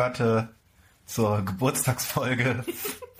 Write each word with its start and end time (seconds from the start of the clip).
Gestörte, 0.00 0.48
zur 1.04 1.44
Geburtstagsfolge 1.44 2.64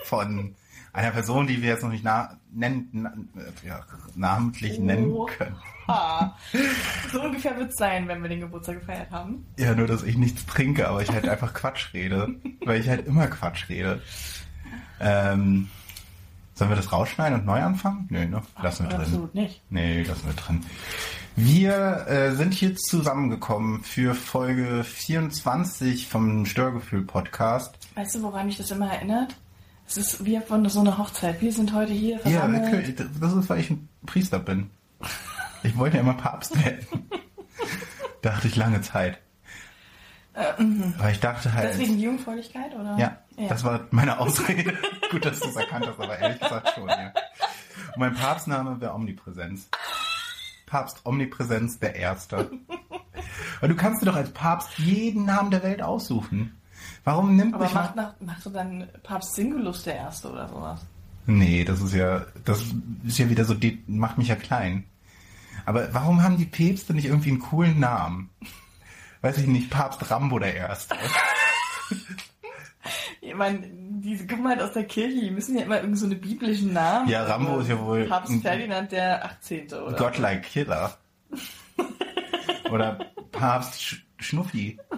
von 0.04 0.54
einer 0.94 1.10
Person, 1.10 1.46
die 1.46 1.60
wir 1.60 1.68
jetzt 1.68 1.82
noch 1.82 1.90
nicht 1.90 2.04
na 2.04 2.38
nennen, 2.50 2.88
na 3.34 3.42
ja, 3.62 3.80
namentlich 4.14 4.78
nennen 4.78 5.14
können. 5.26 5.56
So 7.12 7.20
ungefähr 7.20 7.56
wird 7.58 7.70
es 7.70 7.76
sein, 7.76 8.08
wenn 8.08 8.22
wir 8.22 8.30
den 8.30 8.40
Geburtstag 8.40 8.80
gefeiert 8.80 9.10
haben. 9.10 9.44
Ja, 9.58 9.74
nur, 9.74 9.86
dass 9.86 10.04
ich 10.04 10.16
nichts 10.16 10.46
trinke, 10.46 10.88
aber 10.88 11.02
ich 11.02 11.10
halt 11.10 11.28
einfach 11.28 11.52
Quatsch 11.52 11.92
rede. 11.92 12.36
Weil 12.64 12.80
ich 12.80 12.88
halt 12.88 13.06
immer 13.06 13.26
Quatsch 13.26 13.68
rede. 13.68 14.00
Ähm, 15.00 15.68
sollen 16.54 16.70
wir 16.70 16.76
das 16.76 16.92
rausschneiden 16.92 17.40
und 17.40 17.46
neu 17.46 17.60
anfangen? 17.60 18.06
Nö, 18.08 18.24
ne? 18.24 18.42
Lassen 18.62 18.84
wir 18.84 18.90
drin. 18.90 19.00
Absolut 19.00 19.34
nicht. 19.34 19.62
Nee, 19.68 20.02
lassen 20.02 20.26
wir 20.26 20.34
drin. 20.34 20.64
Wir 21.42 22.06
äh, 22.06 22.32
sind 22.34 22.52
hier 22.52 22.76
zusammengekommen 22.76 23.82
für 23.82 24.14
Folge 24.14 24.84
24 24.84 26.06
vom 26.06 26.44
Störgefühl-Podcast. 26.44 27.78
Weißt 27.94 28.14
du, 28.14 28.22
woran 28.22 28.44
mich 28.44 28.58
das 28.58 28.70
immer 28.70 28.92
erinnert? 28.92 29.34
Es 29.88 29.96
ist 29.96 30.22
wie 30.26 30.38
von 30.40 30.68
so 30.68 30.80
einer 30.80 30.98
Hochzeit. 30.98 31.40
Wir 31.40 31.50
sind 31.50 31.72
heute 31.72 31.94
hier 31.94 32.16
Ja, 32.16 32.42
versammelt. 32.42 33.00
das 33.22 33.32
ist, 33.32 33.48
weil 33.48 33.58
ich 33.58 33.70
ein 33.70 33.88
Priester 34.04 34.38
bin. 34.38 34.68
Ich 35.62 35.78
wollte 35.78 35.96
ja 35.96 36.02
immer 36.02 36.12
Papst 36.12 36.62
werden. 36.62 36.86
dachte 38.20 38.46
ich 38.46 38.56
lange 38.56 38.82
Zeit. 38.82 39.18
Weil 40.98 41.12
ich 41.12 41.20
dachte 41.20 41.54
halt. 41.54 41.70
Deswegen 41.70 41.98
Jungfräulichkeit, 41.98 42.74
oder? 42.74 42.98
Ja, 42.98 43.16
das 43.48 43.64
war 43.64 43.86
meine 43.92 44.18
Ausrede. 44.18 44.74
Gut, 45.10 45.24
dass 45.24 45.40
du 45.40 45.48
es 45.48 45.56
erkannt 45.56 45.86
hast, 45.86 45.98
aber 45.98 46.18
ehrlich 46.18 46.38
gesagt 46.38 46.72
schon, 46.74 46.86
ja. 46.86 47.14
Und 47.94 47.96
mein 47.98 48.14
Papstname 48.14 48.78
wäre 48.78 48.92
Omnipräsenz. 48.92 49.70
Papst 50.70 51.00
Omnipräsenz 51.04 51.80
der 51.80 51.96
Erste. 51.96 52.48
Weil 53.58 53.68
du 53.68 53.74
kannst 53.74 54.02
dir 54.02 54.06
doch 54.06 54.14
als 54.14 54.30
Papst 54.30 54.78
jeden 54.78 55.24
Namen 55.24 55.50
der 55.50 55.64
Welt 55.64 55.82
aussuchen. 55.82 56.56
Warum 57.02 57.34
nimmt 57.34 57.54
Aber 57.54 57.64
mich 57.64 57.74
macht, 57.74 57.96
nach, 57.96 58.14
macht 58.20 58.42
so 58.42 58.50
dann 58.50 58.88
Papst 59.02 59.34
Singulus 59.34 59.82
der 59.82 59.96
Erste 59.96 60.30
oder 60.30 60.48
sowas? 60.48 60.86
Nee, 61.26 61.64
das 61.64 61.80
ist 61.82 61.92
ja, 61.92 62.24
das 62.44 62.64
ist 63.04 63.18
ja 63.18 63.28
wieder 63.28 63.44
so, 63.44 63.56
macht 63.88 64.16
mich 64.16 64.28
ja 64.28 64.36
klein. 64.36 64.84
Aber 65.66 65.92
warum 65.92 66.22
haben 66.22 66.36
die 66.36 66.46
Päpste 66.46 66.94
nicht 66.94 67.06
irgendwie 67.06 67.30
einen 67.30 67.40
coolen 67.40 67.80
Namen? 67.80 68.30
Weiß 69.22 69.38
ich 69.38 69.48
nicht, 69.48 69.70
Papst 69.70 70.08
Rambo 70.08 70.38
der 70.38 70.54
Erste. 70.54 70.94
Ich 73.20 73.34
meine, 73.34 73.60
diese 73.70 74.26
kommen 74.26 74.48
halt 74.48 74.62
aus 74.62 74.72
der 74.72 74.84
Kirche, 74.84 75.20
die 75.20 75.30
müssen 75.30 75.56
ja 75.56 75.64
immer 75.64 75.76
irgend 75.80 75.98
so 75.98 76.06
eine 76.06 76.14
biblischen 76.16 76.72
Namen. 76.72 77.08
Ja, 77.08 77.24
Rambo 77.24 77.58
ist 77.60 77.68
ja 77.68 77.78
wohl 77.78 78.04
Papst 78.06 78.32
Ferdinand 78.42 78.90
der 78.92 79.24
18. 79.24 79.72
oder? 79.74 79.96
Godlike 79.96 80.40
Killer. 80.42 80.96
Oder 82.70 82.98
Papst 83.32 83.82
Sch 83.82 84.04
Schnuffi. 84.18 84.78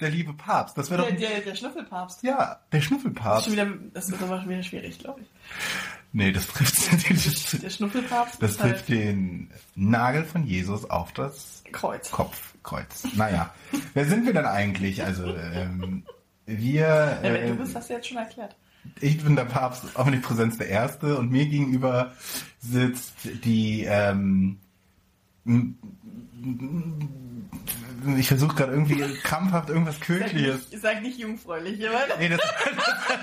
Der 0.00 0.08
liebe 0.10 0.32
Papst. 0.32 0.78
Das 0.78 0.90
wäre 0.90 1.02
Der, 1.02 1.12
doch. 1.12 1.18
der, 1.20 1.40
der 1.40 1.54
Schnuffelpapst. 1.54 2.22
Ja, 2.22 2.36
der 2.38 2.56
Das, 2.70 2.80
ist 2.80 2.84
Schnuffelpapst. 2.86 3.44
schon 3.44 3.52
wieder, 3.52 3.66
das 3.92 4.10
wird 4.10 4.22
aber 4.22 4.40
schon 4.40 4.48
wieder 4.48 4.62
schwierig, 4.62 4.98
glaube 4.98 5.20
ich. 5.20 5.26
Nee, 6.12 6.32
das 6.32 6.46
trifft, 6.48 6.74
das, 7.10 7.60
Der 7.60 7.70
Schnuffelpapst 7.70 8.42
das 8.42 8.52
ist 8.52 8.62
halt 8.62 8.72
trifft 8.76 8.88
den 8.88 9.50
Nagel 9.76 10.24
von 10.24 10.44
Jesus 10.44 10.88
auf 10.90 11.12
das 11.12 11.62
Kreuz. 11.72 12.10
Kopfkreuz. 12.10 13.04
Naja, 13.14 13.54
wer 13.94 14.04
sind 14.06 14.26
wir 14.26 14.32
denn 14.32 14.46
eigentlich? 14.46 15.04
Also, 15.04 15.24
ähm, 15.36 16.04
wir. 16.46 16.80
Ja, 16.80 17.20
äh, 17.22 17.48
du 17.48 17.54
bist, 17.56 17.76
hast 17.76 17.90
du 17.90 17.94
jetzt 17.94 18.08
schon 18.08 18.16
erklärt. 18.16 18.56
ich 19.00 19.22
bin 19.22 19.36
der 19.36 19.44
Papst 19.44 19.84
Omnipräsenz 19.96 20.58
der 20.58 20.68
Erste 20.68 21.16
und 21.16 21.30
mir 21.30 21.46
gegenüber 21.46 22.12
sitzt 22.58 23.14
die, 23.44 23.84
ähm, 23.84 24.58
ich 28.16 28.28
versuche 28.28 28.56
gerade 28.56 28.72
irgendwie 28.72 28.96
krampfhaft 29.22 29.68
irgendwas 29.68 29.96
Sag 29.96 30.06
Kirchliches. 30.06 30.70
nicht, 30.70 30.82
sag 30.82 31.02
nicht 31.02 31.18
jungfräulich, 31.18 31.86
aber 31.88 32.18
Nee, 32.18 32.30
das, 32.30 32.40
das, 32.64 33.18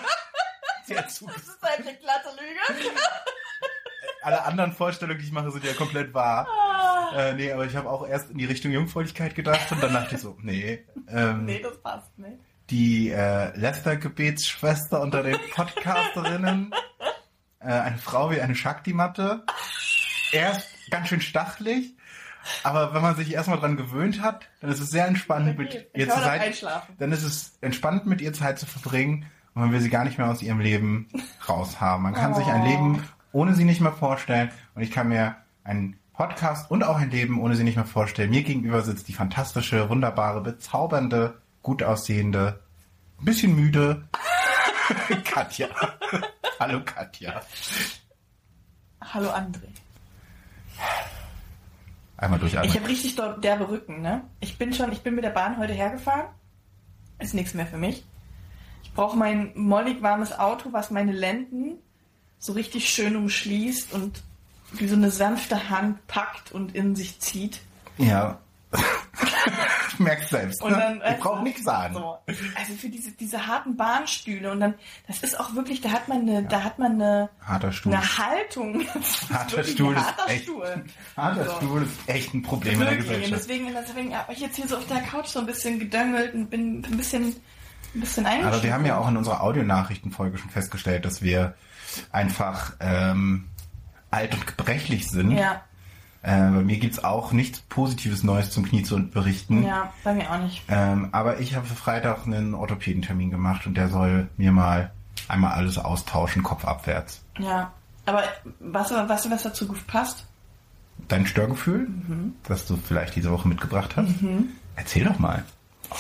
ja, 0.96 1.08
zu, 1.08 1.26
das 1.28 1.38
ist 1.48 1.62
halt 1.62 1.80
eine 1.88 1.96
glatte 1.98 2.30
Lüge. 2.32 2.90
alle 4.22 4.44
anderen 4.44 4.74
Vorstellungen, 4.74 5.20
die 5.20 5.26
ich 5.26 5.32
mache, 5.32 5.52
sind 5.52 5.64
ja 5.64 5.74
komplett 5.74 6.14
wahr. 6.14 6.48
Ah. 6.50 7.12
Äh, 7.16 7.34
nee, 7.34 7.52
aber 7.52 7.66
ich 7.66 7.76
habe 7.76 7.90
auch 7.90 8.08
erst 8.08 8.30
in 8.32 8.38
die 8.38 8.46
Richtung 8.46 8.72
Jungfräulichkeit 8.72 9.36
gedacht 9.36 9.72
und 9.72 9.82
dann 9.82 9.94
dachte 9.94 10.16
ich 10.16 10.22
so, 10.22 10.38
nee. 10.42 10.86
Ähm, 11.10 11.46
Nee, 11.46 11.62
das 11.62 11.82
passt 11.82 12.18
nicht. 12.20 12.38
die 12.70 13.10
äh, 13.12 13.56
Lester-Gebetsschwester 13.58 15.02
unter 15.02 15.24
den 15.24 15.38
Podcasterinnen. 15.54 16.74
äh, 17.60 17.66
eine 17.66 17.98
Frau 17.98 18.32
wie 18.32 18.42
eine 18.42 18.56
Shakti-Matte. 18.56 19.44
Erst 20.34 20.68
ganz 20.92 21.08
schön 21.08 21.22
stachelig, 21.22 21.96
aber 22.64 22.94
wenn 22.94 23.02
man 23.02 23.16
sich 23.16 23.34
erstmal 23.34 23.60
dran 23.60 23.78
gewöhnt 23.78 24.22
hat, 24.22 24.50
dann 24.60 24.70
ist 24.70 24.80
es 24.82 24.90
sehr 24.90 25.06
entspannend 25.08 25.58
mit 25.58 25.70
Okay, 25.70 25.88
ihr 25.94 26.14
auch 26.14 26.20
sein. 26.20 26.42
einschlafen. 26.42 26.96
Dann 27.00 27.12
ist 27.14 27.24
es 27.24 27.58
entspannt 27.62 28.06
mit 28.06 28.20
ihr 28.20 28.34
Zeit 28.34 28.60
zu 28.60 28.66
verbringen 28.66 29.26
und 29.58 29.64
man 29.64 29.72
will 29.72 29.82
sie 29.82 29.90
gar 29.90 30.04
nicht 30.04 30.20
mehr 30.20 30.30
aus 30.30 30.44
ihrem 30.44 30.60
Leben 30.60 31.08
raushaben. 31.50 32.04
Man 32.04 32.14
kann 32.14 32.36
sich 32.36 32.46
ein 32.46 32.62
Oh. 32.62 32.66
Leben 32.66 33.04
ohne 33.32 33.56
sie 33.56 33.64
nicht 33.64 33.82
mehr 33.82 33.92
vorstellen 33.92 34.52
und 34.76 34.84
ich 34.84 34.92
kann 34.92 35.08
mir 35.10 35.36
einen 35.64 35.98
Podcast 36.14 36.70
und 36.70 36.84
auch 36.84 36.98
ein 36.98 37.10
Leben 37.10 37.42
ohne 37.42 37.56
sie 37.56 37.64
nicht 37.64 37.76
mehr 37.76 37.84
vorstellen. 37.86 38.30
Mir 38.30 38.44
gegenüber 38.44 38.84
sitzt 38.84 39.08
die 39.08 39.14
fantastische, 39.14 39.90
wunderbare, 39.90 40.42
bezaubernde, 40.42 41.42
gut 41.64 41.82
aussehende, 41.82 42.60
ein 43.20 43.26
bisschen 43.26 43.56
müde 43.56 44.08
Katja. 45.24 45.70
Hallo 46.60 46.82
Katja. 46.86 47.42
Hallo 49.02 49.30
André. 49.32 49.70
Einmal 52.18 52.38
durchatmen. 52.40 52.70
Ich 52.70 52.78
habe 52.78 52.88
richtig 52.90 53.16
derbe 53.42 53.70
Rücken, 53.70 54.02
ne? 54.02 54.22
Ich 54.40 54.60
bin 54.60 54.72
schon, 54.72 54.92
ich 54.92 55.02
bin 55.02 55.16
mit 55.16 55.24
der 55.24 55.32
Bahn 55.32 55.58
heute 55.58 55.74
hergefahren. 55.74 56.28
Ist 57.18 57.34
nichts 57.34 57.56
mehr 57.56 57.66
für 57.66 57.78
mich. 57.78 58.06
Ich 58.98 59.00
brauche 59.04 59.16
mein 59.16 59.52
mollig 59.54 60.02
warmes 60.02 60.32
Auto, 60.40 60.70
was 60.74 60.90
meine 60.90 61.12
Lenden 61.12 61.78
so 62.40 62.54
richtig 62.54 62.90
schön 62.90 63.16
umschließt 63.16 63.94
und 63.94 64.24
wie 64.72 64.88
so 64.88 64.96
eine 64.96 65.12
sanfte 65.12 65.70
Hand 65.70 66.08
packt 66.08 66.52
und 66.52 66.74
in 66.74 66.96
sich 66.96 67.20
zieht. 67.20 67.62
ja. 68.00 68.40
ich 69.94 70.00
merk's 70.00 70.30
selbst. 70.32 70.62
Und 70.64 70.72
ne? 70.72 70.78
dann, 70.80 70.98
ich 70.98 71.04
weißt 71.04 71.20
brauche 71.20 71.38
du, 71.38 71.44
nichts 71.44 71.64
sagen. 71.64 71.94
So. 71.94 72.18
Also 72.26 72.74
für 72.78 72.90
diese, 72.90 73.12
diese 73.12 73.46
harten 73.46 73.78
Bahnstühle 73.78 74.52
und 74.52 74.60
dann, 74.62 74.74
das 75.08 75.22
ist 75.22 75.40
auch 75.40 75.54
wirklich, 75.54 75.80
da 75.82 75.92
hat 75.92 76.08
man 76.08 76.22
eine, 76.22 76.44
da 76.44 76.64
hat 76.64 76.80
man 76.80 76.94
eine, 76.94 77.30
Harter 77.46 77.72
Stuhl. 77.72 77.94
eine 77.94 78.18
Haltung. 78.18 78.82
Ist 78.82 79.30
Harter 79.32 79.58
wirklich 79.58 79.76
Stuhl 79.76 79.94
ein 79.96 80.02
ist 80.02 80.08
harter 80.08 80.30
echt- 80.32 80.44
Stuhl. 80.44 80.84
Harter 81.16 81.46
So. 81.46 81.52
Stuhl 81.58 81.84
ist 81.84 82.10
echt 82.10 82.34
ein 82.34 82.42
Problem 82.42 82.74
in 82.74 82.80
der 82.80 82.90
Wirklich. 82.90 83.08
Und 83.10 83.14
Gesellschaft. 83.22 83.42
deswegen, 83.48 83.74
deswegen 83.74 84.18
habe 84.18 84.34
ich 84.34 84.40
jetzt 84.40 84.56
hier 84.56 84.68
so 84.68 84.78
auf 84.78 84.88
der 84.88 85.02
Couch 85.02 85.28
so 85.28 85.40
ein 85.40 85.46
bisschen 85.46 85.78
gedöngelt 85.80 86.34
und 86.34 86.50
bin 86.50 86.84
ein 86.84 86.98
bisschen, 86.98 87.36
ein 87.96 88.00
bisschen. 88.02 88.26
Aber 88.26 88.62
wir 88.64 88.74
haben 88.74 88.86
ja 88.86 88.98
auch 88.98 89.08
in 89.08 89.18
unserer 89.18 89.42
Audionachrichtenfolge 89.42 90.38
schon 90.38 90.50
festgestellt, 90.50 91.06
dass 91.06 91.22
wir 91.22 91.56
einfach 92.12 92.74
ähm, 92.80 93.46
alt 94.12 94.34
und 94.34 94.46
gebrechlich 94.48 95.10
sind. 95.10 95.32
Ja, 95.32 95.62
Äh, 96.24 96.36
bei 96.52 96.64
mir 96.64 96.78
gibt's 96.78 97.04
auch 97.04 97.32
nichts 97.32 97.60
Positives 97.62 98.24
Neues 98.24 98.50
zum 98.52 98.66
Knie 98.66 98.84
zu 98.84 98.98
berichten. 99.08 99.64
ja, 99.64 99.94
bei 100.04 100.14
mir 100.14 100.30
auch 100.32 100.40
nicht. 100.40 100.64
Ähm, 100.68 101.10
aber 101.12 101.40
ich 101.40 101.56
habe 101.56 101.66
für 101.66 101.76
Freitag 101.76 102.26
einen 102.26 102.54
Orthopädentermin 102.54 103.32
gemacht 103.32 103.66
und 103.68 103.76
der 103.76 103.88
soll 103.90 104.28
mir 104.36 104.52
mal 104.52 104.92
einmal 105.28 105.54
alles 105.54 105.78
austauschen, 105.78 106.44
kopfabwärts. 106.44 107.24
Ja. 107.40 107.72
Aber 108.06 108.24
was, 108.60 108.92
was, 108.92 109.30
was 109.30 109.44
dazu 109.44 109.68
passt? 109.86 110.26
Dein 111.08 111.26
Störgefühl, 111.28 111.88
Mhm. 111.88 112.34
das 112.44 112.66
du 112.66 112.78
vielleicht 112.78 113.16
diese 113.16 113.32
Woche 113.32 113.48
mitgebracht 113.48 113.96
hast, 113.96 114.10
erzähl 114.76 115.06
doch 115.06 115.20
mal. 115.20 115.44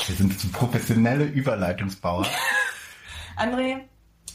Wir 0.07 0.16
sind 0.16 0.39
so 0.39 0.48
professionelle 0.50 1.25
Überleitungsbauer. 1.25 2.25
André, 3.38 3.80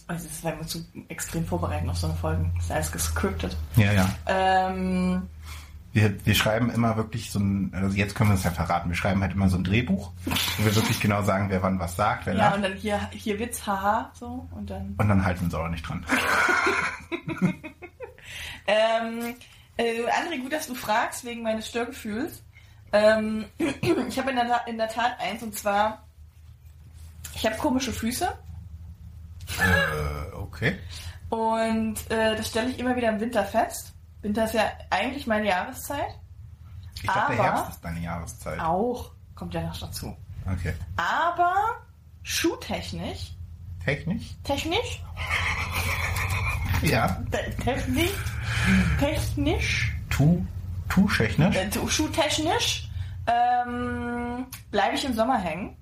also 0.07 0.27
das 0.29 0.45
werden 0.45 0.61
wir 0.61 0.67
zu 0.67 0.85
extrem 1.09 1.45
vorbereiten 1.47 1.89
auf 1.91 1.97
so 1.99 2.07
eine 2.09 2.17
Folge. 2.17 2.51
Das 2.57 2.65
ist 2.65 2.71
alles 2.73 2.93
gescriptet. 2.93 3.57
ja, 3.77 3.93
ja. 3.93 4.09
Ähm, 4.27 5.29
Wir, 5.93 6.15
wir 6.25 6.35
schreiben 6.35 6.71
immer 6.71 6.97
wirklich 6.97 7.31
so 7.31 7.39
ein, 7.39 7.71
also 7.75 7.95
jetzt 7.97 8.15
können 8.15 8.31
wir 8.31 8.35
es 8.35 8.45
ja 8.45 8.51
verraten, 8.51 8.89
wir 8.89 8.97
schreiben 8.97 9.21
halt 9.21 9.33
immer 9.33 9.49
so 9.51 9.57
ein 9.59 9.65
Drehbuch, 9.65 10.11
wo 10.59 10.65
wir 10.65 10.75
wirklich 10.75 11.01
genau 11.01 11.23
sagen, 11.23 11.51
wer 11.51 11.63
wann 11.63 11.79
was 11.79 11.97
sagt, 11.97 12.25
wer 12.27 12.35
ja, 12.35 12.47
lacht. 12.47 12.57
und 12.57 12.63
dann 12.63 12.75
hier, 12.75 12.99
hier 13.13 13.39
Witz, 13.39 13.67
haha, 13.67 14.11
so, 14.19 14.49
und 14.53 14.71
dann. 14.71 14.95
Und 14.97 15.09
dann 15.09 15.23
halten 15.25 15.41
wir 15.41 15.45
uns 15.47 15.55
auch 15.55 15.69
nicht 15.69 15.87
dran. 15.87 16.05
Ähm, 18.67 19.35
äh, 19.77 20.03
André, 20.05 20.41
gut, 20.41 20.53
dass 20.53 20.69
du 20.69 20.75
fragst, 20.75 21.25
wegen 21.25 21.43
meines 21.43 21.69
Störgefühls. 21.69 22.43
Ähm, 22.93 23.47
ich 23.59 24.19
habe 24.19 24.31
in, 24.31 24.37
der 24.37 24.49
Tat- 24.49 24.69
in 24.69 24.79
der 24.79 24.89
Tat 24.89 25.19
eins, 25.21 25.43
und 25.43 25.55
zwar, 25.59 26.03
ich 27.35 27.45
habe 27.47 27.57
komische 27.57 27.93
Füße. 27.93 28.27
äh, 29.59 30.35
okay. 30.37 30.79
Und 31.31 31.97
äh, 32.11 32.37
das 32.37 32.49
stelle 32.49 32.71
ich 32.71 32.79
immer 32.79 32.95
wieder 32.97 33.09
im 33.09 33.21
Winter 33.21 33.45
fest. 33.45 33.93
Winter 34.21 34.45
ist 34.45 34.55
ja 34.55 34.71
eigentlich 34.91 35.27
meine 35.27 35.49
Jahreszeit. 35.49 36.19
Ich 36.97 37.03
dachte, 37.09 37.33
Aber- 37.33 37.43
Herbst 37.43 37.71
ist 37.71 37.81
deine 37.85 38.01
Jahreszeit. 38.01 38.61
Auch. 38.61 39.11
Kommt 39.35 39.55
ja 39.55 39.63
noch 39.63 39.79
dazu. 39.81 40.15
Okay. 40.47 40.75
Aber 40.97 41.55
schuhtechnisch, 42.23 43.33
Technisch? 43.85 44.35
technisch, 44.45 45.03
Ja. 46.83 47.09
te- 47.31 47.55
technisch, 47.65 48.11
technisch, 49.01 49.93
Tu, 50.11 50.45
tu 50.95 51.09
technisch? 51.09 51.57
äh, 51.57 51.71
schuhtechnisch 51.89 52.89
ähm, 53.27 54.47
bleibe 54.71 54.95
ich 54.97 55.05
im 55.05 55.15
Sommer 55.15 55.39
hängen, 55.39 55.77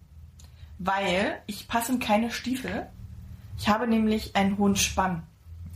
weil 0.78 1.40
ich 1.46 1.68
passe 1.68 1.92
in 1.92 1.98
keine 2.00 2.30
Stiefel. 2.30 2.86
Ich 3.58 3.68
habe 3.68 3.86
nämlich 3.86 4.36
einen 4.36 4.56
hohen 4.58 4.76
Spann, 4.76 5.22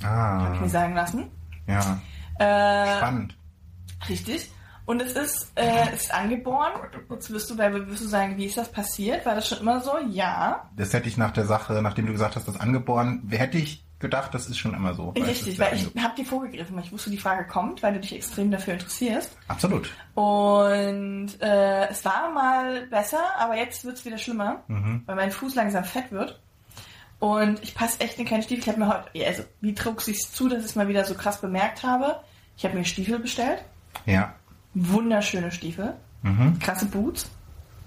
habe 0.02 0.54
ich 0.54 0.60
mir 0.60 0.66
Ah, 0.66 0.70
sagen 0.70 0.94
lassen. 0.94 1.30
ja, 1.66 2.00
Äh, 2.38 2.96
spannend. 2.98 3.36
Richtig. 4.08 4.50
Und 4.86 5.00
es 5.00 5.12
ist, 5.12 5.52
äh, 5.54 5.94
ist 5.94 6.12
angeboren. 6.12 6.72
Jetzt 7.10 7.30
wirst 7.30 7.48
du, 7.50 7.56
weil 7.56 7.86
wirst 7.88 8.02
du 8.02 8.08
sagen, 8.08 8.36
wie 8.36 8.44
ist 8.46 8.56
das 8.58 8.70
passiert? 8.70 9.24
War 9.24 9.34
das 9.34 9.48
schon 9.48 9.58
immer 9.58 9.80
so? 9.80 9.92
Ja. 10.10 10.68
Das 10.76 10.92
hätte 10.92 11.08
ich 11.08 11.16
nach 11.16 11.30
der 11.30 11.46
Sache, 11.46 11.80
nachdem 11.80 12.06
du 12.06 12.12
gesagt 12.12 12.36
hast, 12.36 12.46
das 12.48 12.58
angeboren, 12.60 13.26
hätte 13.30 13.56
ich 13.58 13.83
gedacht, 14.00 14.34
das 14.34 14.48
ist 14.48 14.58
schon 14.58 14.74
immer 14.74 14.94
so. 14.94 15.12
Weil 15.14 15.22
es 15.22 15.28
Richtig, 15.28 15.58
weil 15.58 15.74
ich 15.74 15.86
habe 16.02 16.14
dir 16.16 16.26
vorgegriffen, 16.26 16.76
weil 16.76 16.84
ich 16.84 16.92
wusste, 16.92 17.10
die 17.10 17.16
Frage 17.18 17.46
kommt, 17.46 17.82
weil 17.82 17.94
du 17.94 18.00
dich 18.00 18.14
extrem 18.14 18.50
dafür 18.50 18.74
interessierst. 18.74 19.36
Absolut. 19.48 19.90
Und 20.14 21.28
äh, 21.40 21.88
es 21.88 22.04
war 22.04 22.30
mal 22.32 22.86
besser, 22.88 23.20
aber 23.38 23.56
jetzt 23.56 23.84
wird's 23.84 24.04
wieder 24.04 24.18
schlimmer, 24.18 24.62
Mhm. 24.68 25.02
weil 25.06 25.16
mein 25.16 25.30
Fuß 25.30 25.54
langsam 25.54 25.84
fett 25.84 26.10
wird. 26.12 26.40
Und 27.20 27.62
ich 27.62 27.74
passe 27.74 28.00
echt 28.00 28.18
in 28.18 28.26
keine 28.26 28.42
Stiefel. 28.42 28.62
Ich 28.62 28.68
habe 28.68 28.80
mir 28.80 28.88
heute, 28.88 29.26
also 29.26 29.44
wie 29.60 29.74
trug 29.74 30.00
sich's 30.02 30.32
zu, 30.32 30.48
dass 30.48 30.58
ich 30.60 30.64
es 30.66 30.76
mal 30.76 30.88
wieder 30.88 31.04
so 31.04 31.14
krass 31.14 31.40
bemerkt 31.40 31.82
habe? 31.82 32.16
Ich 32.56 32.64
habe 32.64 32.76
mir 32.76 32.84
Stiefel 32.84 33.18
bestellt, 33.18 33.64
Ja. 34.06 34.34
wunderschöne 34.74 35.50
Stiefel, 35.50 35.94
Mhm. 36.22 36.58
krasse 36.58 36.86
Boots, 36.86 37.30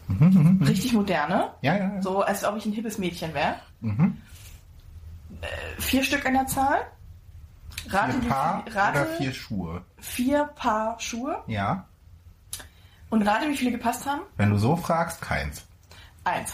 Mhm, 0.07 0.27
mhm, 0.29 0.57
mhm. 0.59 0.63
richtig 0.65 0.93
moderne, 0.93 1.51
Ja, 1.61 1.75
ja, 1.77 1.93
ja. 1.95 2.01
so 2.01 2.21
als 2.21 2.43
ob 2.45 2.55
ich 2.57 2.65
ein 2.65 2.71
hippes 2.71 2.97
Mädchen 2.97 3.33
wäre. 3.33 3.55
Mhm. 3.81 4.17
Vier 5.79 6.03
Stück 6.03 6.25
an 6.25 6.33
der 6.33 6.47
Zahl. 6.47 6.79
Rate, 7.89 8.13
Vier 8.13 8.21
wie 8.23 8.27
Paar 8.27 8.63
viel- 8.63 8.73
rate 8.73 8.99
oder 9.01 9.17
vier 9.17 9.33
Schuhe? 9.33 9.81
vier 9.99 10.43
Paar 10.55 10.99
Schuhe 10.99 11.43
Ja. 11.47 11.85
und 13.09 13.21
rate, 13.27 13.47
wie 13.49 13.55
viele 13.57 13.71
gepasst 13.71 14.05
haben? 14.05 14.21
Wenn 14.35 14.49
du 14.49 14.57
so 14.57 14.75
fragst, 14.75 15.21
keins. 15.21 15.63
Eins. 16.23 16.53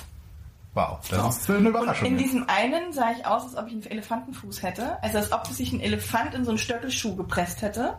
Wow, 0.75 0.99
das 1.09 1.19
So. 1.21 1.29
ist 1.29 1.49
eine 1.49 1.59
Und 1.59 1.65
Überraschung. 1.67 2.07
in 2.07 2.17
diesem 2.17 2.47
einen 2.49 2.93
sah 2.93 3.11
ich 3.11 3.25
aus, 3.25 3.43
als 3.43 3.55
ob 3.55 3.67
ich 3.67 3.73
einen 3.73 3.83
Elefantenfuß 3.85 4.61
hätte. 4.63 5.01
Also 5.03 5.19
als 5.19 5.31
ob 5.31 5.47
sich 5.47 5.71
ein 5.71 5.79
Elefant 5.79 6.33
in 6.33 6.43
so 6.45 6.51
einen 6.51 6.57
Stöckelschuh 6.57 7.15
gepresst 7.15 7.61
hätte. 7.61 7.97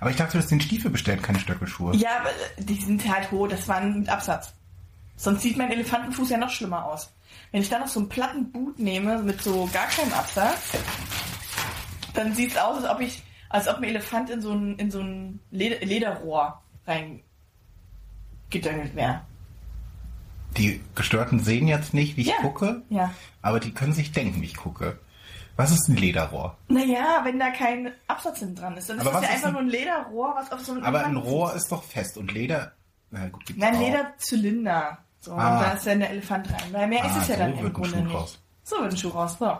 Aber 0.00 0.10
ich 0.10 0.16
dachte, 0.16 0.32
du 0.32 0.38
hast 0.38 0.50
den 0.50 0.60
Stiefel 0.60 0.90
bestellt, 0.90 1.22
keine 1.22 1.38
Stöckelschuhe. 1.38 1.94
Ja, 1.96 2.18
aber 2.20 2.30
die 2.58 2.80
sind 2.80 3.06
halt 3.10 3.30
hoch, 3.30 3.46
das 3.48 3.68
waren 3.68 4.00
mit 4.00 4.08
Absatz. 4.08 4.52
Sonst 5.16 5.42
sieht 5.42 5.56
mein 5.56 5.70
Elefantenfuß 5.70 6.30
ja 6.30 6.38
noch 6.38 6.50
schlimmer 6.50 6.84
aus. 6.86 7.10
Wenn 7.54 7.62
ich 7.62 7.68
dann 7.68 7.82
noch 7.82 7.88
so 7.88 8.00
einen 8.00 8.08
platten 8.08 8.50
Boot 8.50 8.80
nehme, 8.80 9.22
mit 9.22 9.40
so 9.40 9.70
gar 9.72 9.86
keinem 9.86 10.12
Absatz, 10.12 10.72
dann 12.12 12.34
sieht 12.34 12.50
es 12.50 12.56
aus, 12.58 12.82
als 12.82 12.92
ob 12.92 13.00
ich, 13.00 13.22
als 13.48 13.68
ob 13.68 13.76
ein 13.76 13.84
Elefant 13.84 14.28
in 14.28 14.42
so 14.42 14.50
ein, 14.52 14.76
in 14.76 14.90
so 14.90 14.98
ein 15.00 15.38
Leder, 15.52 15.86
Lederrohr 15.86 16.60
reingedöngelt 16.84 17.22
wäre. 18.96 19.20
Die 20.56 20.80
Gestörten 20.96 21.38
sehen 21.38 21.68
jetzt 21.68 21.94
nicht, 21.94 22.16
wie 22.16 22.22
ich 22.22 22.26
Ja. 22.26 22.38
gucke, 22.40 22.82
Ja. 22.88 23.14
aber 23.40 23.60
die 23.60 23.72
können 23.72 23.92
sich 23.92 24.10
denken, 24.10 24.42
wie 24.42 24.46
ich 24.46 24.56
gucke. 24.56 24.98
Was 25.54 25.70
ist 25.70 25.88
ein 25.88 25.94
Lederrohr? 25.96 26.56
Naja, 26.66 27.20
wenn 27.22 27.38
da 27.38 27.50
kein 27.50 27.92
Absatz 28.08 28.40
hinten 28.40 28.56
dran 28.56 28.76
ist, 28.76 28.90
dann 28.90 28.96
ist 28.98 29.02
Aber 29.06 29.12
das 29.12 29.22
ja 29.22 29.28
was 29.28 29.28
ist 29.28 29.34
einfach 29.44 29.48
ein- 29.50 29.52
nur 29.52 29.62
ein 29.62 29.68
Lederrohr, 29.80 30.34
was 30.36 30.50
auf 30.50 30.58
so 30.58 30.72
einem 30.72 30.82
Aber 30.82 30.98
ein 30.98 31.04
Elefantenfuß 31.12 31.32
Rohr 31.32 31.54
ist 31.54 31.70
doch 31.70 31.84
fest 31.84 32.18
und 32.18 32.32
Leder. 32.32 32.72
Na 33.12 33.28
gut, 33.28 33.44
Nein. 33.56 33.78
Lederzylinder. 33.78 34.98
So, 35.24 35.32
Ah. 35.32 35.54
und 35.56 35.62
da 35.64 35.70
ist 35.72 35.86
dann 35.86 36.00
der 36.00 36.10
Elefant 36.10 36.48
rein. 36.52 36.72
Weil 36.72 36.86
mehr 36.88 37.04
ist 37.04 37.12
Ah, 37.12 37.18
es 37.22 37.28
ja 37.28 37.34
so 37.34 37.40
dann 37.40 37.50
wird 37.52 37.60
im 37.60 37.66
ein 37.66 37.72
Grunde 37.72 37.90
Schuh 37.90 38.02
nicht. 38.04 38.14
raus. 38.14 38.38
So 38.64 38.76
wird 38.80 38.92
ein 38.92 38.96
Schuh 38.98 39.08
raus. 39.08 39.36
So. 39.38 39.58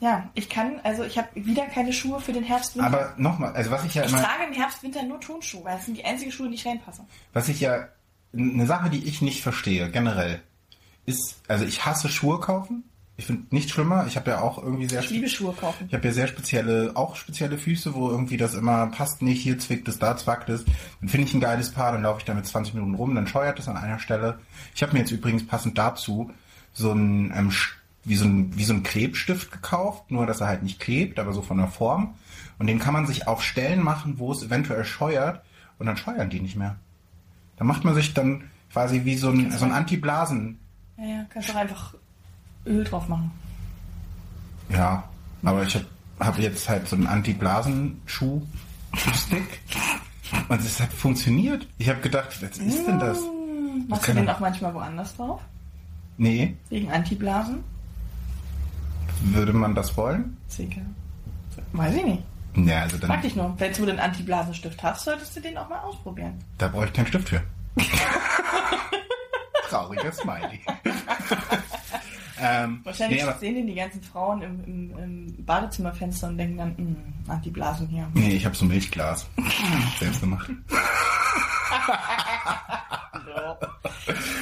Ja, 0.00 0.28
ich 0.34 0.50
kann, 0.50 0.80
also 0.82 1.04
ich 1.04 1.16
habe 1.16 1.28
wieder 1.34 1.66
keine 1.66 1.92
Schuhe 1.92 2.20
für 2.20 2.32
den 2.32 2.44
Herbst, 2.44 2.74
Winter. 2.74 2.86
Aber 2.88 3.14
nochmal, 3.16 3.54
also 3.54 3.70
was 3.70 3.84
ich 3.84 3.94
ja 3.94 4.04
ich 4.04 4.10
immer, 4.12 4.22
trage 4.22 4.44
im 4.44 4.52
Herbst, 4.52 4.82
Winter 4.82 5.02
nur 5.02 5.20
Turnschuhe, 5.20 5.64
weil 5.64 5.76
das 5.76 5.86
sind 5.86 5.96
die 5.96 6.04
einzigen 6.04 6.30
Schuhe, 6.32 6.48
die 6.48 6.54
ich 6.56 6.66
reinpasse. 6.66 7.04
was 7.32 7.48
ich 7.48 7.60
ja, 7.60 7.88
eine 8.36 8.66
Sache, 8.66 8.90
die 8.90 9.04
ich 9.04 9.22
nicht 9.22 9.42
verstehe, 9.42 9.90
generell, 9.90 10.42
ist, 11.06 11.36
also 11.48 11.64
ich 11.64 11.86
hasse 11.86 12.08
Schuhe 12.08 12.40
kaufen. 12.40 12.84
Ich 13.16 13.26
finde 13.26 13.44
nichts 13.50 13.70
schlimmer. 13.70 14.06
Ich 14.08 14.16
habe 14.16 14.30
ja 14.30 14.40
auch 14.40 14.60
irgendwie 14.60 14.88
sehr 14.88 15.00
Ich 15.00 15.10
liebe 15.10 15.28
Schuhe 15.28 15.52
kaufen. 15.52 15.84
Ich 15.86 15.94
habe 15.94 16.06
ja 16.06 16.12
sehr 16.12 16.26
spezielle, 16.26 16.92
auch 16.94 17.14
spezielle 17.14 17.58
Füße, 17.58 17.94
wo 17.94 18.10
irgendwie 18.10 18.36
das 18.36 18.54
immer 18.54 18.88
passt 18.88 19.22
nicht, 19.22 19.40
hier 19.40 19.58
zwickt 19.58 19.86
es, 19.86 20.00
da 20.00 20.16
zwackt 20.16 20.48
es. 20.48 20.64
Dann 21.00 21.08
finde 21.08 21.28
ich 21.28 21.34
ein 21.34 21.40
geiles 21.40 21.70
Paar, 21.70 21.92
dann 21.92 22.02
laufe 22.02 22.18
ich 22.20 22.24
damit 22.24 22.46
20 22.46 22.74
Minuten 22.74 22.94
rum, 22.94 23.14
dann 23.14 23.28
scheuert 23.28 23.58
es 23.60 23.68
an 23.68 23.76
einer 23.76 24.00
Stelle. 24.00 24.40
Ich 24.74 24.82
habe 24.82 24.94
mir 24.94 25.00
jetzt 25.00 25.12
übrigens 25.12 25.46
passend 25.46 25.78
dazu 25.78 26.32
so 26.72 26.90
ein, 26.92 27.32
ähm, 27.36 27.52
wie 28.02 28.16
so 28.16 28.24
ein, 28.24 28.56
wie 28.56 28.64
so 28.64 28.74
ein 28.74 28.82
Klebstift 28.82 29.52
gekauft, 29.52 30.10
nur 30.10 30.26
dass 30.26 30.40
er 30.40 30.48
halt 30.48 30.64
nicht 30.64 30.80
klebt, 30.80 31.20
aber 31.20 31.32
so 31.32 31.40
von 31.40 31.58
der 31.58 31.68
Form. 31.68 32.14
Und 32.58 32.66
den 32.66 32.80
kann 32.80 32.94
man 32.94 33.06
sich 33.06 33.28
auf 33.28 33.44
Stellen 33.44 33.82
machen, 33.82 34.18
wo 34.18 34.32
es 34.32 34.42
eventuell 34.42 34.84
scheuert 34.84 35.44
und 35.78 35.86
dann 35.86 35.96
scheuern 35.96 36.30
die 36.30 36.40
nicht 36.40 36.56
mehr. 36.56 36.76
Da 37.56 37.64
macht 37.64 37.84
man 37.84 37.94
sich 37.94 38.12
dann 38.12 38.50
quasi 38.72 39.04
wie 39.04 39.16
so 39.16 39.30
ein, 39.30 39.52
so 39.52 39.64
ein 39.64 39.70
Anti-Blasen, 39.70 40.58
Ja, 40.98 41.04
ja, 41.04 41.26
kannst 41.30 41.48
doch 41.48 41.54
einfach 41.54 41.94
Öl 42.66 42.84
drauf 42.84 43.08
machen. 43.08 43.30
Ja, 44.70 45.04
aber 45.44 45.62
ich 45.64 45.74
habe 45.74 45.84
hab 46.20 46.38
jetzt 46.38 46.68
halt 46.68 46.88
so 46.88 46.96
einen 46.96 47.06
Anti-Blasen-Schuh-Stick 47.06 49.60
und 50.48 50.60
es 50.60 50.80
hat 50.80 50.92
funktioniert. 50.92 51.66
Ich 51.78 51.88
habe 51.88 52.00
gedacht, 52.00 52.28
was 52.42 52.58
ist 52.58 52.86
denn 52.86 52.98
das? 52.98 53.18
Hm, 53.18 53.86
Machst 53.88 54.08
du 54.08 54.14
den 54.14 54.28
auch 54.28 54.40
manchmal 54.40 54.74
woanders 54.74 55.16
drauf? 55.16 55.40
Nee, 56.16 56.56
Wegen 56.70 56.90
Antiblasen? 56.90 57.62
würde 59.22 59.52
man 59.52 59.74
das 59.74 59.96
wollen? 59.96 60.36
Sicher. 60.48 60.80
Weiß 61.72 61.94
ich 61.94 62.04
nicht. 62.04 62.22
Ja, 62.56 62.82
also 62.82 62.98
Frag 62.98 63.08
dann, 63.08 63.22
dich 63.22 63.36
nur, 63.36 63.54
wenn 63.58 63.72
du 63.72 63.86
den 63.86 63.98
Antiblasenstift 63.98 64.82
hast, 64.82 65.04
solltest 65.04 65.34
du 65.36 65.40
den 65.40 65.56
auch 65.58 65.68
mal 65.68 65.78
ausprobieren. 65.80 66.34
da 66.58 66.68
brauche 66.68 66.86
ich 66.86 66.92
keinen 66.92 67.06
Stift 67.06 67.28
für. 67.30 67.42
Trauriger 69.68 70.12
Smiley. 70.12 70.60
ähm, 72.40 72.80
Wahrscheinlich 72.84 73.22
nee, 73.22 73.28
aber, 73.28 73.38
sehen 73.38 73.54
den 73.54 73.66
die 73.66 73.74
ganzen 73.74 74.02
Frauen 74.02 74.42
im, 74.42 74.64
im, 74.64 74.98
im 74.98 75.44
Badezimmerfenster 75.44 76.28
und 76.28 76.38
denken 76.38 76.56
dann, 76.58 76.76
"Hm, 76.76 76.96
Antiblasen 77.28 77.88
hier. 77.88 78.08
nee, 78.14 78.30
ich 78.36 78.44
habe 78.44 78.54
so 78.56 78.64
Milchglas. 78.64 79.26
Selbst 79.98 80.20
gemacht. 80.20 80.50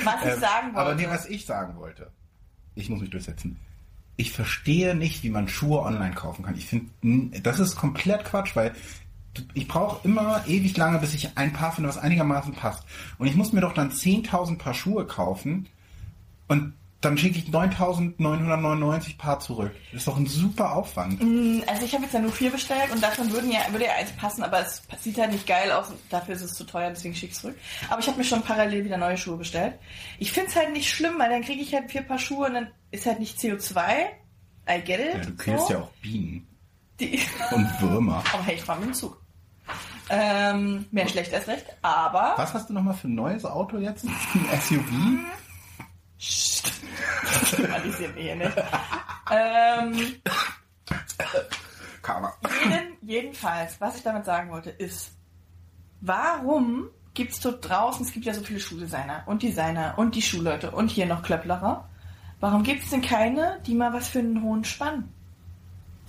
Was 0.04 0.22
ich 0.22 0.28
Ähm, 0.32 0.40
sagen 0.40 0.66
wollte. 0.74 0.78
Aber 0.80 0.94
nee, 0.94 1.06
was 1.08 1.26
ich 1.26 1.44
sagen 1.46 1.76
wollte, 1.76 2.10
ich 2.74 2.88
muss 2.88 3.00
mich 3.00 3.10
durchsetzen. 3.10 3.56
Ich 4.16 4.32
verstehe 4.32 4.94
nicht, 4.94 5.22
wie 5.22 5.30
man 5.30 5.48
Schuhe 5.48 5.80
online 5.82 6.14
kaufen 6.14 6.44
kann. 6.44 6.56
Ich 6.56 6.66
finde, 6.66 7.40
das 7.40 7.58
ist 7.60 7.76
komplett 7.76 8.24
Quatsch, 8.24 8.54
weil 8.54 8.72
ich 9.54 9.66
brauche 9.66 10.06
immer 10.06 10.42
ewig 10.46 10.76
lange, 10.76 10.98
bis 10.98 11.14
ich 11.14 11.36
ein 11.38 11.52
Paar 11.54 11.72
finde, 11.72 11.88
was 11.88 11.96
einigermaßen 11.98 12.52
passt. 12.54 12.84
Und 13.18 13.26
ich 13.26 13.34
muss 13.34 13.52
mir 13.52 13.62
doch 13.62 13.72
dann 13.72 13.90
10.000 13.90 14.58
Paar 14.58 14.74
Schuhe 14.74 15.06
kaufen 15.06 15.68
und 16.48 16.74
dann 17.02 17.18
schicke 17.18 17.38
ich 17.38 17.46
9.999 17.46 19.18
Paar 19.18 19.40
zurück. 19.40 19.72
Das 19.90 20.00
ist 20.00 20.08
doch 20.08 20.16
ein 20.16 20.26
super 20.26 20.74
Aufwand. 20.76 21.20
Hm, 21.20 21.62
Also 21.66 21.84
ich 21.84 21.92
habe 21.92 22.04
jetzt 22.04 22.14
ja 22.14 22.20
nur 22.20 22.32
vier 22.32 22.50
bestellt 22.50 22.90
und 22.92 23.02
davon 23.02 23.30
würden 23.32 23.50
ja, 23.50 23.60
würde 23.70 23.86
ja 23.86 23.92
eins 23.98 24.12
passen, 24.12 24.42
aber 24.42 24.60
es 24.60 24.82
sieht 25.00 25.18
halt 25.18 25.32
nicht 25.32 25.46
geil 25.46 25.70
aus 25.72 25.88
und 25.90 25.98
dafür 26.10 26.34
ist 26.36 26.42
es 26.42 26.54
zu 26.54 26.64
teuer, 26.64 26.90
deswegen 26.90 27.14
schicke 27.14 27.32
ich 27.32 27.38
zurück. 27.38 27.56
Aber 27.90 28.00
ich 28.00 28.06
habe 28.06 28.18
mir 28.18 28.24
schon 28.24 28.42
parallel 28.42 28.84
wieder 28.84 28.96
neue 28.96 29.18
Schuhe 29.18 29.36
bestellt. 29.36 29.74
Ich 30.18 30.32
finde 30.32 30.50
es 30.50 30.56
halt 30.56 30.72
nicht 30.72 30.90
schlimm, 30.90 31.14
weil 31.18 31.28
dann 31.30 31.42
kriege 31.42 31.60
ich 31.60 31.74
halt 31.74 31.90
vier 31.90 32.02
Paar 32.02 32.18
Schuhe 32.18 32.46
und 32.46 32.54
dann 32.54 32.68
ist 32.92 33.04
halt 33.06 33.18
nicht 33.20 33.38
CO2. 33.38 33.80
I 34.70 34.80
get 34.80 35.00
it. 35.00 35.14
Ja, 35.14 35.18
du 35.24 35.34
killst 35.36 35.66
so. 35.66 35.72
ja 35.72 35.80
auch 35.80 35.90
Bienen 36.00 36.46
Die, 37.00 37.18
und 37.50 37.80
Würmer. 37.80 38.22
aber 38.32 38.44
hey, 38.44 38.54
ich 38.54 38.62
fahre 38.62 38.78
mit 38.80 38.90
dem 38.90 38.94
Zug. 38.94 39.20
Ähm, 40.08 40.86
mehr 40.90 41.08
schlecht 41.08 41.32
als 41.32 41.46
recht, 41.48 41.64
aber... 41.80 42.34
Was 42.36 42.52
hast 42.54 42.68
du 42.68 42.74
nochmal 42.74 42.94
für 42.94 43.08
ein 43.08 43.14
neues 43.14 43.44
Auto 43.44 43.78
jetzt? 43.78 44.04
Ein 44.04 44.60
SUV? 44.60 44.84
Thematisieren 47.50 48.14
wir 48.14 48.22
hier 48.22 48.36
nicht. 48.36 48.52
ähm, 49.30 50.14
Karma. 52.02 52.32
jeden, 52.64 52.96
jedenfalls, 53.02 53.80
was 53.80 53.96
ich 53.96 54.02
damit 54.02 54.24
sagen 54.24 54.50
wollte, 54.50 54.70
ist, 54.70 55.12
warum 56.00 56.88
gibt 57.14 57.32
es 57.32 57.40
dort 57.40 57.68
draußen, 57.68 58.06
es 58.06 58.12
gibt 58.12 58.24
ja 58.24 58.34
so 58.34 58.42
viele 58.42 58.60
Schuldesigner 58.60 59.22
und 59.26 59.42
Designer 59.42 59.94
und 59.96 60.14
die 60.14 60.22
Schulleute 60.22 60.70
und 60.70 60.90
hier 60.90 61.06
noch 61.06 61.22
Klöpplerer. 61.22 61.88
Warum 62.40 62.62
gibt 62.64 62.82
es 62.84 62.90
denn 62.90 63.02
keine, 63.02 63.60
die 63.66 63.74
mal 63.74 63.92
was 63.92 64.08
für 64.08 64.18
einen 64.18 64.42
hohen 64.42 64.64
Spann 64.64 65.08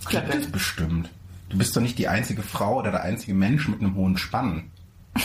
es 0.00 0.06
klöppeln? 0.06 0.50
bestimmt. 0.50 1.10
Du 1.48 1.58
bist 1.58 1.76
doch 1.76 1.80
nicht 1.80 1.98
die 1.98 2.08
einzige 2.08 2.42
Frau 2.42 2.78
oder 2.78 2.90
der 2.90 3.02
einzige 3.02 3.34
Mensch 3.34 3.68
mit 3.68 3.80
einem 3.80 3.94
hohen 3.94 4.16
Spann. 4.16 4.70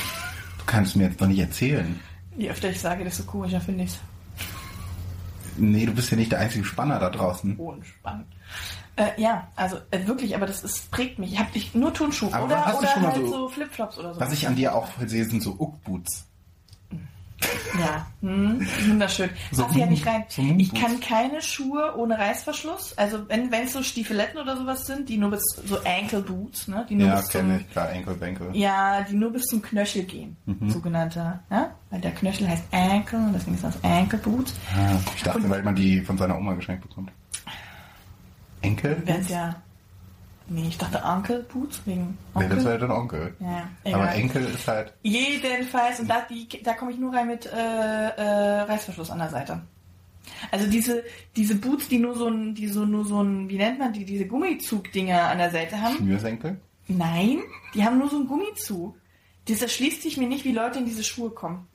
Du 0.59 0.65
kannst 0.75 0.95
mir 0.95 1.05
jetzt 1.05 1.19
doch 1.19 1.25
nicht 1.25 1.39
erzählen. 1.39 1.99
Je 2.37 2.51
öfter 2.51 2.69
ich 2.69 2.79
sage, 2.79 3.03
desto 3.03 3.23
komischer 3.23 3.59
finde 3.59 3.85
ich 3.85 3.89
es. 3.89 3.99
Nee, 5.59 5.85
du 5.85 5.93
bist 5.93 6.09
ja 6.11 6.17
nicht 6.17 6.31
der 6.31 6.39
einzige 6.39 6.65
Spanner 6.65 6.99
da 6.99 7.09
draußen. 7.09 7.57
Hohen 7.57 7.83
Spann. 7.83 8.25
Äh, 8.95 9.09
ja, 9.21 9.47
also 9.55 9.77
äh, 9.91 10.05
wirklich, 10.07 10.35
aber 10.35 10.45
das 10.45 10.63
ist, 10.63 10.91
prägt 10.91 11.19
mich. 11.19 11.33
Ich 11.33 11.39
habe 11.39 11.51
dich 11.51 11.73
nur 11.73 11.93
Turnschuhe 11.93 12.33
Aber 12.33 12.45
oder, 12.45 12.65
hast 12.65 12.75
du 12.75 12.79
oder 12.79 12.87
schon 12.89 13.01
mal 13.03 13.11
halt 13.13 13.25
so- 13.25 13.31
so, 13.31 13.49
Flipflops 13.49 13.97
oder 13.97 14.13
so. 14.13 14.19
Was 14.19 14.33
ich 14.33 14.47
an 14.47 14.55
dir 14.55 14.75
auch 14.75 14.87
sehe, 15.05 15.23
sind 15.25 15.41
so 15.41 15.51
Uckboots. 15.57 16.25
Ja, 17.79 18.05
hm, 18.21 18.59
wunderschön. 18.87 19.29
So 19.51 19.63
Darf 19.63 19.75
ja 19.75 19.85
nicht 19.85 20.05
rein. 20.05 20.25
so 20.27 20.41
ich 20.57 20.73
kann 20.73 20.99
keine 20.99 21.41
Schuhe 21.41 21.95
ohne 21.97 22.17
Reißverschluss. 22.17 22.97
Also 22.97 23.29
wenn 23.29 23.51
es 23.53 23.73
so 23.73 23.81
Stiefeletten 23.83 24.39
oder 24.41 24.57
sowas 24.57 24.85
sind, 24.85 25.07
die 25.07 25.17
nur 25.17 25.31
bis 25.31 25.43
so 25.65 25.77
Ankle 25.85 26.21
Boots, 26.21 26.67
ne, 26.67 26.85
die 26.89 26.95
nur 26.95 27.07
Ja, 27.07 27.21
kenne 27.21 27.59
ich. 27.61 27.69
Klar, 27.71 27.91
Enkel, 27.91 28.15
Benkel. 28.15 28.49
ja, 28.53 29.01
die 29.03 29.15
nur 29.15 29.31
bis 29.31 29.45
zum 29.45 29.61
Knöchel 29.61 30.03
gehen, 30.03 30.35
Mhm. 30.45 30.69
sogenannter, 30.69 31.39
ja? 31.49 31.71
Weil 31.89 32.01
der 32.01 32.11
Knöchel 32.11 32.47
heißt 32.49 32.63
Ankle 32.71 33.19
und 33.19 33.33
deswegen 33.33 33.55
ist 33.55 33.63
das 33.63 33.81
Ankle 33.83 34.19
Boot. 34.19 34.51
Ah, 34.75 34.97
ich 35.15 35.23
dachte, 35.23 35.49
weil 35.49 35.63
man 35.63 35.75
die 35.75 36.01
von 36.01 36.17
seiner 36.17 36.37
Oma 36.37 36.53
geschenkt 36.55 36.87
bekommt. 36.87 37.11
Enkel? 38.61 39.01
Ja 39.29 39.55
Nee, 40.49 40.67
ich 40.69 40.77
dachte 40.77 41.03
Onkel 41.03 41.43
Boots 41.43 41.81
wegen 41.85 42.17
Nee, 42.35 42.43
Onkel. 42.45 42.49
das 42.55 42.65
wäre 42.65 42.79
dann 42.79 42.91
Onkel. 42.91 43.35
ja, 43.39 43.69
Aber. 43.93 44.11
Enkel 44.13 44.45
ist 44.45 44.67
halt. 44.67 44.93
Jedenfalls, 45.03 45.99
und 45.99 46.09
da, 46.09 46.21
die, 46.29 46.47
da 46.63 46.73
komme 46.73 46.91
ich 46.91 46.97
nur 46.97 47.13
rein 47.13 47.27
mit 47.27 47.45
äh, 47.45 47.49
äh, 47.51 48.61
Reißverschluss 48.61 49.11
an 49.11 49.19
der 49.19 49.29
Seite. 49.29 49.61
Also 50.51 50.67
diese, 50.67 51.03
diese 51.35 51.55
Boots, 51.55 51.87
die 51.87 51.97
nur 51.99 52.15
so 52.15 52.27
ein, 52.27 52.53
die 52.55 52.67
so 52.67 52.85
nur 52.85 53.05
so 53.05 53.21
ein, 53.23 53.49
wie 53.49 53.57
nennt 53.57 53.79
man 53.79 53.93
die, 53.93 54.05
diese 54.05 54.25
Gummizug-Dinger 54.27 55.21
an 55.29 55.37
der 55.37 55.51
Seite 55.51 55.79
haben. 55.81 55.95
Schnürsenkel? 55.97 56.59
Nein, 56.87 57.39
die 57.73 57.83
haben 57.83 57.97
nur 57.99 58.09
so 58.09 58.17
einen 58.17 58.27
Gummizug. 58.27 58.95
Das 59.47 59.61
erschließt 59.61 60.01
sich 60.01 60.17
mir 60.17 60.27
nicht, 60.27 60.45
wie 60.45 60.51
Leute 60.51 60.79
in 60.79 60.85
diese 60.85 61.03
Schuhe 61.03 61.29
kommen. 61.31 61.67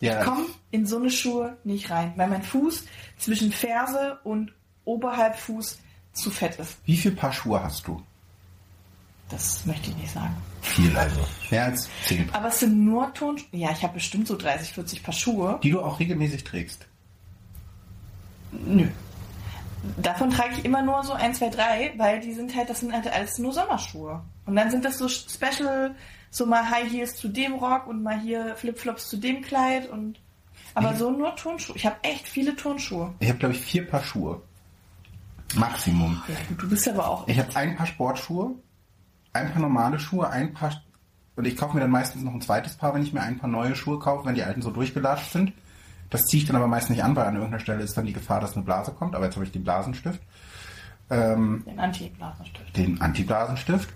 Ja. 0.00 0.20
Ich 0.20 0.26
komme 0.26 0.44
in 0.70 0.86
so 0.86 0.98
eine 0.98 1.10
Schuhe 1.10 1.56
nicht 1.64 1.90
rein, 1.90 2.12
weil 2.16 2.28
mein 2.28 2.42
Fuß 2.42 2.84
zwischen 3.18 3.50
Ferse 3.52 4.18
und 4.24 4.52
oberhalb 4.84 5.36
Fuß 5.36 5.78
zu 6.16 6.30
fett 6.30 6.56
ist. 6.56 6.78
Wie 6.84 6.96
viel 6.96 7.12
Paar 7.12 7.32
Schuhe 7.32 7.62
hast 7.62 7.86
du? 7.86 8.02
Das 9.28 9.66
möchte 9.66 9.90
ich 9.90 9.96
nicht 9.96 10.12
sagen. 10.12 10.34
Viel 10.62 10.96
also. 10.96 11.20
Mehr 11.50 11.64
als 11.64 11.88
zehn. 12.04 12.28
Aber 12.32 12.48
es 12.48 12.60
sind 12.60 12.84
nur 12.84 13.12
Ton... 13.12 13.40
Ja, 13.52 13.70
ich 13.72 13.82
habe 13.82 13.94
bestimmt 13.94 14.28
so 14.28 14.36
30, 14.36 14.72
40 14.72 15.02
Paar 15.02 15.14
Schuhe. 15.14 15.58
Die 15.62 15.70
du 15.70 15.80
auch 15.80 15.98
regelmäßig 15.98 16.44
trägst. 16.44 16.86
Nö. 18.52 18.86
Davon 19.96 20.30
trage 20.30 20.54
ich 20.58 20.64
immer 20.64 20.82
nur 20.82 21.02
so 21.04 21.12
1, 21.12 21.38
2, 21.38 21.48
3, 21.50 21.94
weil 21.96 22.20
die 22.20 22.32
sind 22.34 22.54
halt, 22.56 22.70
das 22.70 22.80
sind 22.80 22.92
halt 22.92 23.06
alles 23.12 23.38
nur 23.38 23.52
Sommerschuhe. 23.52 24.22
Und 24.44 24.56
dann 24.56 24.70
sind 24.70 24.84
das 24.84 24.98
so 24.98 25.08
Special, 25.08 25.94
so 26.30 26.46
mal 26.46 26.68
High 26.68 26.90
Heels 26.90 27.16
zu 27.16 27.28
dem 27.28 27.54
Rock 27.54 27.86
und 27.86 28.02
mal 28.02 28.20
hier 28.20 28.56
Flipflops 28.56 29.08
zu 29.08 29.16
dem 29.16 29.42
Kleid 29.42 29.88
und 29.88 30.20
aber 30.74 30.92
Nee. 30.92 30.98
so 30.98 31.10
nur 31.10 31.34
Turnschuhe. 31.36 31.76
Ich 31.76 31.86
habe 31.86 31.96
echt 32.02 32.28
viele 32.28 32.54
Turnschuhe. 32.54 33.14
Ich 33.20 33.28
habe, 33.28 33.38
glaube 33.38 33.54
ich, 33.54 33.60
vier 33.60 33.86
Paar 33.88 34.02
Schuhe. 34.02 34.42
Maximum. 35.54 36.20
Ja, 36.28 36.34
du 36.56 36.68
bist 36.68 36.88
aber 36.88 37.08
auch. 37.08 37.28
Ich 37.28 37.38
habe 37.38 37.54
ein 37.56 37.76
Paar 37.76 37.86
Sportschuhe, 37.86 38.54
ein 39.32 39.52
Paar 39.52 39.62
normale 39.62 39.98
Schuhe, 39.98 40.28
ein 40.28 40.52
Paar. 40.52 40.82
Und 41.36 41.46
ich 41.46 41.56
kaufe 41.56 41.74
mir 41.74 41.80
dann 41.80 41.90
meistens 41.90 42.22
noch 42.22 42.32
ein 42.32 42.40
zweites 42.40 42.76
Paar, 42.76 42.94
wenn 42.94 43.02
ich 43.02 43.12
mir 43.12 43.20
ein 43.20 43.38
paar 43.38 43.50
neue 43.50 43.76
Schuhe 43.76 43.98
kaufe, 43.98 44.24
wenn 44.26 44.34
die 44.34 44.42
alten 44.42 44.62
so 44.62 44.70
durchgelatscht 44.70 45.32
sind. 45.32 45.52
Das 46.08 46.22
ziehe 46.24 46.42
ich 46.42 46.46
dann 46.46 46.56
aber 46.56 46.66
meist 46.66 46.88
nicht 46.88 47.04
an, 47.04 47.14
weil 47.14 47.26
an 47.26 47.34
irgendeiner 47.34 47.60
Stelle 47.60 47.82
ist 47.82 47.96
dann 47.96 48.06
die 48.06 48.12
Gefahr, 48.14 48.40
dass 48.40 48.54
eine 48.54 48.64
Blase 48.64 48.92
kommt. 48.92 49.14
Aber 49.14 49.24
jetzt 49.26 49.34
habe 49.34 49.44
ich 49.44 49.52
den 49.52 49.62
Blasenstift. 49.64 50.20
Ähm, 51.10 51.62
Den 51.66 51.78
Anti-Blasenstift. 51.78 52.76
den 52.76 53.00
Anti-Blasenstift. 53.00 53.90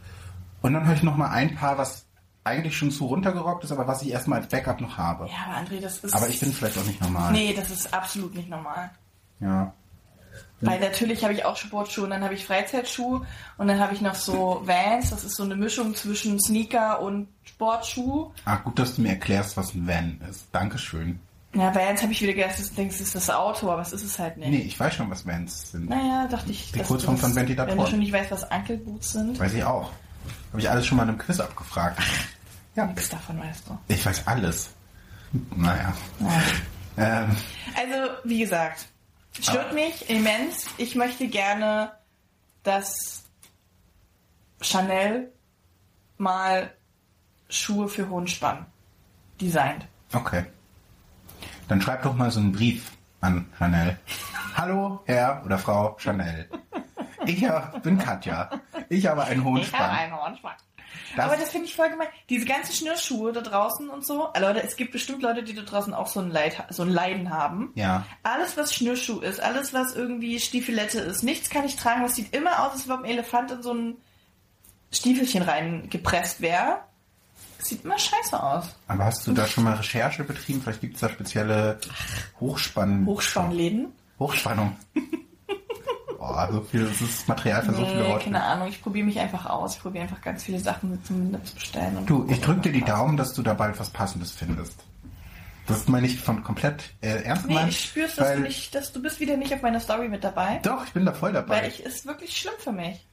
Und 0.63 0.75
dann 0.75 0.85
habe 0.85 0.95
ich 0.95 1.03
noch 1.03 1.17
mal 1.17 1.31
ein 1.31 1.55
Paar, 1.55 1.79
was 1.79 2.05
eigentlich 2.45 2.77
schon 2.77 2.91
zu 2.91 3.07
runtergerockt 3.07 3.65
ist, 3.65 3.73
aber 3.73 3.87
was 3.87 4.03
ich 4.03 4.11
erstmal 4.11 4.41
als 4.41 4.49
Backup 4.49 4.81
noch 4.81 4.99
habe. 4.99 5.27
Ja, 5.27 5.33
aber 5.49 5.57
André, 5.67 5.81
das 5.81 5.99
ist. 5.99 6.15
Aber 6.15 6.29
ich 6.29 6.39
bin 6.41 6.53
vielleicht 6.53 6.77
auch 6.79 6.85
nicht 6.85 7.01
normal. 7.01 7.33
Nee, 7.33 7.55
das 7.55 7.71
ist 7.71 7.93
absolut 7.95 8.35
nicht 8.35 8.49
normal. 8.51 8.91
Ja. 9.41 9.73
Weil 10.63 10.79
natürlich 10.81 11.23
habe 11.25 11.33
ich 11.33 11.45
auch 11.45 11.57
Sportschuhe 11.57 12.05
und 12.05 12.11
dann 12.11 12.23
habe 12.23 12.35
ich 12.35 12.45
Freizeitschuhe 12.45 13.27
und 13.57 13.69
dann 13.69 13.79
habe 13.81 13.95
ich 13.95 14.01
noch 14.03 14.15
so 14.15 14.61
Vans, 14.65 15.11
das 15.11 15.25
ist 15.25 15.37
so 15.37 15.43
eine 15.45 15.57
Mischung 15.57 15.95
zwischen 15.95 16.39
Sneaker 16.39 17.01
und 17.01 17.29
Sportschuh. 17.45 18.31
Ah, 18.45 18.57
gut, 18.57 18.79
dass 18.79 18.97
du 18.97 19.03
mir 19.03 19.11
erklärst, 19.11 19.57
was 19.57 19.75
ein 19.75 19.87
Van 19.87 20.21
ist. 20.29 20.47
Dankeschön. 20.53 21.19
Ja, 21.55 21.75
Vans 21.75 22.03
habe 22.03 22.13
ich 22.13 22.23
wieder 22.23 22.35
gedacht, 22.35 22.59
das 22.59 22.73
denkst, 22.75 23.01
ist 23.01 23.15
das 23.15 23.29
Auto, 23.31 23.71
aber 23.71 23.83
es 23.83 23.93
ist 23.93 24.05
es 24.05 24.19
halt 24.19 24.37
nicht. 24.37 24.51
Nee, 24.51 24.59
ich 24.59 24.79
weiß 24.79 24.95
schon, 24.95 25.11
was 25.11 25.27
Vans 25.27 25.73
sind. 25.73 25.89
Naja, 25.89 26.29
dachte 26.29 26.51
ich. 26.53 26.71
Die 26.73 26.81
Kurzform 26.81 27.17
du 27.17 27.23
von 27.23 27.35
Ventilatoren. 27.35 27.77
Wenn 27.79 27.85
du 27.85 27.91
schon 27.91 27.99
nicht 27.99 28.13
weißt, 28.13 28.31
was 28.31 28.51
Ankelboots 28.51 29.13
sind, 29.13 29.39
Weiß 29.41 29.55
ich 29.55 29.65
auch. 29.65 29.91
Habe 30.53 30.61
ich 30.61 30.69
alles 30.71 30.87
schon 30.87 30.97
mal 30.97 31.05
in 31.05 31.09
einem 31.11 31.19
Quiz 31.19 31.41
abgefragt. 31.41 32.01
Ja, 32.77 32.87
nichts 32.87 33.09
davon 33.09 33.39
weißt 33.41 33.65
du. 33.69 33.79
ich 33.89 34.05
weiß 34.05 34.27
alles. 34.27 34.71
Naja. 35.57 35.93
Nein. 36.19 36.43
Ähm, 36.97 37.37
Also, 37.77 38.13
wie 38.25 38.41
gesagt, 38.41 38.87
stört 39.39 39.67
Aber- 39.67 39.75
mich 39.75 40.09
immens. 40.11 40.67
Ich 40.79 40.95
möchte 40.95 41.29
gerne, 41.29 41.93
dass 42.63 43.25
Chanel 44.61 45.33
mal 46.19 46.73
Schuhe 47.49 47.89
für 47.89 48.09
Hohenspann 48.09 48.67
designt. 49.41 49.87
okay. 50.13 50.45
Dann 51.69 51.81
schreib 51.81 52.03
doch 52.03 52.15
mal 52.15 52.31
so 52.33 52.41
einen 52.41 52.51
Brief 52.51 52.91
an 53.21 53.47
Chanel. 53.57 53.97
Hallo, 54.57 55.03
Herr 55.07 55.41
oder 55.45 55.57
Frau 55.57 55.97
Chanel. 56.01 56.49
Ich 57.27 57.47
bin 57.85 57.97
Katja. 57.99 58.51
Ich 58.89 59.07
habe 59.07 59.23
einen 59.23 59.45
hohen 59.45 59.59
Ich 59.61 59.73
habe 59.73 59.85
Spann. 59.85 59.97
einen 59.97 60.17
Hohenspann. 60.21 60.55
Das- 61.17 61.25
Aber 61.27 61.37
das 61.37 61.51
finde 61.51 61.67
ich 61.67 61.75
voll 61.75 61.91
gemein. 61.91 62.09
Diese 62.29 62.45
ganzen 62.47 62.73
Schnürschuhe 62.75 63.33
da 63.33 63.41
draußen 63.41 63.89
und 63.89 64.05
so. 64.07 64.29
äh, 64.35 64.41
Leute, 64.41 64.63
es 64.63 64.77
gibt 64.77 64.93
bestimmt 64.93 65.23
Leute, 65.23 65.43
die 65.43 65.55
da 65.55 65.63
draußen 65.63 65.93
auch 65.95 66.07
so 66.07 66.21
ein, 66.21 66.31
Leid, 66.31 66.63
so 66.71 66.83
ein 66.83 66.91
Leiden 66.91 67.31
haben. 67.31 67.73
Ja. 67.75 68.07
Alles, 68.23 68.57
was 68.57 68.75
Schnürschuh 68.75 69.21
ist, 69.21 69.41
alles, 69.41 69.73
was 69.75 69.95
irgendwie 69.95 70.39
Stiefelette 70.41 71.01
ist, 71.01 71.23
nichts 71.23 71.51
kann 71.51 71.65
ich 71.65 71.77
tragen. 71.77 72.03
Das 72.03 72.15
sieht 72.17 72.35
immer 72.35 72.65
aus, 72.67 72.73
als 72.73 72.89
ob 72.91 73.01
ein 73.01 73.05
Elefant 73.05 73.51
in 73.51 73.63
so 73.63 73.73
ein 73.75 73.97
Stiefelchen 74.93 75.43
reingepresst 75.43 76.41
wäre. 76.41 76.79
Sieht 77.59 77.85
immer 77.85 77.99
scheiße 77.99 78.43
aus. 78.43 78.67
Aber 78.89 79.05
hast 79.05 79.27
du 79.27 79.33
da 79.33 79.47
schon 79.47 79.65
mal 79.65 79.75
Recherche 79.75 80.25
betrieben? 80.25 80.63
Vielleicht 80.63 80.81
gibt 80.81 80.95
es 80.95 81.01
da 81.01 81.09
spezielle 81.11 81.79
Hochspann... 82.41 83.05
Hochspannläden. 83.07 83.93
Hochspannung. 84.19 84.77
Boah, 86.21 86.49
so 86.53 86.61
viel, 86.61 86.85
das 86.87 87.01
ist 87.01 87.27
Material 87.29 87.63
für 87.63 87.73
so 87.73 87.85
viele 87.87 88.03
Nee, 88.03 88.09
Leute. 88.13 88.25
keine 88.25 88.43
Ahnung. 88.43 88.69
Ich 88.69 88.83
probiere 88.83 89.07
mich 89.07 89.19
einfach 89.19 89.47
aus. 89.47 89.77
Ich 89.77 89.81
probiere 89.83 90.03
einfach 90.05 90.21
ganz 90.21 90.43
viele 90.45 90.61
Sachen 90.61 90.91
mit 90.91 91.07
zum 91.07 91.33
bestellen. 91.55 91.97
Und 91.97 92.11
Du, 92.11 92.27
ich 92.29 92.41
drück 92.43 92.63
dir 92.63 92.73
die 92.73 92.85
Daumen, 92.85 93.17
dass 93.17 93.33
du 93.33 93.41
da 93.43 93.55
bald 93.55 93.81
was 93.81 93.89
Passendes 93.89 94.31
findest. 94.33 94.85
Das 95.67 95.89
meine 95.89 96.07
ich 96.07 96.21
von 96.21 96.43
komplett 96.45 96.93
äh, 97.01 97.23
ernst 97.23 97.47
Nee, 97.47 97.55
gemeint. 97.55 97.71
ich 97.73 97.81
spür's, 97.87 98.17
dass 98.17 98.35
du 98.35 98.41
nicht, 98.41 98.75
dass 98.75 98.93
du 98.93 99.01
bist 99.01 99.19
wieder 99.19 99.39
nicht 99.39 99.55
auf 99.55 99.63
meiner 99.63 99.81
Story 99.81 100.09
mit 100.09 100.23
dabei. 100.23 100.61
Doch, 100.63 100.85
ich 100.85 100.93
bin 100.93 101.07
da 101.07 101.13
voll 101.15 101.33
dabei. 101.33 101.63
Weil 101.63 101.69
ich 101.71 101.83
ist 101.83 102.05
wirklich 102.07 102.37
schlimm 102.37 102.53
für 102.59 102.73
mich. 102.73 103.07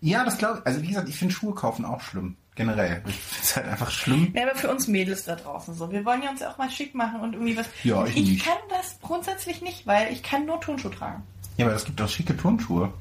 ja, 0.00 0.24
das 0.24 0.38
glaube 0.38 0.58
ich. 0.60 0.66
Also 0.66 0.82
wie 0.82 0.88
gesagt, 0.88 1.08
ich 1.08 1.16
finde 1.16 1.34
Schuhe 1.34 1.54
kaufen 1.54 1.84
auch 1.84 2.00
schlimm. 2.00 2.36
Generell. 2.54 3.02
Ich 3.06 3.14
finde 3.16 3.42
es 3.42 3.56
halt 3.56 3.66
einfach 3.68 3.90
schlimm. 3.90 4.32
Ja, 4.34 4.44
aber 4.44 4.54
für 4.54 4.70
uns 4.70 4.86
Mädels 4.88 5.24
da 5.24 5.34
draußen 5.36 5.74
so. 5.74 5.90
Wir 5.90 6.04
wollen 6.06 6.22
ja 6.22 6.30
uns 6.30 6.42
auch 6.42 6.56
mal 6.58 6.70
schick 6.70 6.94
machen 6.94 7.20
und 7.20 7.32
irgendwie 7.34 7.56
was. 7.56 7.66
Ja, 7.82 8.06
ich 8.06 8.16
ich 8.16 8.44
kann 8.44 8.56
das 8.70 8.98
grundsätzlich 9.02 9.60
nicht, 9.62 9.86
weil 9.86 10.10
ich 10.12 10.22
kann 10.22 10.46
nur 10.46 10.60
Turnschuh 10.60 10.88
tragen. 10.90 11.22
Ja, 11.56 11.66
aber 11.66 11.74
es 11.74 11.84
gibt 11.84 12.00
auch 12.00 12.08
schicke 12.08 12.36
Turnschuhe. 12.36 12.92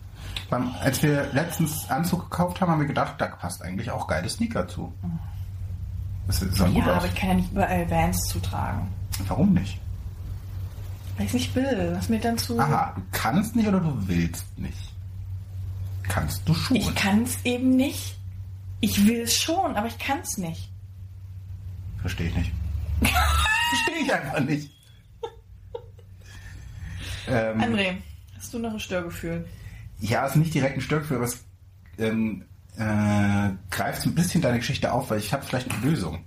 Beim, 0.49 0.73
als 0.81 1.01
wir 1.01 1.31
letztens 1.33 1.89
Anzug 1.89 2.29
gekauft 2.29 2.61
haben, 2.61 2.71
haben 2.71 2.79
wir 2.81 2.87
gedacht, 2.87 3.15
da 3.17 3.27
passt 3.27 3.61
eigentlich 3.61 3.89
auch 3.91 4.07
geile 4.07 4.29
Sneaker 4.29 4.67
zu. 4.67 4.93
Das 6.27 6.39
sah 6.39 6.67
gut 6.67 6.77
Ja, 6.77 6.91
aus. 6.93 6.97
aber 6.97 7.05
ich 7.07 7.15
kann 7.15 7.29
ja 7.29 7.35
nicht 7.35 7.51
überall 7.51 7.89
Vans 7.89 8.17
zutragen. 8.27 8.87
Warum 9.27 9.53
nicht? 9.53 9.79
Weil 11.17 11.25
ich 11.27 11.33
nicht 11.33 11.55
will. 11.55 11.93
Was 11.95 12.09
mir 12.09 12.19
dann 12.19 12.37
zu. 12.37 12.59
Aha, 12.59 12.93
du 12.95 13.01
kannst 13.11 13.55
nicht 13.55 13.67
oder 13.67 13.79
du 13.79 14.07
willst 14.07 14.45
nicht? 14.57 14.77
Kannst 16.03 16.47
du 16.47 16.53
schon. 16.53 16.75
Ich 16.77 16.93
kann 16.95 17.23
es 17.23 17.43
eben 17.45 17.75
nicht. 17.75 18.17
Ich 18.81 19.05
will 19.07 19.21
es 19.21 19.35
schon, 19.37 19.75
aber 19.75 19.87
ich 19.87 19.97
kann 19.97 20.19
es 20.19 20.37
nicht. 20.37 20.69
Verstehe 22.01 22.27
ich 22.27 22.35
nicht. 22.35 22.51
Verstehe 23.01 24.03
ich 24.03 24.13
einfach 24.13 24.39
nicht. 24.41 24.69
ähm, 27.27 27.61
André, 27.61 27.95
hast 28.45 28.53
du 28.53 28.59
noch 28.59 28.73
ein 28.73 28.79
Störgefühl? 28.79 29.43
ja, 29.99 30.23
ist 30.27 30.35
nicht 30.35 30.53
direkt 30.53 30.75
ein 30.75 30.81
Störgefühl, 30.81 31.17
aber 31.17 31.25
es 31.25 31.43
ähm, 31.97 32.45
äh, 32.77 33.49
greift 33.71 34.03
so 34.03 34.09
ein 34.09 34.13
bisschen 34.13 34.39
deine 34.39 34.59
Geschichte 34.59 34.91
auf, 34.91 35.09
weil 35.09 35.17
ich 35.17 35.33
habe 35.33 35.43
vielleicht 35.43 35.71
eine 35.71 35.83
Lösung 35.83 36.25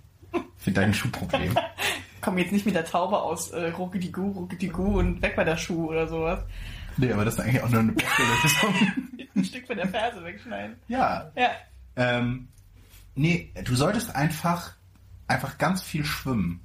für 0.57 0.73
dein 0.73 0.93
Schuhproblem. 0.93 1.57
Komm 2.21 2.39
jetzt 2.39 2.51
nicht 2.51 2.67
mit 2.67 2.75
der 2.75 2.85
Taube 2.85 3.21
aus 3.23 3.51
äh, 3.51 3.69
Ruckedigu, 3.69 4.33
Ruckedigu 4.33 4.99
und 4.99 5.23
weg 5.23 5.37
bei 5.37 5.45
der 5.45 5.57
Schuh 5.57 5.91
oder 5.91 6.09
sowas. 6.09 6.41
nee, 6.97 7.13
aber 7.13 7.25
das 7.25 7.35
ist 7.35 7.41
eigentlich 7.41 7.63
auch 7.63 7.69
nur 7.69 7.81
eine 7.81 7.93
beste 7.93 8.23
Lösung. 8.23 8.75
Ein 9.37 9.45
Stück 9.45 9.67
von 9.69 9.77
der 9.77 9.87
Ferse 9.87 10.25
wegschneiden. 10.25 10.77
ja. 10.89 11.31
Ja. 11.37 11.51
Ähm, 11.95 12.49
nee, 13.15 13.53
du 13.63 13.77
solltest 13.77 14.17
einfach, 14.17 14.73
einfach 15.29 15.57
ganz 15.59 15.83
viel 15.83 16.05
schwimmen. 16.05 16.63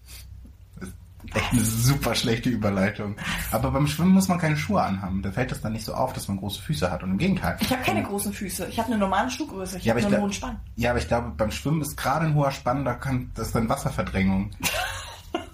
Das 1.31 1.41
echt 1.41 1.51
eine 1.53 1.61
super 1.61 2.15
schlechte 2.15 2.49
Überleitung. 2.49 3.15
Aber 3.51 3.71
beim 3.71 3.87
Schwimmen 3.87 4.11
muss 4.11 4.27
man 4.27 4.39
keine 4.39 4.57
Schuhe 4.57 4.81
anhaben. 4.81 5.21
Da 5.21 5.31
fällt 5.31 5.51
es 5.51 5.61
dann 5.61 5.73
nicht 5.73 5.85
so 5.85 5.93
auf, 5.93 6.13
dass 6.13 6.27
man 6.27 6.37
große 6.37 6.61
Füße 6.61 6.91
hat. 6.91 7.03
Und 7.03 7.11
im 7.11 7.17
Gegenteil. 7.17 7.57
Ich 7.61 7.71
habe 7.71 7.83
keine 7.83 8.03
großen 8.03 8.33
Füße. 8.33 8.67
Ich 8.67 8.77
habe 8.79 8.87
eine 8.89 8.97
normale 8.97 9.29
Schuhgröße. 9.31 9.77
Ich 9.77 9.85
Ja, 9.85 9.93
habe 9.95 10.01
aber 10.05 10.09
nur 10.17 10.29
ich 10.29 10.33
einen 10.33 10.39
glaub- 10.41 10.49
hohen 10.51 10.57
Spann. 10.59 10.73
Ja, 10.75 10.89
aber 10.91 10.99
ich 10.99 11.07
glaube, 11.07 11.29
beim 11.37 11.51
Schwimmen 11.51 11.81
ist 11.81 11.95
gerade 11.95 12.25
ein 12.25 12.35
hoher 12.35 12.51
Spann, 12.51 12.83
da 12.85 12.93
kann, 12.95 13.31
das 13.35 13.47
ist 13.47 13.55
dann 13.55 13.69
Wasserverdrängung. 13.69 14.51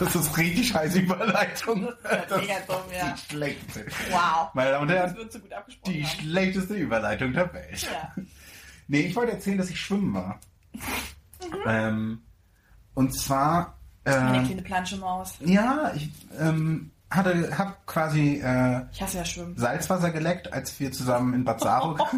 das 0.00 0.14
ist 0.14 0.36
richtig 0.36 0.68
scheiße 0.68 0.98
Überleitung. 1.00 1.88
Das 2.02 2.22
ist 2.24 2.30
ja 2.30 2.36
mega 2.38 2.54
dumm, 2.66 2.76
ja. 2.92 3.14
die 3.14 3.20
schlechteste. 3.34 3.86
Wow. 4.10 4.48
Meine 4.54 4.70
Damen 4.70 4.82
und 4.82 4.88
Das 4.88 4.96
Herren, 5.14 5.28
so 5.30 5.38
die 5.86 6.04
haben. 6.04 6.08
schlechteste 6.20 6.74
Überleitung 6.74 7.32
der 7.32 7.52
Welt. 7.52 7.82
Ja. 7.90 8.22
Nee, 8.88 9.00
ich 9.00 9.16
wollte 9.16 9.32
erzählen, 9.32 9.58
dass 9.58 9.70
ich 9.70 9.80
schwimmen 9.80 10.14
war. 10.14 10.40
Mhm. 11.40 11.56
Ähm, 11.68 12.22
und 12.94 13.14
zwar 13.16 13.77
Äh, 14.08 14.44
kleine 14.46 14.62
Planschemaus. 14.62 15.34
ja, 15.44 15.92
ich 15.94 16.10
ähm, 16.38 16.90
hatte, 17.10 17.56
hab 17.56 17.86
quasi 17.86 18.40
äh, 18.44 18.82
Ich 18.92 19.00
hasse 19.02 19.18
ja 19.18 19.24
Schwimmen. 19.24 19.56
Salzwasser 19.56 20.10
geleckt, 20.10 20.52
als 20.52 20.78
wir 20.78 20.92
zusammen 20.92 21.34
in 21.34 21.44
Bad 21.44 21.60
Saro 21.60 21.96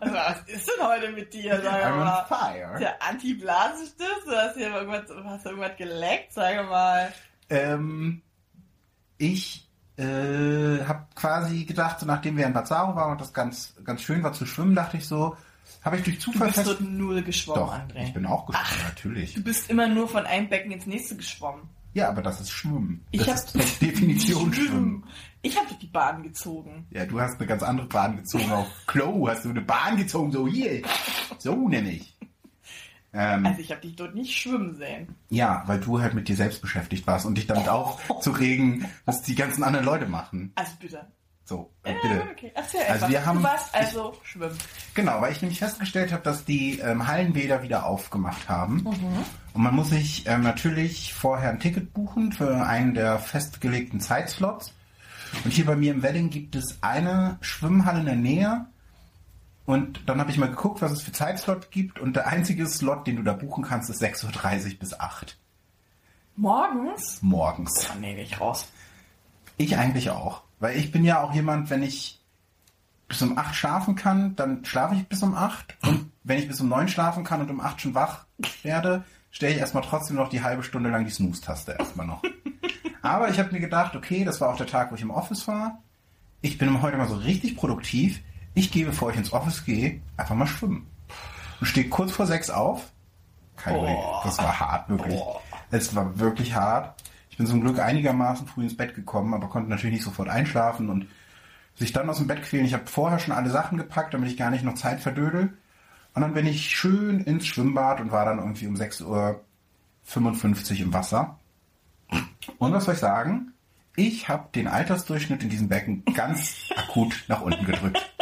Also, 0.00 0.14
was 0.14 0.36
ist 0.46 0.68
denn 0.68 0.86
heute 0.86 1.10
mit 1.12 1.32
dir? 1.34 1.60
Sag 1.62 1.84
I'm 1.84 1.92
on 1.92 1.98
mal. 2.04 2.24
fire. 2.26 2.78
Der 2.78 3.02
Anti-Blasenstift? 3.02 4.26
Du 4.26 4.30
hast 4.32 4.56
hier 4.56 4.70
irgendwas, 4.74 5.02
hast 5.24 5.46
irgendwas 5.46 5.76
geleckt? 5.76 6.32
Sag 6.32 6.68
mal. 6.68 7.12
Ähm, 7.50 8.22
ich 9.18 9.68
äh, 9.96 10.84
habe 10.84 11.06
quasi 11.14 11.64
gedacht, 11.64 12.00
so 12.00 12.06
nachdem 12.06 12.36
wir 12.36 12.46
in 12.46 12.52
Bad 12.52 12.66
Saro 12.66 12.94
waren 12.96 13.12
und 13.12 13.20
das 13.20 13.32
ganz, 13.32 13.74
ganz 13.84 14.02
schön 14.02 14.22
war 14.22 14.32
zu 14.32 14.46
schwimmen, 14.46 14.74
dachte 14.74 14.96
ich 14.96 15.06
so, 15.06 15.36
habe 15.84 15.96
ich 15.98 16.02
durch 16.04 16.16
Du 16.18 16.32
Zufall 16.32 16.48
bist 16.48 16.58
fest... 16.58 16.68
dort 16.70 16.80
null 16.80 17.22
geschwommen, 17.22 17.60
Doch, 17.64 17.74
André. 17.74 18.04
ich 18.06 18.14
bin 18.14 18.26
auch 18.26 18.46
geschwommen, 18.46 18.82
natürlich. 18.84 19.34
Du 19.34 19.42
bist 19.42 19.68
immer 19.70 19.88
nur 19.88 20.08
von 20.08 20.24
einem 20.26 20.48
Becken 20.48 20.72
ins 20.72 20.86
nächste 20.86 21.16
geschwommen. 21.16 21.62
Ja, 21.94 22.08
aber 22.08 22.22
das 22.22 22.40
ist 22.40 22.50
Schwimmen. 22.50 23.04
Ich 23.10 23.22
das 23.24 23.46
hab- 23.54 23.60
ist 23.60 23.82
Definition 23.82 24.52
Schwimmen. 24.54 25.04
Ich 25.42 25.56
habe 25.58 25.66
die 25.80 25.88
Bahn 25.88 26.22
gezogen. 26.22 26.86
Ja, 26.90 27.04
du 27.04 27.20
hast 27.20 27.36
eine 27.38 27.46
ganz 27.46 27.62
andere 27.62 27.86
Bahn 27.88 28.16
gezogen. 28.16 28.50
Auf 28.50 28.66
Klo 28.86 29.28
hast 29.28 29.44
du 29.44 29.50
eine 29.50 29.60
Bahn 29.60 29.96
gezogen, 29.96 30.30
so 30.32 30.46
hier. 30.48 30.82
So 31.38 31.68
nämlich. 31.68 32.16
Ähm, 33.12 33.44
Also 33.44 33.60
ich 33.60 33.70
habe 33.70 33.80
dich 33.82 33.94
dort 33.96 34.14
nicht 34.14 34.34
schwimmen 34.34 34.74
sehen. 34.76 35.14
ja, 35.28 35.64
weil 35.66 35.80
du 35.80 36.00
halt 36.00 36.14
mit 36.14 36.28
dir 36.28 36.36
selbst 36.36 36.62
beschäftigt 36.62 37.06
warst 37.06 37.26
und 37.26 37.34
dich 37.36 37.46
damit 37.46 37.68
aufzuregen, 37.68 38.86
was 39.04 39.20
die 39.22 39.34
ganzen 39.34 39.62
anderen 39.64 39.84
Leute 39.84 40.06
machen. 40.06 40.52
Also 40.54 40.72
bitte. 40.80 41.06
So, 41.52 41.70
äh, 41.82 41.92
bitte. 42.00 42.22
okay. 42.30 42.52
Erzähl 42.54 42.80
Also 42.88 43.08
wir 43.10 43.26
haben- 43.26 43.38
du 43.38 43.44
warst 43.44 43.74
also 43.74 44.16
schwimmen. 44.22 44.56
Genau, 44.94 45.20
weil 45.20 45.32
ich 45.32 45.42
nämlich 45.42 45.58
festgestellt 45.58 46.10
habe, 46.10 46.22
dass 46.22 46.46
die 46.46 46.78
ähm, 46.78 47.06
Hallenbäder 47.06 47.62
wieder 47.62 47.84
aufgemacht 47.84 48.48
haben. 48.48 48.86
Und 49.52 49.62
man 49.62 49.74
muss 49.74 49.90
sich 49.90 50.26
ähm, 50.26 50.42
natürlich 50.42 51.12
vorher 51.12 51.50
ein 51.50 51.60
Ticket 51.60 51.92
buchen 51.92 52.32
für 52.32 52.64
einen 52.64 52.94
der 52.94 53.18
festgelegten 53.18 54.00
Zeitslots. 54.00 54.72
Und 55.44 55.50
hier 55.52 55.66
bei 55.66 55.76
mir 55.76 55.92
im 55.92 56.02
Wedding 56.02 56.30
gibt 56.30 56.56
es 56.56 56.78
eine 56.82 57.36
Schwimmhalle 57.42 58.00
in 58.00 58.06
der 58.06 58.16
Nähe. 58.16 58.66
Und 59.66 60.08
dann 60.08 60.20
habe 60.20 60.30
ich 60.30 60.38
mal 60.38 60.48
geguckt, 60.48 60.80
was 60.80 60.90
es 60.92 61.02
für 61.02 61.12
Zeitslot 61.12 61.70
gibt. 61.70 61.98
Und 61.98 62.16
der 62.16 62.28
einzige 62.28 62.66
Slot, 62.66 63.06
den 63.06 63.16
du 63.16 63.22
da 63.22 63.34
buchen 63.34 63.62
kannst, 63.64 63.90
ist 63.90 64.02
6.30 64.02 64.72
Uhr 64.72 64.78
bis 64.78 64.98
8 64.98 65.36
Morgens? 66.36 67.20
morgens. 67.20 67.90
Oh, 67.94 67.98
nee, 68.00 68.18
ich 68.22 68.40
raus. 68.40 68.68
Ich 69.58 69.76
eigentlich 69.76 70.08
auch. 70.08 70.42
Weil 70.62 70.76
ich 70.76 70.92
bin 70.92 71.04
ja 71.04 71.20
auch 71.20 71.34
jemand, 71.34 71.70
wenn 71.70 71.82
ich 71.82 72.20
bis 73.08 73.20
um 73.20 73.36
8 73.36 73.52
schlafen 73.52 73.96
kann, 73.96 74.36
dann 74.36 74.64
schlafe 74.64 74.94
ich 74.94 75.08
bis 75.08 75.20
um 75.24 75.34
8. 75.34 75.76
Und 75.82 76.12
wenn 76.22 76.38
ich 76.38 76.46
bis 76.46 76.60
um 76.60 76.68
9 76.68 76.86
schlafen 76.86 77.24
kann 77.24 77.40
und 77.40 77.50
um 77.50 77.60
8 77.60 77.80
schon 77.80 77.96
wach 77.96 78.26
werde, 78.62 79.02
stelle 79.32 79.54
ich 79.54 79.58
erstmal 79.58 79.82
trotzdem 79.82 80.14
noch 80.14 80.28
die 80.28 80.44
halbe 80.44 80.62
Stunde 80.62 80.88
lang 80.88 81.04
die 81.04 81.10
Snooze-Taste 81.10 81.72
erstmal 81.72 82.06
noch. 82.06 82.22
Aber 83.02 83.28
ich 83.28 83.40
habe 83.40 83.50
mir 83.50 83.58
gedacht, 83.58 83.96
okay, 83.96 84.22
das 84.22 84.40
war 84.40 84.50
auch 84.50 84.56
der 84.56 84.68
Tag, 84.68 84.92
wo 84.92 84.94
ich 84.94 85.02
im 85.02 85.10
Office 85.10 85.48
war. 85.48 85.82
Ich 86.42 86.58
bin 86.58 86.80
heute 86.80 86.96
mal 86.96 87.08
so 87.08 87.16
richtig 87.16 87.56
produktiv. 87.56 88.20
Ich 88.54 88.70
gehe, 88.70 88.86
bevor 88.86 89.10
ich 89.10 89.16
ins 89.16 89.32
Office 89.32 89.64
gehe, 89.64 90.00
einfach 90.16 90.36
mal 90.36 90.46
schwimmen. 90.46 90.86
Und 91.58 91.66
stehe 91.66 91.88
kurz 91.88 92.12
vor 92.12 92.26
6 92.28 92.50
auf. 92.50 92.92
Kein 93.56 93.74
Boah. 93.74 93.88
Weg. 93.88 93.98
Das 94.26 94.38
war 94.38 94.60
hart, 94.60 94.88
wirklich. 94.88 95.20
Es 95.72 95.92
war 95.96 96.20
wirklich 96.20 96.54
hart. 96.54 97.01
Ich 97.32 97.38
bin 97.38 97.46
zum 97.46 97.62
Glück 97.62 97.78
einigermaßen 97.78 98.46
früh 98.46 98.64
ins 98.64 98.76
Bett 98.76 98.94
gekommen, 98.94 99.32
aber 99.32 99.48
konnte 99.48 99.70
natürlich 99.70 99.94
nicht 99.94 100.04
sofort 100.04 100.28
einschlafen 100.28 100.90
und 100.90 101.06
sich 101.74 101.90
dann 101.90 102.10
aus 102.10 102.18
dem 102.18 102.26
Bett 102.26 102.42
quälen. 102.42 102.66
Ich 102.66 102.74
habe 102.74 102.86
vorher 102.86 103.18
schon 103.18 103.32
alle 103.32 103.48
Sachen 103.48 103.78
gepackt, 103.78 104.12
damit 104.12 104.30
ich 104.30 104.36
gar 104.36 104.50
nicht 104.50 104.64
noch 104.64 104.74
Zeit 104.74 105.00
verdödel. 105.00 105.56
Und 106.12 106.20
dann 106.20 106.34
bin 106.34 106.46
ich 106.46 106.68
schön 106.68 107.22
ins 107.22 107.46
Schwimmbad 107.46 108.02
und 108.02 108.12
war 108.12 108.26
dann 108.26 108.36
irgendwie 108.38 108.66
um 108.66 108.74
6.55 108.74 109.06
Uhr 109.06 110.80
im 110.80 110.92
Wasser. 110.92 111.38
Und 112.58 112.74
was 112.74 112.84
soll 112.84 112.92
ich 112.92 113.00
sagen? 113.00 113.54
Ich 113.96 114.28
habe 114.28 114.50
den 114.54 114.68
Altersdurchschnitt 114.68 115.42
in 115.42 115.48
diesem 115.48 115.70
Becken 115.70 116.04
ganz 116.12 116.68
akut 116.76 117.24
nach 117.28 117.40
unten 117.40 117.64
gedrückt. 117.64 118.12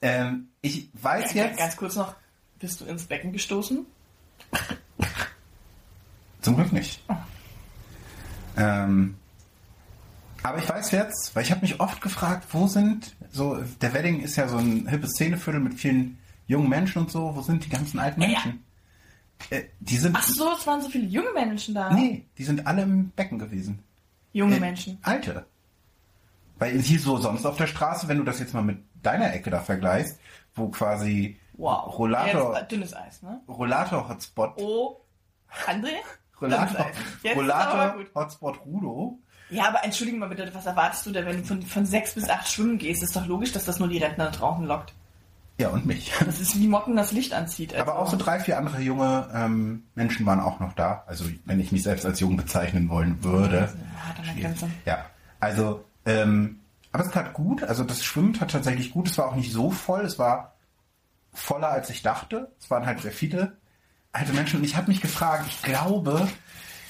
Ähm, 0.00 0.50
ich 0.60 0.88
weiß 0.92 1.34
jetzt... 1.34 1.58
Ganz 1.58 1.76
kurz 1.76 1.96
noch, 1.96 2.14
bist 2.60 2.80
du 2.80 2.84
ins 2.84 3.06
Becken 3.06 3.32
gestoßen? 3.32 3.84
Zum 6.42 6.54
Glück 6.54 6.72
nicht. 6.72 7.02
Ähm, 8.56 9.16
aber 10.42 10.58
ich 10.58 10.68
weiß 10.68 10.90
jetzt, 10.92 11.34
weil 11.34 11.42
ich 11.42 11.50
habe 11.50 11.62
mich 11.62 11.80
oft 11.80 12.00
gefragt, 12.00 12.46
wo 12.52 12.66
sind 12.68 13.14
so 13.32 13.56
der 13.80 13.92
Wedding 13.94 14.20
ist 14.20 14.36
ja 14.36 14.48
so 14.48 14.58
ein 14.58 14.86
hippes 14.88 15.10
Szeneviertel 15.12 15.60
mit 15.60 15.74
vielen 15.74 16.18
jungen 16.46 16.68
Menschen 16.68 17.02
und 17.02 17.10
so, 17.10 17.34
wo 17.34 17.42
sind 17.42 17.64
die 17.64 17.68
ganzen 17.68 17.98
alten 17.98 18.20
Ja. 18.22 18.28
Menschen? 18.28 18.62
Äh, 19.50 19.64
die 19.80 19.96
sind 19.98 20.16
Ach 20.16 20.22
so, 20.22 20.52
es 20.58 20.66
waren 20.66 20.80
so 20.80 20.88
viele 20.88 21.06
junge 21.06 21.32
Menschen 21.34 21.74
da. 21.74 21.92
nee, 21.92 22.24
die 22.38 22.44
sind 22.44 22.66
alle 22.66 22.82
im 22.82 23.10
Becken 23.10 23.38
gewesen. 23.38 23.80
Junge 24.32 24.56
Äh, 24.56 24.60
Menschen. 24.60 24.98
Alte. 25.02 25.44
Weil 26.58 26.78
hier 26.80 26.98
so 27.00 27.18
sonst 27.18 27.44
auf 27.44 27.56
der 27.58 27.66
Straße, 27.66 28.08
wenn 28.08 28.16
du 28.18 28.24
das 28.24 28.38
jetzt 28.38 28.54
mal 28.54 28.62
mit 28.62 28.78
deiner 29.02 29.34
Ecke 29.34 29.50
da 29.50 29.60
vergleichst, 29.60 30.18
wo 30.54 30.68
quasi 30.68 31.38
Wow. 31.58 31.98
Rollator 31.98 32.54
Jetzt, 32.56 32.70
dünnes 32.72 32.94
Eis, 32.94 33.22
ne? 33.22 33.40
Rollator 33.48 34.08
Hotspot 34.08 34.52
Oh, 34.58 35.00
André? 35.66 35.88
Rollator, 36.40 36.86
Rollator. 37.34 37.94
Hotspot 38.14 38.60
Rudo 38.64 39.18
Ja, 39.50 39.68
aber 39.68 39.84
entschuldigen 39.84 40.18
mal 40.18 40.28
bitte, 40.28 40.50
was 40.52 40.66
erwartest 40.66 41.06
du 41.06 41.12
denn, 41.12 41.26
wenn 41.26 41.38
du 41.38 41.44
von, 41.44 41.62
von 41.62 41.86
sechs 41.86 42.14
bis 42.14 42.28
acht 42.28 42.48
schwimmen 42.48 42.78
gehst? 42.78 43.02
Ist 43.02 43.16
doch 43.16 43.26
logisch, 43.26 43.52
dass 43.52 43.64
das 43.64 43.78
nur 43.78 43.88
die 43.88 43.98
Rentner 43.98 44.30
draußen 44.30 44.64
lockt. 44.66 44.94
Ja, 45.58 45.70
und 45.70 45.86
mich. 45.86 46.12
Das 46.24 46.38
ist 46.38 46.58
wie 46.58 46.68
Motten 46.68 46.96
das 46.96 47.12
Licht 47.12 47.32
anzieht. 47.32 47.72
Also. 47.74 47.90
Aber 47.90 47.98
auch 47.98 48.10
so 48.10 48.16
drei, 48.18 48.40
vier 48.40 48.58
andere 48.58 48.80
junge 48.82 49.28
ähm, 49.34 49.84
Menschen 49.94 50.26
waren 50.26 50.40
auch 50.40 50.60
noch 50.60 50.74
da. 50.74 51.04
Also 51.06 51.24
wenn 51.46 51.60
ich 51.60 51.72
mich 51.72 51.82
selbst 51.82 52.04
als 52.04 52.20
jung 52.20 52.36
bezeichnen 52.36 52.90
wollen 52.90 53.24
würde. 53.24 53.72
Grenze. 54.38 54.68
Ja, 54.84 55.06
also, 55.40 55.84
ähm, 56.04 56.60
aber 56.92 57.04
es 57.04 57.10
tat 57.10 57.32
gut. 57.32 57.62
Also 57.62 57.84
das 57.84 58.04
Schwimmen 58.04 58.34
tat 58.34 58.50
tatsächlich 58.50 58.90
gut. 58.90 59.08
Es 59.08 59.16
war 59.16 59.28
auch 59.28 59.34
nicht 59.34 59.50
so 59.50 59.70
voll. 59.70 60.02
Es 60.02 60.18
war 60.18 60.56
voller, 61.32 61.70
als 61.70 61.88
ich 61.88 62.02
dachte. 62.02 62.52
Es 62.60 62.70
waren 62.70 62.84
halt 62.84 63.00
sehr 63.00 63.12
viele 63.12 63.56
alte 64.16 64.32
Menschen. 64.32 64.58
Und 64.58 64.64
ich 64.64 64.76
habe 64.76 64.88
mich 64.88 65.00
gefragt, 65.00 65.46
ich 65.48 65.62
glaube, 65.62 66.28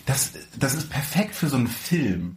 das, 0.07 0.33
das 0.57 0.75
ist 0.75 0.91
perfekt 0.91 1.35
für 1.35 1.49
so 1.49 1.57
einen 1.57 1.67
Film. 1.67 2.37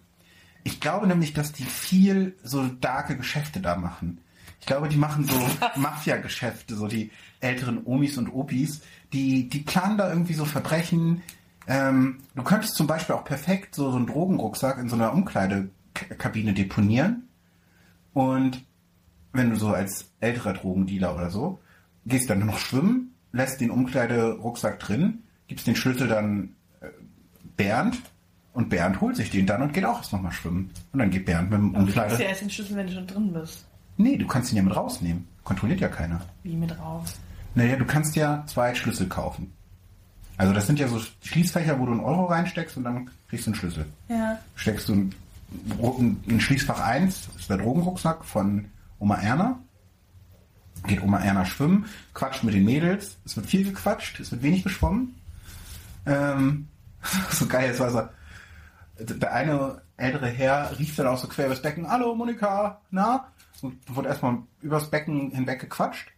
Ich 0.64 0.80
glaube 0.80 1.08
nämlich, 1.08 1.34
dass 1.34 1.52
die 1.52 1.64
viel 1.64 2.36
so 2.44 2.68
darke 2.68 3.16
Geschäfte 3.16 3.62
da 3.62 3.76
machen. 3.76 4.20
Ich 4.60 4.66
glaube, 4.66 4.90
die 4.90 4.98
machen 4.98 5.26
so 5.26 5.50
Mafia-Geschäfte, 5.80 6.76
so 6.76 6.88
die 6.88 7.12
älteren 7.40 7.86
Omis 7.86 8.18
und 8.18 8.30
Opis, 8.30 8.82
die, 9.14 9.48
die 9.48 9.60
planen 9.60 9.98
da 9.98 10.10
irgendwie 10.10 10.34
so 10.34 10.46
Verbrechen. 10.46 11.22
Ähm, 11.68 12.20
du 12.36 12.44
könntest 12.44 12.76
zum 12.76 12.88
Beispiel 12.88 13.16
auch 13.16 13.24
perfekt 13.24 13.76
so, 13.76 13.92
so 13.92 13.98
einen 13.98 14.08
Drogenrucksack 14.08 14.78
in 14.80 14.90
so 14.90 14.96
einer 14.96 15.14
Umkleidekabine 15.14 16.54
deponieren. 16.54 17.30
Und 18.14 18.66
wenn 19.32 19.52
du 19.52 19.56
so 19.56 19.70
als 19.70 20.12
älterer 20.20 20.54
Drogendealer 20.54 21.16
oder 21.16 21.30
so, 21.30 21.60
gehst 22.06 22.30
dann 22.30 22.46
noch 22.46 22.58
schwimmen, 22.58 23.16
lässt 23.32 23.62
den 23.62 23.72
Umkleiderucksack 23.72 24.80
drin, 24.80 25.24
gibst 25.48 25.68
den 25.68 25.76
Schlüssel 25.76 26.08
dann 26.08 26.56
äh, 26.82 26.88
Bernd 27.58 28.02
und 28.54 28.70
Bernd 28.70 29.02
holt 29.02 29.16
sich 29.16 29.30
den 29.30 29.46
dann 29.46 29.62
und 29.62 29.74
geht 29.74 29.86
auch 29.86 30.00
erst 30.00 30.14
nochmal 30.14 30.32
schwimmen. 30.32 30.72
Und 30.92 31.00
dann 31.00 31.12
geht 31.12 31.26
Bernd 31.26 31.52
mit 31.52 31.60
dem 31.60 31.74
Du 31.74 31.92
kriegst 31.92 32.20
ja 32.20 32.28
erst 32.28 32.42
den 32.42 32.50
Schlüssel, 32.50 32.76
wenn 32.76 32.88
du 32.88 32.94
schon 32.94 33.08
drin 33.08 33.34
bist. 33.34 33.66
Nee, 33.98 34.18
du 34.18 34.28
kannst 34.28 34.52
ihn 34.52 34.58
ja 34.58 34.64
mit 34.64 34.76
rausnehmen. 34.76 35.28
Kontrolliert 35.44 35.82
ja 35.82 35.88
keiner. 35.88 36.22
Wie 36.44 36.56
mit 36.56 36.78
raus. 36.80 37.16
Naja, 37.56 37.76
du 37.76 37.86
kannst 37.86 38.16
ja 38.16 38.44
zwei 38.48 38.74
Schlüssel 38.76 39.08
kaufen. 39.08 39.54
Also 40.38 40.54
das 40.54 40.68
sind 40.68 40.80
ja 40.80 40.88
so 40.88 41.02
Schließfächer, 41.22 41.80
wo 41.80 41.86
du 41.86 41.92
einen 41.92 42.00
Euro 42.00 42.26
reinsteckst 42.26 42.78
und 42.78 42.86
dann 42.86 43.10
kriegst 43.28 43.46
du 43.46 43.52
einen 43.52 43.56
Schlüssel. 43.56 43.86
Ja. 44.08 44.40
Steckst 44.56 44.88
du 44.88 44.94
ein, 44.94 45.14
ein 46.30 46.40
Schließfach 46.40 46.80
1, 46.80 47.28
das 47.28 47.42
ist 47.42 47.50
der 47.50 47.58
Drogenrucksack 47.58 48.24
von 48.24 48.66
Oma 49.00 49.16
Erna. 49.16 49.60
Geht 50.88 51.02
Oma 51.02 51.20
Erna 51.20 51.46
schwimmen, 51.46 51.86
quatscht 52.14 52.44
mit 52.44 52.54
den 52.54 52.66
Mädels. 52.66 53.18
Es 53.26 53.36
wird 53.36 53.48
viel 53.48 53.64
gequatscht, 53.64 54.20
es 54.20 54.32
wird 54.32 54.44
wenig 54.44 54.64
geschwommen. 54.64 55.16
Ähm, 56.06 56.68
so 57.32 57.46
geil, 57.48 57.72
es 57.72 57.80
war 57.80 57.92
so. 57.92 58.02
Der 59.00 59.34
eine 59.34 59.82
ältere 59.98 60.28
Herr 60.28 60.78
rief 60.78 60.96
dann 60.96 61.08
auch 61.08 61.18
so 61.18 61.28
quer 61.28 61.46
übers 61.46 61.62
Becken, 61.62 61.90
Hallo 61.90 62.16
Monika, 62.16 62.82
na? 62.92 63.28
Und 63.62 63.78
wurde 63.88 64.10
erstmal 64.10 64.40
übers 64.62 64.90
Becken 64.90 65.32
hinweg 65.32 65.60
gequatscht. 65.60 66.12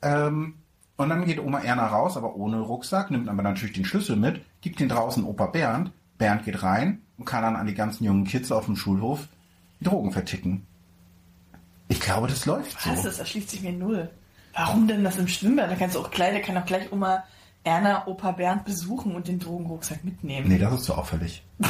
Ähm, 0.00 0.54
und 0.96 1.08
dann 1.08 1.24
geht 1.24 1.40
Oma 1.40 1.60
Erna 1.60 1.86
raus, 1.86 2.16
aber 2.16 2.36
ohne 2.36 2.60
Rucksack, 2.60 3.10
nimmt 3.10 3.28
aber 3.28 3.42
natürlich 3.42 3.74
den 3.74 3.84
Schlüssel 3.84 4.16
mit, 4.16 4.42
gibt 4.60 4.80
den 4.80 4.88
draußen 4.88 5.24
Opa 5.24 5.46
Bernd. 5.46 5.92
Bernd 6.18 6.44
geht 6.44 6.62
rein 6.62 7.02
und 7.18 7.24
kann 7.24 7.42
dann 7.42 7.56
an 7.56 7.66
die 7.66 7.74
ganzen 7.74 8.04
jungen 8.04 8.24
Kids 8.24 8.52
auf 8.52 8.66
dem 8.66 8.76
Schulhof 8.76 9.26
die 9.80 9.84
Drogen 9.84 10.12
verticken. 10.12 10.66
Ich 11.92 12.00
glaube, 12.00 12.26
das 12.26 12.46
läuft 12.46 12.80
so. 12.80 12.90
Was? 12.90 13.02
Das 13.02 13.18
erschließt 13.18 13.50
sich 13.50 13.60
mir 13.60 13.72
null. 13.72 14.08
Warum 14.54 14.88
denn 14.88 15.04
das 15.04 15.18
im 15.18 15.28
Schwimmbad? 15.28 15.70
Da 15.70 15.74
kannst 15.76 15.94
du 15.94 16.00
auch 16.00 16.08
da 16.10 16.40
kann 16.40 16.56
auch 16.56 16.64
gleich 16.64 16.90
Oma 16.90 17.24
Erna 17.64 18.06
Opa 18.06 18.32
Bernd 18.32 18.64
besuchen 18.64 19.14
und 19.14 19.28
den 19.28 19.38
Drogenrucksack 19.38 20.02
mitnehmen. 20.02 20.48
Nee, 20.48 20.58
das 20.58 20.72
ist 20.72 20.84
zu 20.84 20.94
auffällig. 20.94 21.42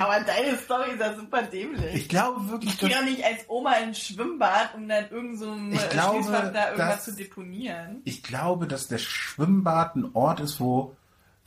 Aber 0.00 0.20
deine 0.20 0.56
Story 0.58 0.90
ist 0.92 1.00
ja 1.00 1.14
super 1.14 1.42
dämlich. 1.42 1.94
Ich 1.94 2.08
glaube 2.08 2.48
wirklich, 2.50 2.74
ich 2.74 2.78
gehe 2.78 2.90
doch 2.90 3.02
nicht 3.02 3.24
als 3.24 3.40
Oma 3.48 3.72
ins 3.76 3.98
Schwimmbad, 3.98 4.74
um 4.74 4.86
dann 4.86 5.08
irgend 5.10 5.38
so 5.38 5.50
einem 5.50 5.72
Ich 5.72 5.88
glaube, 5.88 6.22
Schließfach 6.22 6.52
da 6.52 6.66
irgendwas 6.70 6.96
dass- 6.96 7.04
zu 7.06 7.12
deponieren. 7.16 8.02
ich 8.04 8.22
glaube, 8.22 8.66
dass 8.66 8.88
der 8.88 8.98
Schwimmbad 8.98 9.96
ein 9.96 10.10
Ort 10.14 10.40
ist, 10.40 10.60
wo 10.60 10.94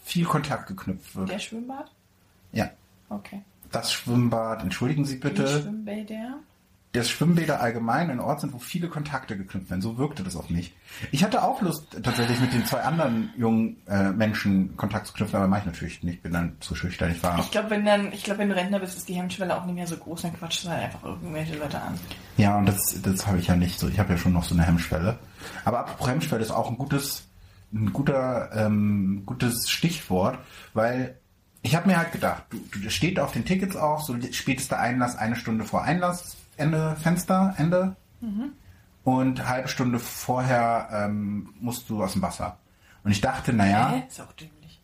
viel 0.03 0.25
Kontakt 0.25 0.67
geknüpft 0.67 1.15
wird. 1.15 1.29
Der 1.29 1.39
Schwimmbad? 1.39 1.91
Ja. 2.51 2.71
Okay. 3.09 3.41
Das 3.71 3.91
Schwimmbad, 3.93 4.63
entschuldigen 4.63 5.05
Sie 5.05 5.15
Die 5.15 5.21
bitte. 5.27 5.47
Schwimmbäder? 5.61 6.39
dass 6.93 7.09
Schwimmbäder 7.09 7.61
allgemein 7.61 8.09
ein 8.09 8.19
Ort 8.19 8.41
sind, 8.41 8.51
wo 8.51 8.59
viele 8.59 8.89
Kontakte 8.89 9.37
geknüpft 9.37 9.69
werden. 9.69 9.81
So 9.81 9.97
wirkte 9.97 10.23
das 10.23 10.35
auf 10.35 10.49
mich. 10.49 10.73
Ich 11.11 11.23
hatte 11.23 11.41
auch 11.41 11.61
Lust, 11.61 11.85
tatsächlich 12.03 12.41
mit 12.41 12.51
den 12.51 12.65
zwei 12.65 12.81
anderen 12.81 13.29
jungen 13.37 13.77
äh, 13.87 14.11
Menschen 14.11 14.75
Kontakt 14.75 15.07
zu 15.07 15.13
knüpfen, 15.13 15.37
aber 15.37 15.47
mache 15.47 15.61
ich 15.61 15.65
natürlich 15.67 16.03
nicht. 16.03 16.21
Bin 16.21 16.33
dann 16.33 16.57
zu 16.59 16.75
schüchtern. 16.75 17.11
Ich 17.11 17.23
war. 17.23 17.39
Ich 17.39 17.49
glaube, 17.49 17.69
wenn 17.69 17.85
dann, 17.85 18.11
ich 18.11 18.25
glaube, 18.25 18.39
wenn 18.39 18.49
du 18.49 18.55
Rentner 18.57 18.79
bist, 18.79 18.97
ist 18.97 19.07
die 19.07 19.13
Hemmschwelle 19.13 19.55
auch 19.55 19.65
nicht 19.65 19.75
mehr 19.75 19.87
so 19.87 19.95
groß, 19.95 20.23
dann 20.23 20.37
quatschst 20.37 20.65
du 20.65 20.69
halt 20.69 20.83
einfach 20.83 21.03
irgendwelche 21.03 21.57
Leute 21.57 21.81
an. 21.81 21.97
Ja, 22.35 22.57
und 22.57 22.65
das, 22.65 22.97
das 23.01 23.25
habe 23.25 23.37
ich 23.37 23.47
ja 23.47 23.55
nicht 23.55 23.79
so. 23.79 23.87
Ich 23.87 23.97
habe 23.97 24.11
ja 24.11 24.17
schon 24.17 24.33
noch 24.33 24.43
so 24.43 24.53
eine 24.53 24.63
Hemmschwelle. 24.63 25.17
Aber 25.63 25.79
apropos 25.79 26.09
Hemmschwelle 26.09 26.41
ist 26.43 26.51
auch 26.51 26.69
ein 26.69 26.77
gutes, 26.77 27.23
ein 27.73 27.93
guter, 27.93 28.49
ähm, 28.53 29.23
gutes 29.25 29.69
Stichwort, 29.69 30.39
weil 30.73 31.15
ich 31.63 31.75
habe 31.75 31.87
mir 31.87 31.97
halt 31.97 32.11
gedacht, 32.11 32.43
du, 32.49 32.57
du 32.71 32.79
das 32.79 32.93
steht 32.93 33.19
auf 33.19 33.31
den 33.31 33.45
Tickets 33.45 33.75
auch, 33.75 34.01
so 34.01 34.15
spätester 34.31 34.79
Einlass 34.79 35.15
eine 35.15 35.35
Stunde 35.35 35.63
vor 35.63 35.83
Einlass, 35.83 36.35
Ende 36.57 36.95
Fenster, 36.95 37.55
Ende. 37.57 37.95
Und 39.03 39.47
halbe 39.47 39.67
Stunde 39.67 39.97
vorher 39.99 40.89
ähm, 40.91 41.49
musst 41.59 41.89
du 41.89 42.03
aus 42.03 42.13
dem 42.13 42.21
Wasser. 42.21 42.59
Und 43.03 43.11
ich 43.11 43.21
dachte, 43.21 43.51
naja, 43.51 43.89
Hä? 43.89 44.03
Ist 44.07 44.21
auch 44.21 44.31
dämlich. 44.33 44.79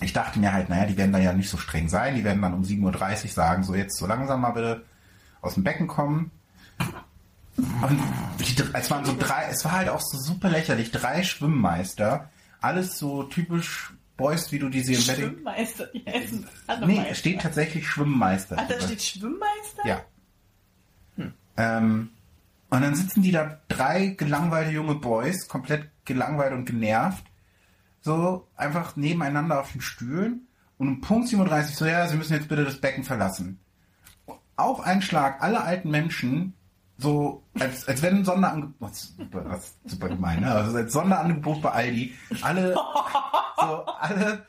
ich 0.00 0.12
dachte 0.12 0.38
mir 0.38 0.52
halt, 0.52 0.68
naja, 0.68 0.86
die 0.86 0.96
werden 0.96 1.12
da 1.12 1.18
ja 1.18 1.32
nicht 1.32 1.50
so 1.50 1.56
streng 1.56 1.88
sein. 1.88 2.14
Die 2.14 2.22
werden 2.22 2.42
dann 2.42 2.54
um 2.54 2.62
7.30 2.62 3.24
Uhr 3.24 3.30
sagen, 3.30 3.64
so 3.64 3.74
jetzt 3.74 3.98
so 3.98 4.06
langsam 4.06 4.40
mal 4.40 4.52
bitte 4.52 4.84
aus 5.40 5.54
dem 5.54 5.64
Becken 5.64 5.88
kommen. 5.88 6.30
Und 7.56 8.00
die, 8.38 8.62
es 8.72 8.90
waren 8.90 9.04
so 9.04 9.16
drei, 9.18 9.48
es 9.50 9.64
war 9.64 9.72
halt 9.72 9.88
auch 9.88 10.00
so 10.00 10.16
super 10.18 10.48
lächerlich. 10.48 10.92
Drei 10.92 11.24
Schwimmmeister, 11.24 12.28
alles 12.60 12.98
so 12.98 13.24
typisch 13.24 13.92
Boys, 14.16 14.50
wie 14.52 14.58
du 14.58 14.68
die 14.68 14.80
sie 14.80 14.94
im 14.94 15.06
Wedding. 15.06 15.30
Schwimmmeister, 15.30 15.86
die 15.86 16.04
heißen 16.04 16.46
Nee, 16.86 17.14
steht 17.14 17.40
tatsächlich 17.40 17.86
Schwimmmeister. 17.86 18.56
Ach, 18.58 18.68
da 18.68 18.80
steht 18.80 19.02
Schwimmmeister? 19.02 19.86
Ja. 19.86 20.02
Ähm, 21.56 22.10
und 22.68 22.82
dann 22.82 22.94
sitzen 22.94 23.22
die 23.22 23.32
da 23.32 23.60
drei 23.68 24.08
gelangweilte 24.08 24.72
junge 24.72 24.96
Boys, 24.96 25.48
komplett 25.48 25.90
gelangweilt 26.04 26.52
und 26.52 26.66
genervt, 26.66 27.24
so 28.00 28.48
einfach 28.56 28.96
nebeneinander 28.96 29.60
auf 29.60 29.72
den 29.72 29.80
Stühlen 29.80 30.46
und 30.78 30.88
um 30.88 31.00
Punkt 31.00 31.28
37 31.28 31.76
so, 31.76 31.86
ja, 31.86 32.06
sie 32.06 32.16
müssen 32.16 32.34
jetzt 32.34 32.48
bitte 32.48 32.64
das 32.64 32.80
Becken 32.80 33.04
verlassen. 33.04 33.58
Auf 34.56 34.80
einen 34.80 35.02
Schlag 35.02 35.42
alle 35.42 35.62
alten 35.62 35.90
Menschen, 35.90 36.54
so 36.98 37.42
als, 37.58 37.86
als 37.86 38.02
wenn 38.02 38.16
ein 38.16 38.24
Sonderangebot, 38.24 38.94
super, 38.94 39.60
super 39.84 40.08
gemein, 40.08 40.40
ne? 40.40 40.50
also 40.50 40.76
als 40.76 40.92
Sonderangebot 40.92 41.62
bei 41.62 41.70
Aldi, 41.70 42.14
alle, 42.42 42.74
so 43.60 43.84
alle 43.84 44.46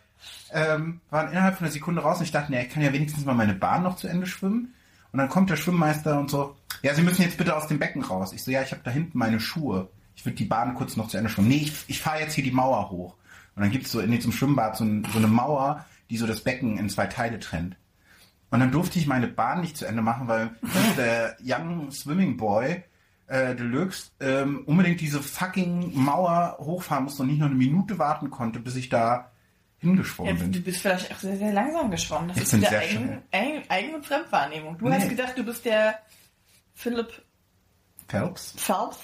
ähm, 0.51 1.01
waren 1.09 1.31
innerhalb 1.31 1.57
von 1.57 1.65
einer 1.65 1.73
Sekunde 1.73 2.01
raus 2.01 2.19
und 2.19 2.25
ich 2.25 2.31
dachte, 2.31 2.51
nee, 2.51 2.63
ich 2.63 2.69
kann 2.69 2.83
ja 2.83 2.93
wenigstens 2.93 3.25
mal 3.25 3.35
meine 3.35 3.53
Bahn 3.53 3.83
noch 3.83 3.97
zu 3.97 4.07
Ende 4.07 4.27
schwimmen. 4.27 4.73
Und 5.11 5.19
dann 5.19 5.29
kommt 5.29 5.49
der 5.49 5.55
Schwimmmeister 5.55 6.19
und 6.19 6.29
so, 6.29 6.55
ja, 6.81 6.93
Sie 6.93 7.01
müssen 7.01 7.21
jetzt 7.21 7.37
bitte 7.37 7.55
aus 7.55 7.67
dem 7.67 7.79
Becken 7.79 8.03
raus. 8.03 8.33
Ich 8.33 8.43
so, 8.43 8.51
ja, 8.51 8.61
ich 8.61 8.71
habe 8.71 8.81
da 8.83 8.91
hinten 8.91 9.17
meine 9.17 9.39
Schuhe. 9.39 9.89
Ich 10.15 10.25
würde 10.25 10.35
die 10.35 10.45
Bahn 10.45 10.75
kurz 10.75 10.95
noch 10.95 11.07
zu 11.07 11.17
Ende 11.17 11.29
schwimmen. 11.29 11.47
Nee, 11.47 11.63
ich, 11.63 11.73
ich 11.87 12.01
fahre 12.01 12.19
jetzt 12.19 12.33
hier 12.33 12.43
die 12.43 12.51
Mauer 12.51 12.89
hoch. 12.89 13.15
Und 13.55 13.63
dann 13.63 13.71
gibt's 13.71 13.91
so 13.91 13.99
in 13.99 14.11
diesem 14.11 14.31
Schwimmbad 14.31 14.75
so, 14.77 14.83
ein, 14.83 15.05
so 15.11 15.17
eine 15.17 15.27
Mauer, 15.27 15.85
die 16.09 16.17
so 16.17 16.27
das 16.27 16.41
Becken 16.41 16.77
in 16.77 16.89
zwei 16.89 17.07
Teile 17.07 17.39
trennt. 17.39 17.75
Und 18.49 18.59
dann 18.61 18.71
durfte 18.71 18.97
ich 18.99 19.07
meine 19.07 19.27
Bahn 19.27 19.61
nicht 19.61 19.75
zu 19.77 19.85
Ende 19.85 20.01
machen, 20.01 20.27
weil 20.27 20.51
der 20.97 21.35
Young 21.43 21.91
Swimming 21.91 22.37
Boy 22.37 22.83
äh, 23.27 23.55
Deluxe 23.55 24.11
ähm, 24.21 24.63
unbedingt 24.65 25.01
diese 25.01 25.21
fucking 25.21 25.91
Mauer 25.95 26.55
hochfahren 26.59 27.03
musste 27.05 27.23
und 27.23 27.29
nicht 27.29 27.39
nur 27.39 27.47
eine 27.49 27.57
Minute 27.57 27.99
warten 27.99 28.29
konnte, 28.29 28.59
bis 28.59 28.75
ich 28.77 28.87
da 28.89 29.31
hingeschwommen 29.79 30.35
Ja, 30.35 30.41
bin. 30.41 30.51
du 30.53 30.61
bist 30.61 30.81
vielleicht 30.81 31.11
auch 31.13 31.19
sehr, 31.19 31.35
sehr 31.37 31.51
langsam 31.53 31.91
geschwommen. 31.91 32.29
Das 32.29 32.37
Ich 32.37 32.43
ist 32.43 32.53
wieder 32.57 32.69
sehr 32.69 32.79
Eigen. 32.79 33.21
Eigen, 33.69 33.95
und 33.95 34.05
Fremdwahrnehmung. 34.05 34.77
Du 34.77 34.87
Nee. 34.87 34.95
hast 34.95 35.09
gedacht, 35.09 35.33
du 35.37 35.43
bist 35.43 35.65
der 35.65 35.99
Philipp 36.73 37.21
Phelps? 38.07 38.53
Phelps 38.57 38.97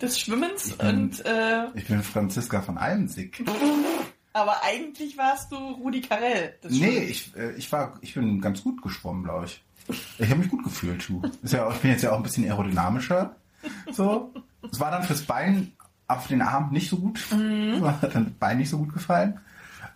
des 0.00 0.20
Schwimmens 0.20 0.76
bin- 0.76 0.88
und 0.88 1.26
äh, 1.26 1.66
Ich 1.74 1.86
bin 1.88 2.02
Franziska 2.04 2.62
von 2.62 2.78
Almsig. 2.78 3.44
aber 4.32 4.62
eigentlich 4.62 5.16
warst 5.16 5.52
du 5.52 5.56
Rudi 5.56 6.00
Carell 6.00 6.54
Nee, 6.68 6.98
ich, 6.98 7.34
äh, 7.36 7.52
ich 7.52 7.70
war, 7.72 7.94
ich 8.00 8.14
bin 8.14 8.40
ganz 8.40 8.62
gut 8.62 8.82
geschwommen, 8.82 9.24
glaube 9.24 9.46
ich. 9.46 9.64
Ich 10.18 10.28
habe 10.28 10.40
mich 10.40 10.50
gut 10.50 10.64
gefühlt, 10.64 11.08
du. 11.08 11.22
Ist 11.42 11.54
ja 11.54 11.70
ich 11.70 11.78
bin 11.78 11.90
jetzt 11.90 12.02
ja 12.02 12.12
auch 12.12 12.18
ein 12.18 12.22
bisschen 12.22 12.44
aerodynamischer. 12.44 13.36
So. 13.92 14.32
Es 14.70 14.78
war 14.78 14.90
dann 14.90 15.02
fürs 15.02 15.22
Bein 15.22 15.72
auf 16.06 16.26
den 16.26 16.42
Arm 16.42 16.72
nicht 16.72 16.90
so 16.90 16.96
gut. 16.98 17.24
Mhm. 17.32 17.84
Hat 18.02 18.14
dann 18.14 18.34
Bein 18.38 18.58
nicht 18.58 18.70
so 18.70 18.78
gut 18.78 18.92
gefallen. 18.92 19.40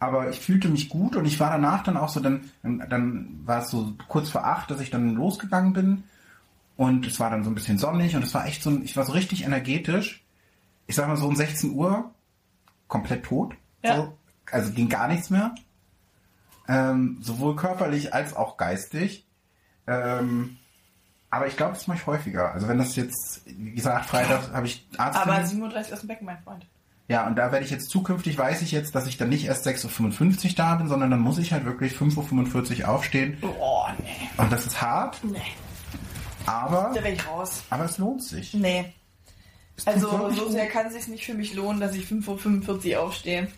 Aber 0.01 0.31
ich 0.31 0.40
fühlte 0.40 0.68
mich 0.68 0.88
gut 0.88 1.14
und 1.14 1.27
ich 1.27 1.38
war 1.38 1.51
danach 1.51 1.85
dann 1.85 1.97
auch 1.97 2.09
so, 2.09 2.18
dann, 2.21 2.51
dann, 2.62 3.40
war 3.45 3.62
es 3.62 3.71
so 3.71 3.95
kurz 4.09 4.31
vor 4.31 4.45
acht, 4.45 4.71
dass 4.71 4.81
ich 4.81 4.90
dann 4.90 5.14
losgegangen 5.14 5.73
bin. 5.73 6.05
Und 6.77 7.07
es 7.07 7.21
war 7.21 7.31
dann 7.31 7.45
so 7.45 7.51
ein 7.51 7.55
bisschen 7.55 7.79
sonnig 7.79 8.16
und 8.16 8.25
es 8.25 8.35
war 8.35 8.47
echt 8.47 8.62
so, 8.62 8.81
ich 8.83 8.97
war 8.97 9.05
so 9.05 9.12
richtig 9.12 9.45
energetisch. 9.45 10.25
Ich 10.87 10.97
sag 10.97 11.07
mal 11.07 11.16
so 11.16 11.29
um 11.29 11.37
16 11.37 11.73
Uhr 11.73 12.11
komplett 12.88 13.25
tot. 13.25 13.55
Ja. 13.85 13.97
So, 13.97 14.18
also 14.52 14.70
ging 14.72 14.88
gar 14.88 15.08
nichts 15.08 15.30
mehr. 15.30 15.54
Ähm, 16.68 17.18
sowohl 17.20 17.56
körperlich 17.56 18.14
als 18.14 18.34
auch 18.36 18.56
geistig. 18.56 19.26
Ähm, 19.86 20.56
aber 21.30 21.46
ich 21.46 21.56
glaube, 21.56 21.74
das 21.74 21.86
mache 21.88 21.98
ich 21.98 22.06
häufiger. 22.06 22.52
Also 22.52 22.68
wenn 22.68 22.78
das 22.78 22.94
jetzt, 22.96 23.42
wie 23.46 23.72
gesagt, 23.72 24.06
Freitag 24.06 24.52
habe 24.52 24.66
ich 24.66 24.86
Arzt. 24.96 25.18
aber 25.18 25.44
37 25.44 25.92
aus 25.92 26.00
dem 26.00 26.08
Becken, 26.08 26.26
mein 26.26 26.38
Freund. 26.42 26.66
Ja, 27.08 27.26
und 27.26 27.36
da 27.36 27.50
werde 27.50 27.64
ich 27.64 27.70
jetzt 27.70 27.90
zukünftig, 27.90 28.38
weiß 28.38 28.62
ich 28.62 28.70
jetzt, 28.70 28.94
dass 28.94 29.06
ich 29.06 29.16
dann 29.18 29.28
nicht 29.28 29.44
erst 29.46 29.66
6.55 29.66 30.44
Uhr 30.50 30.54
da 30.56 30.76
bin, 30.76 30.88
sondern 30.88 31.10
dann 31.10 31.20
muss 31.20 31.38
ich 31.38 31.52
halt 31.52 31.64
wirklich 31.64 31.94
5.45 31.94 32.82
Uhr 32.82 32.88
aufstehen. 32.88 33.38
Oh, 33.42 33.84
nee. 33.98 34.28
Und 34.36 34.52
das 34.52 34.66
ist 34.66 34.80
hart, 34.80 35.18
Nee. 35.24 35.40
aber, 36.46 36.92
Da 36.94 37.00
bin 37.00 37.14
ich 37.14 37.26
raus. 37.26 37.64
aber 37.70 37.84
es 37.86 37.98
lohnt 37.98 38.22
sich. 38.22 38.54
Nee. 38.54 38.92
Es 39.76 39.86
Also 39.86 40.30
so 40.30 40.48
sehr 40.50 40.68
kann 40.68 40.86
es 40.86 40.92
sich 40.94 41.08
nicht 41.08 41.26
für 41.26 41.34
mich 41.34 41.54
lohnen, 41.54 41.80
dass 41.80 41.94
ich 41.96 42.06
5.45 42.06 42.94
Uhr 42.96 43.02
aufstehe. 43.02 43.48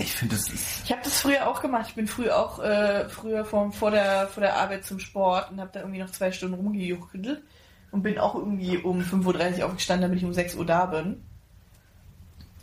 Ich 0.00 0.14
finde, 0.14 0.36
es 0.36 0.48
ist, 0.48 0.84
Ich 0.84 0.92
habe 0.92 1.02
das 1.02 1.20
früher 1.20 1.48
auch 1.48 1.60
gemacht. 1.60 1.86
Ich 1.88 1.94
bin 1.96 2.06
früher 2.06 2.38
auch 2.38 2.60
äh, 2.60 3.08
früher 3.08 3.44
vom, 3.44 3.72
vor, 3.72 3.90
der, 3.90 4.28
vor 4.28 4.40
der 4.40 4.54
Arbeit 4.56 4.84
zum 4.84 5.00
Sport 5.00 5.50
und 5.50 5.60
habe 5.60 5.70
da 5.72 5.80
irgendwie 5.80 6.00
noch 6.00 6.10
zwei 6.10 6.30
Stunden 6.30 6.54
rumgejuckelt 6.54 7.42
und 7.90 8.02
bin 8.02 8.18
auch 8.18 8.36
irgendwie 8.36 8.78
um 8.78 9.00
5.30 9.00 9.58
Uhr 9.58 9.66
aufgestanden, 9.66 10.02
damit 10.02 10.18
ich 10.18 10.24
um 10.24 10.32
6 10.32 10.54
Uhr 10.54 10.64
da 10.64 10.86
bin. 10.86 11.24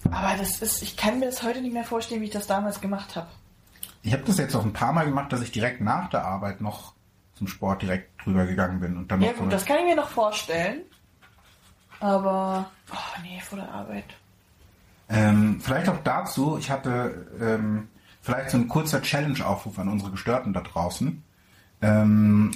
Aber 0.05 0.37
das 0.37 0.61
ist, 0.61 0.81
ich 0.81 0.95
kann 0.95 1.19
mir 1.19 1.25
das 1.25 1.43
heute 1.43 1.61
nicht 1.61 1.73
mehr 1.73 1.83
vorstellen, 1.83 2.21
wie 2.21 2.25
ich 2.25 2.31
das 2.31 2.47
damals 2.47 2.79
gemacht 2.79 3.15
habe. 3.17 3.27
ich 4.03 4.13
habe 4.13 4.23
das 4.23 4.37
jetzt 4.37 4.55
auch 4.55 4.63
ein 4.63 4.73
paar 4.73 4.93
Mal 4.93 5.05
gemacht, 5.05 5.33
dass 5.33 5.41
ich 5.41 5.51
direkt 5.51 5.81
nach 5.81 6.09
der 6.09 6.23
Arbeit 6.23 6.61
noch 6.61 6.93
zum 7.33 7.47
Sport 7.47 7.81
direkt 7.81 8.23
drüber 8.23 8.45
gegangen 8.45 8.79
bin 8.79 8.95
und 8.95 9.11
dann 9.11 9.21
Ja 9.21 9.33
so 9.33 9.43
gut, 9.43 9.51
das 9.51 9.65
kann 9.65 9.79
ich 9.79 9.85
mir 9.85 9.95
noch 9.95 10.09
vorstellen. 10.09 10.83
Aber, 11.99 12.69
oh 12.91 13.21
nee, 13.23 13.41
vor 13.41 13.57
der 13.57 13.69
Arbeit. 13.71 14.05
Ähm, 15.09 15.59
vielleicht 15.61 15.87
auch 15.89 15.99
dazu, 16.03 16.57
ich 16.57 16.71
hatte 16.71 17.27
ähm, 17.39 17.87
vielleicht 18.21 18.49
so 18.49 18.57
ein 18.57 18.67
kurzer 18.67 19.01
Challenge-Aufruf 19.01 19.77
an 19.79 19.89
unsere 19.89 20.11
Gestörten 20.11 20.51
da 20.53 20.61
draußen. 20.61 21.23
Ähm, 21.81 22.51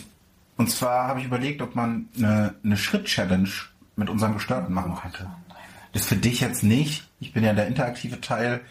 und 0.57 0.69
zwar 0.71 1.07
habe 1.07 1.19
ich 1.19 1.25
überlegt, 1.25 1.61
ob 1.61 1.75
man 1.75 2.09
eine, 2.17 2.55
eine 2.63 2.77
Schritt-Challenge 2.77 3.49
mit 3.95 4.09
unseren 4.09 4.33
Gestörten 4.33 4.73
machen 4.73 4.95
könnte. 4.95 5.29
Das 5.93 6.05
für 6.05 6.15
dich 6.15 6.41
jetzt 6.41 6.63
nicht. 6.63 7.09
Ich 7.19 7.33
bin 7.33 7.43
ja 7.43 7.53
der 7.53 7.67
interaktive 7.67 8.19
Teil. 8.21 8.61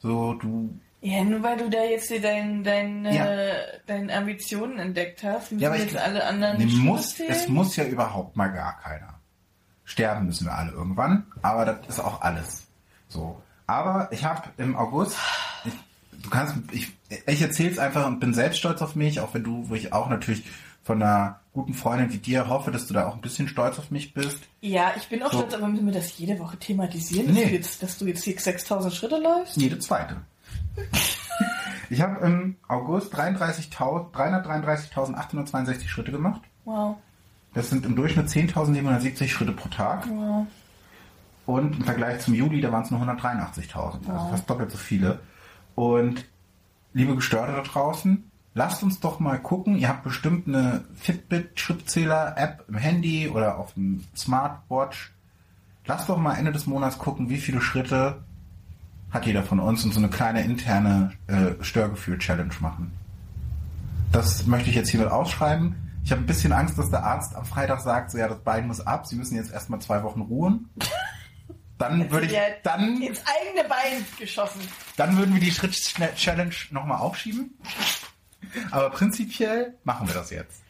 So, 0.00 0.34
du. 0.34 0.78
Ja, 1.00 1.22
nur 1.24 1.42
weil 1.42 1.56
du 1.56 1.68
da 1.70 1.82
jetzt 1.84 2.08
hier 2.08 2.20
dein, 2.20 2.64
dein, 2.64 3.04
Ja. 3.04 3.26
äh, 3.26 3.52
deine 3.86 4.12
Ambitionen 4.14 4.78
entdeckt 4.78 5.22
hast, 5.22 5.52
müssen 5.52 5.62
Ja, 5.62 5.68
aber 5.70 5.78
jetzt 5.78 5.92
ich- 5.92 6.00
alle 6.00 6.24
anderen 6.26 6.58
Nee, 6.58 6.66
muss, 6.66 7.18
es 7.20 7.48
muss 7.48 7.76
ja 7.76 7.84
überhaupt 7.84 8.36
mal 8.36 8.48
gar 8.48 8.78
keiner. 8.80 9.14
Sterben 9.84 10.26
müssen 10.26 10.46
wir 10.46 10.54
alle 10.54 10.72
irgendwann, 10.72 11.26
aber 11.42 11.64
das 11.64 11.86
ist 11.88 12.00
auch 12.00 12.20
alles. 12.22 12.65
So. 13.16 13.42
Aber 13.66 14.08
ich 14.12 14.24
habe 14.24 14.42
im 14.58 14.76
August, 14.76 15.16
ich, 15.64 15.72
du 16.22 16.30
kannst, 16.30 16.54
ich, 16.72 16.92
ich 17.26 17.42
erzähl's 17.42 17.78
einfach 17.78 18.06
und 18.06 18.20
bin 18.20 18.32
selbst 18.34 18.58
stolz 18.58 18.80
auf 18.82 18.94
mich, 18.94 19.20
auch 19.20 19.34
wenn 19.34 19.42
du, 19.42 19.68
wo 19.68 19.74
ich 19.74 19.92
auch 19.92 20.08
natürlich 20.08 20.44
von 20.84 21.02
einer 21.02 21.40
guten 21.52 21.74
Freundin 21.74 22.12
wie 22.12 22.18
dir 22.18 22.48
hoffe, 22.48 22.70
dass 22.70 22.86
du 22.86 22.94
da 22.94 23.06
auch 23.08 23.14
ein 23.16 23.20
bisschen 23.20 23.48
stolz 23.48 23.78
auf 23.80 23.90
mich 23.90 24.14
bist. 24.14 24.38
Ja, 24.60 24.92
ich 24.96 25.08
bin 25.08 25.20
auch 25.22 25.32
So. 25.32 25.38
stolz, 25.38 25.54
aber 25.54 25.66
müssen 25.66 25.86
wir 25.86 25.92
das 25.94 26.16
jede 26.16 26.38
Woche 26.38 26.56
thematisieren, 26.58 27.26
dass, 27.26 27.34
Nee. 27.34 27.46
du, 27.46 27.54
jetzt, 27.54 27.82
dass 27.82 27.98
du 27.98 28.06
jetzt 28.06 28.22
hier 28.22 28.38
6000 28.38 28.94
Schritte 28.94 29.16
läufst? 29.18 29.56
Jede 29.56 29.78
zweite. 29.80 30.18
ich 31.90 32.00
habe 32.00 32.24
im 32.24 32.56
August 32.68 33.12
33.000 33.16 34.12
333.862 34.12 35.88
Schritte 35.88 36.12
gemacht. 36.12 36.42
Wow, 36.64 36.96
Das 37.54 37.70
sind 37.70 37.84
im 37.86 37.96
Durchschnitt 37.96 38.28
10.770 38.28 39.28
Schritte 39.28 39.52
pro 39.52 39.68
Tag. 39.68 40.06
wow. 40.08 40.46
Und 41.46 41.76
im 41.76 41.84
Vergleich 41.84 42.20
zum 42.20 42.34
Juli, 42.34 42.60
da 42.60 42.72
waren 42.72 42.82
es 42.82 42.90
nur 42.90 43.00
183.000, 43.00 43.76
also 43.76 44.00
Wow. 44.08 44.30
fast 44.30 44.50
doppelt 44.50 44.70
so 44.70 44.78
viele. 44.78 45.20
Und 45.76 46.26
liebe 46.92 47.14
Gestörte 47.14 47.52
da 47.52 47.62
draußen, 47.62 48.28
lasst 48.54 48.82
uns 48.82 48.98
doch 49.00 49.20
mal 49.20 49.38
gucken. 49.38 49.76
Ihr 49.76 49.88
habt 49.88 50.02
bestimmt 50.02 50.48
eine 50.48 50.84
Fitbit-Schrittzähler-App 50.96 52.64
im 52.68 52.74
Handy 52.76 53.28
oder 53.28 53.58
auf 53.58 53.74
dem 53.74 54.04
Smartwatch. 54.16 55.12
Lasst 55.86 56.08
doch 56.08 56.18
mal 56.18 56.34
Ende 56.34 56.50
des 56.52 56.66
Monats 56.66 56.98
gucken, 56.98 57.28
wie 57.28 57.38
viele 57.38 57.60
Schritte 57.60 58.24
hat 59.12 59.24
jeder 59.24 59.44
von 59.44 59.60
uns 59.60 59.84
und 59.84 59.92
so 59.94 60.00
eine 60.00 60.08
kleine 60.08 60.42
interne 60.42 61.12
äh, 61.28 61.62
Störgefühl-Challenge 61.62 62.54
machen. 62.60 62.92
Das 64.10 64.46
möchte 64.46 64.70
ich 64.70 64.76
jetzt 64.76 64.88
hiermit 64.88 65.10
ausschreiben. 65.10 65.76
Ich 66.02 66.10
habe 66.10 66.22
ein 66.22 66.26
bisschen 66.26 66.52
Angst, 66.52 66.76
dass 66.78 66.90
der 66.90 67.04
Arzt 67.04 67.34
am 67.36 67.44
Freitag 67.44 67.80
sagt, 67.80 68.10
so 68.10 68.18
ja, 68.18 68.28
das 68.28 68.38
Bein 68.40 68.66
muss 68.66 68.80
ab, 68.84 69.06
Sie 69.06 69.16
müssen 69.16 69.36
jetzt 69.36 69.52
erstmal 69.52 69.80
zwei 69.80 70.02
Wochen 70.02 70.20
ruhen. 70.22 70.68
Dann 71.78 72.10
würde 72.10 72.26
ich, 72.26 72.32
Ja, 72.32 72.40
dann, 72.62 73.02
ins 73.02 73.20
eigene 73.26 73.68
Bein 73.68 74.04
geschossen. 74.18 74.60
dann 74.96 75.16
würden 75.16 75.34
wir 75.34 75.40
die 75.40 75.50
Schritt-Challenge 75.50 76.54
nochmal 76.70 76.98
aufschieben. 76.98 77.58
Aber 78.70 78.90
prinzipiell 78.90 79.74
machen 79.84 80.06
wir 80.08 80.14
das 80.14 80.30
jetzt. 80.30 80.62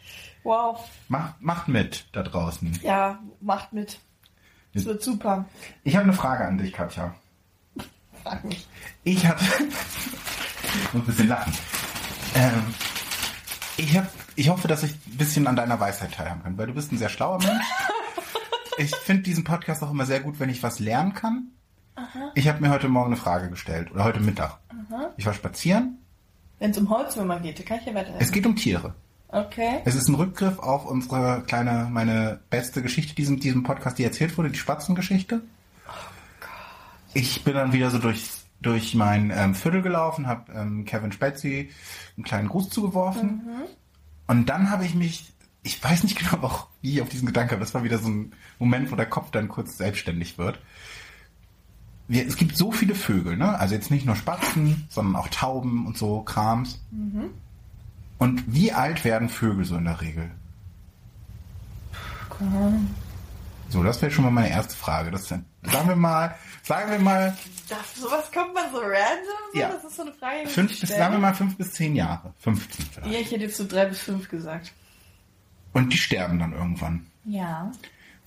Wow. 0.43 0.89
Macht, 1.09 1.41
macht 1.41 1.69
mit 1.69 2.07
da 2.13 2.23
draußen. 2.23 2.81
Ja, 2.83 3.21
macht 3.41 3.73
mit. 3.73 4.01
Es 4.75 4.85
wird 4.85 5.03
super. 5.03 5.47
Ich 5.85 5.95
habe 5.97 6.05
eine 6.05 6.13
Frage 6.13 6.45
an 6.45 6.59
dich, 6.59 6.73
Katja. 6.73 7.15
Frag 8.23 8.45
mich. 8.45 8.67
Ich 9.05 9.27
habe... 9.27 9.41
muss 10.93 11.03
ein 11.03 11.07
bisschen 11.07 11.29
lachen. 11.29 11.53
Ähm, 12.35 12.75
ich, 13.77 13.97
hab, 13.97 14.07
ich 14.35 14.49
hoffe, 14.49 14.69
dass 14.69 14.83
ich 14.83 14.93
ein 14.93 15.17
bisschen 15.17 15.47
an 15.47 15.57
deiner 15.57 15.79
Weisheit 15.81 16.13
teilhaben 16.15 16.43
kann, 16.43 16.59
weil 16.59 16.67
du 16.67 16.75
bist 16.75 16.93
ein 16.93 16.99
sehr 16.99 17.09
schlauer 17.09 17.39
Mensch. 17.39 17.65
Ich 18.79 18.95
finde 18.95 19.23
diesen 19.23 19.45
Podcast 19.45 19.83
auch 19.83 19.91
immer 19.91 20.07
sehr 20.07 20.21
gut, 20.21 20.39
wenn 20.39 20.51
ich 20.51 20.63
was 20.63 20.79
lernen 20.79 21.15
kann. 21.15 21.49
Ich 22.35 22.49
habe 22.49 22.61
mir 22.61 22.71
heute 22.71 22.89
Morgen 22.89 23.13
eine 23.13 23.17
Frage 23.17 23.49
gestellt, 23.49 23.91
oder 23.91 24.05
heute 24.05 24.21
Mittag. 24.21 24.59
Ich 25.17 25.25
war 25.25 25.33
spazieren. 25.33 25.99
Wenn 26.59 26.71
es 26.71 26.79
um 26.79 26.91
Holzwürmer 26.91 27.41
geht, 27.41 27.65
kann 27.65 27.79
ich 27.79 27.85
dir 27.85 27.95
weiterhelfen. 27.95 28.21
Es 28.21 28.33
geht 28.33 28.47
um 28.47 28.57
Tiere. 28.57 28.95
Okay. 29.29 29.81
Es 29.85 29.95
ist 29.95 30.09
ein 30.09 30.15
Rückgriff 30.15 30.59
auf 30.59 30.87
unsere 30.87 31.43
kleine, 31.47 31.89
meine 31.91 32.41
beste 32.51 32.83
Geschichte 32.83 33.15
diesem, 33.15 33.41
diesem 33.41 33.63
Podcast, 33.63 33.99
die 33.99 34.05
erzählt 34.05 34.37
wurde, 34.39 34.51
die 34.51 34.59
Spatzengeschichte. 34.59 35.43
Ich 37.13 37.45
bin 37.45 37.55
dann 37.55 37.73
wieder 37.73 37.91
so 37.91 37.99
durch, 37.99 38.31
durch 38.61 38.95
mein 38.95 39.31
ähm, 39.35 39.55
Viertel 39.55 39.83
gelaufen, 39.83 40.27
habe 40.27 40.53
ähm, 40.53 40.85
Kevin 40.85 41.13
Spetzi 41.13 41.71
einen 42.17 42.25
kleinen 42.25 42.49
Gruß 42.49 42.69
zugeworfen. 42.69 43.43
Und 44.27 44.49
dann 44.49 44.71
habe 44.71 44.85
ich 44.85 44.95
mich, 44.95 45.33
ich 45.67 45.83
weiß 45.83 46.05
nicht 46.05 46.17
genau, 46.19 46.45
auch 46.45 46.69
wie 46.81 46.95
ich 46.95 47.03
auf 47.03 47.09
diesen 47.09 47.27
Gedanken, 47.27 47.55
aber 47.55 47.65
es 47.65 47.75
war 47.75 47.83
wieder 47.83 47.99
so 47.99 48.09
ein 48.09 48.33
Moment, 48.59 48.91
wo 48.93 48.97
der 48.97 49.07
Kopf 49.07 49.31
dann 49.33 49.49
kurz 49.49 49.77
selbstständig 49.77 50.39
wird. 50.39 50.59
Wir, 52.09 52.25
es 52.25 52.37
gibt 52.37 52.57
so 52.57 52.71
viele 52.71 52.95
Vögel, 52.95 53.37
ne? 53.37 53.59
Also 53.59 53.75
jetzt 53.75 53.91
nicht 53.91 54.07
nur 54.07 54.15
Spatzen, 54.15 54.87
sondern 54.89 55.17
auch 55.17 55.29
Tauben 55.29 55.87
und 55.87 55.99
so 55.99 56.23
Krams. 56.23 56.81
Und 58.19 58.45
wie 58.47 58.73
alt 58.73 59.05
werden 59.05 59.29
Vögel 59.29 59.65
so 59.65 59.77
in 59.77 59.85
der 59.85 60.01
Regel? 60.01 60.31
So, 63.69 63.83
das 63.83 64.01
wäre 64.01 64.13
schon 64.13 64.25
mal 64.25 64.31
meine 64.31 64.51
erste 64.51 64.77
Frage. 64.77 65.11
Das, 65.11 65.27
sagen 65.27 65.45
wir 65.89 65.97
mal, 65.97 66.37
sagen 66.63 66.93
wir 66.93 66.99
mal, 67.01 67.37
Das, 67.69 68.01
sowas 68.01 68.31
kommt 68.33 68.55
man 68.55 68.71
so 68.71 68.79
random? 68.79 69.53
So? 69.53 69.59
Ja. 69.59 69.71
Das 69.71 69.85
ist 69.85 69.97
so 69.97 70.03
eine 70.03 70.13
Frage. 70.13 70.47
fünf 70.47 70.81
bis, 70.81 70.89
sagen 70.91 71.15
wir 71.15 71.19
mal 71.19 71.35
fünf 71.35 71.57
bis 71.57 71.73
zehn 71.73 71.97
Jahre. 71.97 72.33
15 72.39 72.87
vielleicht. 72.87 73.13
Ja, 73.13 73.19
ich 73.19 73.31
hätte 73.33 73.43
jetzt 73.43 73.57
so 73.57 73.67
drei 73.67 73.87
bis 73.87 73.99
fünf 73.99 74.29
gesagt. 74.29 74.73
Und 75.77 75.93
die 75.93 75.99
sterben 75.99 76.39
dann 76.39 76.55
irgendwann. 76.55 77.07
Ja. 77.27 77.71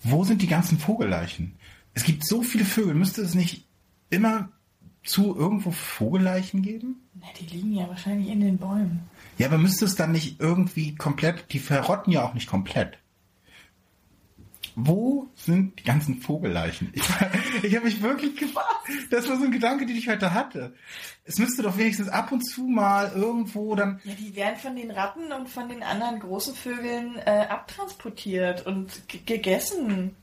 Wo 0.04 0.24
sind 0.24 0.44
die 0.44 0.48
ganzen 0.48 0.78
Vogelleichen? 0.78 1.56
Es 1.96 2.04
gibt 2.04 2.24
so 2.24 2.44
viele 2.44 2.64
Vögel. 2.64 2.94
Müsste 2.94 3.24
es 3.24 3.34
nicht 3.34 3.66
immer 4.12 4.50
zu 5.04 5.36
irgendwo 5.36 5.72
Vogelleichen 5.72 6.62
geben? 6.62 6.98
Na, 7.16 7.26
die 7.40 7.48
liegen 7.48 7.74
ja 7.74 7.90
wahrscheinlich 7.90 8.30
in 8.30 8.42
den 8.42 8.60
Bäumen. 8.60 9.00
Ja, 9.40 9.48
aber 9.48 9.58
müsste 9.58 9.86
es 9.86 9.96
dann 9.96 10.12
nicht 10.12 10.40
irgendwie 10.40 10.94
komplett, 10.94 11.52
die 11.52 11.58
verrotten 11.58 12.14
ja 12.14 12.24
auch 12.24 12.36
nicht 12.36 12.48
komplett. 12.48 13.00
Wo 14.86 15.28
sind 15.36 15.80
die 15.80 15.84
ganzen 15.84 16.22
Vogelleichen? 16.22 16.92
Ich, 16.94 17.04
ich 17.63 17.76
habe 17.76 17.86
mich 17.86 18.02
wirklich 18.02 18.36
gefragt. 18.36 18.68
Das 19.10 19.28
war 19.30 19.38
so 19.38 19.44
ein 19.46 19.52
Gedanke, 19.52 19.86
den 19.86 19.96
ich 19.96 20.08
heute 20.10 20.34
hatte. 20.34 20.74
Es 21.26 21.38
müsste 21.38 21.62
doch 21.63 21.78
wenigstens 21.78 22.10
ab 22.10 22.32
und 22.32 22.42
zu 22.42 22.62
mal 22.63 23.12
irgendwo 23.15 23.76
dann. 23.76 24.00
Ja, 24.04 24.13
die 24.13 24.36
werden 24.36 24.58
von 24.58 24.76
den 24.76 24.92
Ratten 24.92 25.32
und 25.32 25.50
von 25.50 25.70
den 25.70 25.84
anderen 25.84 26.20
großen 26.20 26.56
Vögeln 26.56 27.15
äh, 27.26 27.46
abtransportiert 27.50 28.65
und 28.65 28.88
gegessen. 29.26 30.15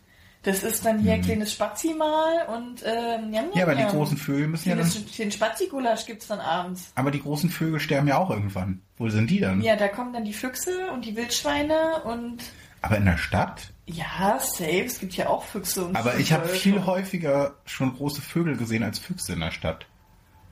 Das 0.43 0.63
ist 0.63 0.85
dann 0.87 1.01
hier 1.01 1.15
ein 1.15 1.23
kleines 1.23 1.53
Spazi 1.53 1.93
mal 1.95 2.47
und 2.57 2.81
ähm, 2.85 3.31
njam, 3.31 3.47
Hm. 3.47 3.51
Ja, 3.55 3.65
aber 3.65 3.75
die 3.75 3.83
njam. 3.83 3.91
großen 3.93 4.17
Vögel 4.17 4.47
müssen 4.47 4.69
ja 4.69 4.77
dann. 4.77 4.89
Den 5.19 5.33
Spazi-Gulasch 5.33 6.07
gibt's 6.07 6.29
dann 6.29 6.39
abends. 6.39 6.93
Aber 6.95 7.11
die 7.11 7.21
großen 7.21 7.51
Vögel 7.51 7.81
sterben 7.81 8.07
ja 8.07 8.19
auch 8.19 8.31
irgendwann. 8.31 8.81
Wo 8.97 9.09
sind 9.09 9.29
die 9.29 9.41
dann? 9.41 9.61
Ja, 9.61 9.75
da 9.75 9.89
kommen 9.89 10.13
dann 10.13 10.25
die 10.25 10.33
Füchse 10.33 10.91
und 10.93 11.05
die 11.05 11.17
Wildschweine 11.17 12.03
und 12.05 12.39
Aber 12.81 12.97
in 12.97 13.07
der 13.07 13.19
Stadt? 13.19 13.73
Ja, 13.87 14.39
safe, 14.41 14.85
es 14.85 14.99
gibt 14.99 15.15
ja 15.15 15.29
auch 15.29 15.45
Füchse 15.45 15.85
und 15.85 15.97
Aber 15.97 16.17
ich 16.19 16.33
habe 16.33 16.49
viel 16.49 16.85
häufiger 16.85 17.55
schon 17.65 17.95
große 17.95 18.21
Vögel 18.21 18.57
gesehen 18.57 18.83
als 18.83 18.99
Füchse 18.99 19.33
in 19.35 19.41
der 19.41 19.53
Stadt. 19.53 19.87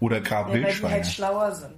Oder 0.01 0.21
gerade 0.21 0.49
ja, 0.51 0.55
weil 0.55 0.61
die 0.61 0.67
Wildschweine. 0.67 0.95
halt 0.95 1.07
schlauer 1.07 1.53
sind. 1.55 1.77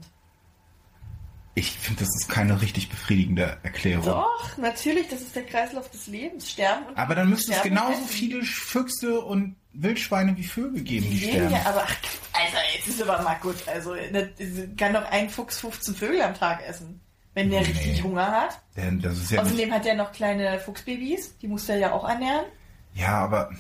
Ich 1.59 1.73
finde, 1.73 2.01
das 2.05 2.15
ist 2.15 2.29
keine 2.29 2.61
richtig 2.61 2.91
befriedigende 2.91 3.57
Erklärung. 3.63 4.05
Doch, 4.05 4.59
natürlich, 4.59 5.09
das 5.09 5.23
ist 5.23 5.35
der 5.35 5.45
Kreislauf 5.47 5.91
des 5.91 6.07
Lebens. 6.07 6.51
Sterben 6.51 6.85
und 6.87 6.99
Aber 6.99 7.15
dann 7.15 7.31
müsste 7.31 7.53
es 7.55 7.63
genauso 7.63 7.93
essen. 7.93 8.09
viele 8.09 8.43
Füchse 8.43 9.21
und 9.23 9.57
Wildschweine 9.73 10.37
wie 10.37 10.45
Vögel 10.45 10.83
geben, 10.83 11.07
die 11.09 11.19
Die 11.19 11.29
sterben. 11.31 11.51
ja, 11.55 11.61
aber 11.65 11.85
ach, 11.87 11.97
Alter, 12.35 12.59
jetzt 12.77 12.89
ist 12.89 13.01
aber 13.03 13.23
mal 13.23 13.37
gut. 13.37 13.57
Also 13.69 13.95
ne, 13.95 14.31
kann 14.77 14.93
doch 14.93 15.11
ein 15.11 15.31
Fuchs 15.31 15.59
15 15.61 15.95
Vögel 15.95 16.21
am 16.21 16.35
Tag 16.35 16.63
essen, 16.67 17.01
wenn 17.37 17.51
der 17.51 17.61
Nee. 17.61 17.67
richtig 17.67 18.03
Hunger 18.03 18.27
hat. 18.31 18.61
Denn 18.77 19.01
das 19.01 19.19
ist 19.19 19.31
ja 19.31 19.43
Außerdem 19.43 19.71
hat 19.73 19.85
er 19.87 19.95
noch 19.95 20.11
kleine 20.11 20.59
Fuchsbabys, 20.59 21.37
die 21.39 21.47
muss 21.49 21.67
der 21.67 21.77
ja 21.77 21.93
auch 21.93 22.09
ernähren. 22.09 22.47
Ja, 22.95 23.19
aber 23.19 23.51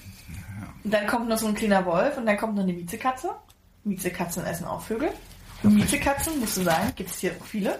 Und 0.83 0.93
dann 0.95 1.07
kommt 1.07 1.29
noch 1.29 1.37
so 1.37 1.47
ein 1.47 1.55
kleiner 1.55 1.85
Wolf 1.85 2.17
und 2.17 2.25
dann 2.27 2.39
kommt 2.39 2.55
noch 2.57 2.63
eine 2.63 2.73
Miezekatze. 2.73 3.31
Miezekatzen 3.85 4.45
essen 4.47 4.65
auch 4.67 4.81
Vögel. 4.81 5.11
Und 5.63 5.75
Miezekatzen, 5.75 6.41
musst 6.41 6.57
du 6.57 6.63
sagen, 6.63 6.93
gibt 6.97 7.11
es 7.11 7.19
hier 7.19 7.33
auch 7.39 7.45
viele. 7.45 7.79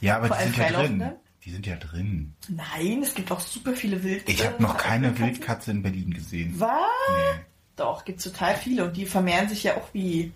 ja, 0.00 0.16
aber 0.16 0.28
Vor 0.28 0.36
die 0.36 0.42
sind 0.44 0.56
ja 0.58 0.70
drin. 0.70 1.12
Die 1.44 1.50
sind 1.52 1.66
ja 1.66 1.76
drin. 1.76 2.34
Nein, 2.48 3.02
es 3.04 3.14
gibt 3.14 3.30
auch 3.30 3.38
super 3.40 3.72
viele 3.72 4.02
Wild. 4.02 4.28
Ich 4.28 4.44
habe 4.44 4.60
noch 4.60 4.76
keine. 4.76 5.16
Wildkatze 5.16 5.70
in 5.70 5.80
Berlin 5.82 6.12
gesehen. 6.12 6.52
Was? 6.58 6.70
Nee, 7.08 7.40
Doch, 7.76 8.04
gibt's 8.04 8.24
total 8.24 8.56
viele 8.56 8.84
und 8.86 8.96
die 8.96 9.06
vermehren 9.06 9.48
sich 9.48 9.62
ja 9.62 9.76
auch 9.76 9.86
wie 9.92 10.32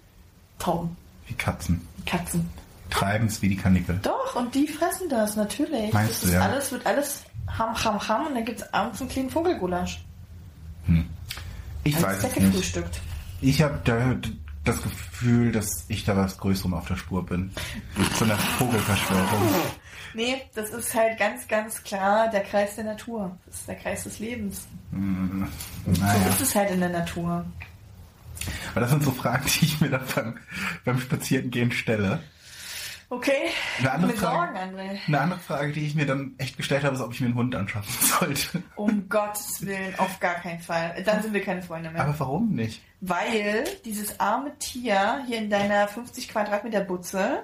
Tauben, 0.60 0.96
wie 1.26 1.34
Katzen. 1.34 1.86
wie 1.96 2.04
Katzen. 2.04 2.48
Treiben 2.90 3.26
es 3.26 3.40
wie 3.42 3.48
die 3.48 3.56
Kanickel. 3.56 3.98
Doch, 4.02 4.36
und 4.36 4.54
die 4.54 4.66
fressen 4.66 5.08
das, 5.08 5.36
natürlich. 5.36 5.92
Meinst 5.92 6.22
das 6.22 6.30
du, 6.30 6.34
ja? 6.36 6.42
alles, 6.42 6.72
wird 6.72 6.86
alles 6.86 7.24
ham, 7.58 7.74
ham, 7.84 8.08
ham 8.08 8.26
und 8.26 8.34
dann 8.34 8.44
gibt's 8.44 8.62
abends 8.74 9.00
einen 9.00 9.10
kleinen 9.10 9.30
Vogelgulasch. 9.30 10.04
Ich 11.84 11.96
Als 11.96 12.22
weiß 12.22 12.36
es 12.36 12.36
nicht. 12.36 12.80
Ich 13.40 13.62
habe 13.62 13.80
da 13.84 14.16
das 14.64 14.82
Gefühl, 14.82 15.52
dass 15.52 15.84
ich 15.88 16.04
da 16.04 16.16
was 16.16 16.36
Größerem 16.38 16.74
auf 16.74 16.86
der 16.86 16.96
Spur 16.96 17.24
bin. 17.24 17.50
So 18.18 18.24
eine 18.24 18.36
Vogelverschwörung. 18.36 19.26
Nee, 20.12 20.42
das 20.56 20.70
ist 20.70 20.92
halt 20.92 21.18
ganz, 21.20 21.46
ganz 21.46 21.84
klar 21.84 22.28
der 22.30 22.40
Kreis 22.42 22.74
der 22.74 22.82
Natur. 22.82 23.38
Das 23.46 23.60
ist 23.60 23.68
der 23.68 23.76
Kreis 23.76 24.02
des 24.02 24.18
Lebens. 24.18 24.66
So 24.90 24.96
Naja. 26.02 26.28
ist 26.30 26.40
es 26.40 26.54
halt 26.56 26.72
in 26.72 26.80
der 26.80 26.88
Natur. 26.88 27.44
Aber 28.72 28.80
das 28.80 28.90
sind 28.90 29.04
so 29.04 29.12
Fragen, 29.12 29.44
die 29.46 29.66
ich 29.66 29.80
mir 29.80 29.90
dann 29.90 30.02
beim, 30.14 30.38
beim 30.84 30.98
Spazierengehen 31.00 31.70
stelle. 31.70 32.20
Okay, 33.12 33.50
Eine 33.80 33.90
andere 33.92 34.12
Frage. 34.12 34.56
Sorgen, 34.56 34.56
André. 34.78 34.98
Eine 35.08 35.20
andere 35.20 35.40
Frage, 35.40 35.72
die 35.72 35.84
ich 35.84 35.96
mir 35.96 36.06
dann 36.06 36.34
echt 36.38 36.56
gestellt 36.56 36.84
habe, 36.84 36.94
ist, 36.94 37.00
ob 37.02 37.12
ich 37.12 37.20
mir 37.20 37.26
einen 37.26 37.34
Hund 37.34 37.56
anschaffen 37.56 37.92
sollte. 38.20 38.62
Um 38.76 39.08
Gottes 39.08 39.66
Willen, 39.66 39.98
auf 39.98 40.20
gar 40.20 40.34
keinen 40.36 40.60
Fall. 40.60 41.02
Dann 41.04 41.20
sind 41.20 41.34
wir 41.34 41.42
keine 41.42 41.60
Freunde 41.60 41.90
mehr. 41.90 42.02
Aber 42.02 42.18
warum 42.20 42.50
nicht? 42.50 42.80
Weil 43.00 43.64
dieses 43.84 44.20
arme 44.20 44.56
Tier 44.58 45.24
hier 45.26 45.38
in 45.38 45.50
deiner 45.50 45.88
50 45.88 46.28
Quadratmeter 46.28 46.80
Butze 46.82 47.42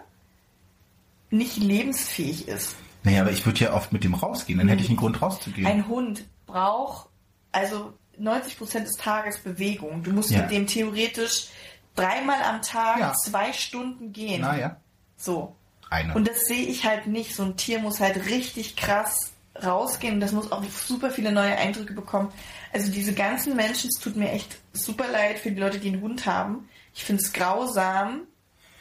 nicht 1.30 1.56
lebensfähig 1.56 2.46
ist. 2.46 2.76
Naja, 3.02 3.22
aber 3.22 3.32
ich 3.32 3.44
würde 3.44 3.60
ja 3.64 3.72
oft 3.72 3.92
mit 3.92 4.04
dem 4.04 4.14
rausgehen, 4.14 4.58
dann 4.60 4.68
hätte 4.68 4.82
ich 4.82 4.88
einen 4.88 4.96
Grund 4.98 5.20
rauszugehen. 5.20 5.66
Ein 5.66 5.88
Hund 5.88 6.24
braucht 6.46 7.08
also 7.50 7.92
90 8.18 8.56
Prozent 8.58 8.86
des 8.86 8.96
Tages 8.96 9.38
Bewegung. 9.38 10.02
Du 10.04 10.12
musst 10.12 10.30
Ja. 10.30 10.42
mit 10.42 10.50
dem 10.52 10.66
theoretisch 10.68 11.48
dreimal 11.96 12.40
am 12.42 12.62
Tag 12.62 12.98
Ja. 13.00 13.12
zwei 13.14 13.52
Stunden 13.52 14.12
gehen. 14.12 14.42
naja, 14.42 14.76
So. 15.16 15.54
eine. 15.90 16.14
Und 16.14 16.28
das 16.28 16.40
sehe 16.46 16.66
ich 16.66 16.84
halt 16.84 17.06
nicht. 17.06 17.34
So 17.34 17.44
ein 17.44 17.56
Tier 17.56 17.78
muss 17.78 18.00
halt 18.00 18.26
richtig 18.26 18.76
krass 18.76 19.32
rausgehen 19.64 20.14
und 20.14 20.20
das 20.20 20.32
muss 20.32 20.52
auch 20.52 20.62
super 20.64 21.10
viele 21.10 21.32
neue 21.32 21.56
Eindrücke 21.56 21.94
bekommen. 21.94 22.30
Also 22.72 22.92
diese 22.92 23.14
ganzen 23.14 23.56
Menschen, 23.56 23.88
es 23.88 24.00
tut 24.00 24.16
mir 24.16 24.30
echt 24.30 24.58
super 24.74 25.08
leid 25.10 25.38
für 25.38 25.50
die 25.50 25.60
Leute, 25.60 25.78
die 25.78 25.88
einen 25.88 26.02
Hund 26.02 26.26
haben. 26.26 26.68
Ich 26.94 27.04
finde 27.04 27.22
es 27.22 27.32
grausam. 27.32 28.22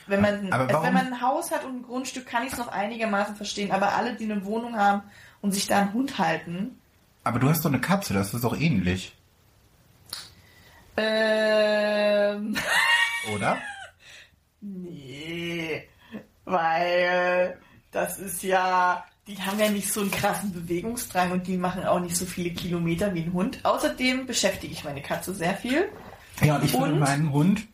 Wenn 0.07 0.21
man, 0.21 0.51
Aber 0.51 0.67
also 0.67 0.83
wenn 0.83 0.93
man 0.93 1.07
ein 1.07 1.21
Haus 1.21 1.51
hat 1.51 1.63
und 1.63 1.77
ein 1.77 1.83
Grundstück, 1.83 2.27
kann 2.27 2.45
ich 2.45 2.51
es 2.51 2.59
noch 2.59 2.67
einigermaßen 2.67 3.35
verstehen. 3.35 3.71
Aber 3.71 3.93
alle, 3.93 4.15
die 4.15 4.25
eine 4.25 4.45
Wohnung 4.45 4.77
haben 4.77 5.01
und 5.41 5.51
sich 5.53 5.65
da 5.65 5.79
einen 5.79 5.93
Hund 5.93 6.19
halten, 6.19 6.77
aber 7.25 7.39
du 7.39 7.49
hast 7.49 7.65
doch 7.65 7.71
eine 7.71 7.81
Katze, 7.81 8.13
das 8.13 8.35
ist 8.35 8.43
doch 8.43 8.55
ähnlich, 8.55 9.15
ähm, 10.95 12.55
oder? 13.33 13.57
nee, 14.61 15.87
weil 16.45 17.57
das 17.91 18.19
ist 18.19 18.43
ja, 18.43 19.03
die 19.27 19.37
haben 19.37 19.59
ja 19.59 19.69
nicht 19.69 19.91
so 19.91 20.01
einen 20.01 20.11
krassen 20.11 20.53
Bewegungsdrang 20.53 21.31
und 21.31 21.47
die 21.47 21.57
machen 21.57 21.83
auch 21.85 21.99
nicht 21.99 22.15
so 22.15 22.25
viele 22.25 22.51
Kilometer 22.51 23.13
wie 23.13 23.23
ein 23.23 23.33
Hund. 23.33 23.59
Außerdem 23.63 24.25
beschäftige 24.25 24.73
ich 24.73 24.83
meine 24.83 25.01
Katze 25.01 25.33
sehr 25.33 25.55
viel. 25.55 25.89
Ja, 26.41 26.57
und 26.57 26.65
ich 26.65 26.71
finde 26.71 26.93
Und? 26.93 26.99
meinen 26.99 27.31
Hund 27.31 27.67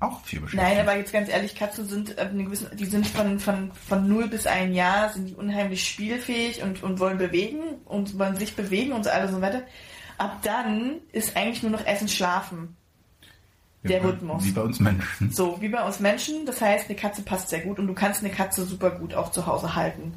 auch 0.00 0.22
viel 0.24 0.40
beschäftigt. 0.40 0.62
Nein, 0.62 0.80
aber 0.80 0.96
jetzt 0.96 1.12
ganz 1.12 1.28
ehrlich, 1.28 1.54
Katzen 1.54 1.88
sind 1.88 2.18
ab 2.18 2.30
einem 2.30 2.46
gewissen, 2.46 2.68
die 2.76 2.84
sind 2.84 3.06
von, 3.06 3.38
von, 3.38 3.72
von 3.72 4.08
0 4.08 4.28
bis 4.28 4.46
ein 4.46 4.74
Jahr, 4.74 5.10
sind 5.10 5.26
die 5.26 5.34
unheimlich 5.34 5.86
spielfähig 5.88 6.62
und, 6.62 6.82
und 6.82 6.98
wollen 7.00 7.18
bewegen 7.18 7.60
und 7.86 8.18
wollen 8.18 8.36
sich 8.36 8.54
bewegen 8.56 8.92
und 8.92 9.04
so 9.04 9.10
alles 9.10 9.30
und 9.30 9.36
so 9.36 9.42
weiter. 9.42 9.62
Ab 10.18 10.40
dann 10.42 11.00
ist 11.12 11.36
eigentlich 11.36 11.62
nur 11.62 11.72
noch 11.72 11.86
Essen, 11.86 12.08
Schlafen. 12.08 12.76
Der 13.82 14.04
Rhythmus. 14.04 14.44
Wie 14.44 14.50
bei 14.50 14.62
uns 14.62 14.80
Menschen. 14.80 15.30
So, 15.32 15.56
wie 15.60 15.68
bei 15.68 15.82
uns 15.84 16.00
Menschen. 16.00 16.46
Das 16.46 16.60
heißt, 16.60 16.88
eine 16.88 16.96
Katze 16.96 17.22
passt 17.22 17.48
sehr 17.48 17.60
gut 17.60 17.78
und 17.78 17.86
du 17.86 17.94
kannst 17.94 18.22
eine 18.22 18.32
Katze 18.32 18.64
super 18.64 18.90
gut 18.90 19.14
auch 19.14 19.30
zu 19.30 19.46
Hause 19.46 19.74
halten. 19.74 20.14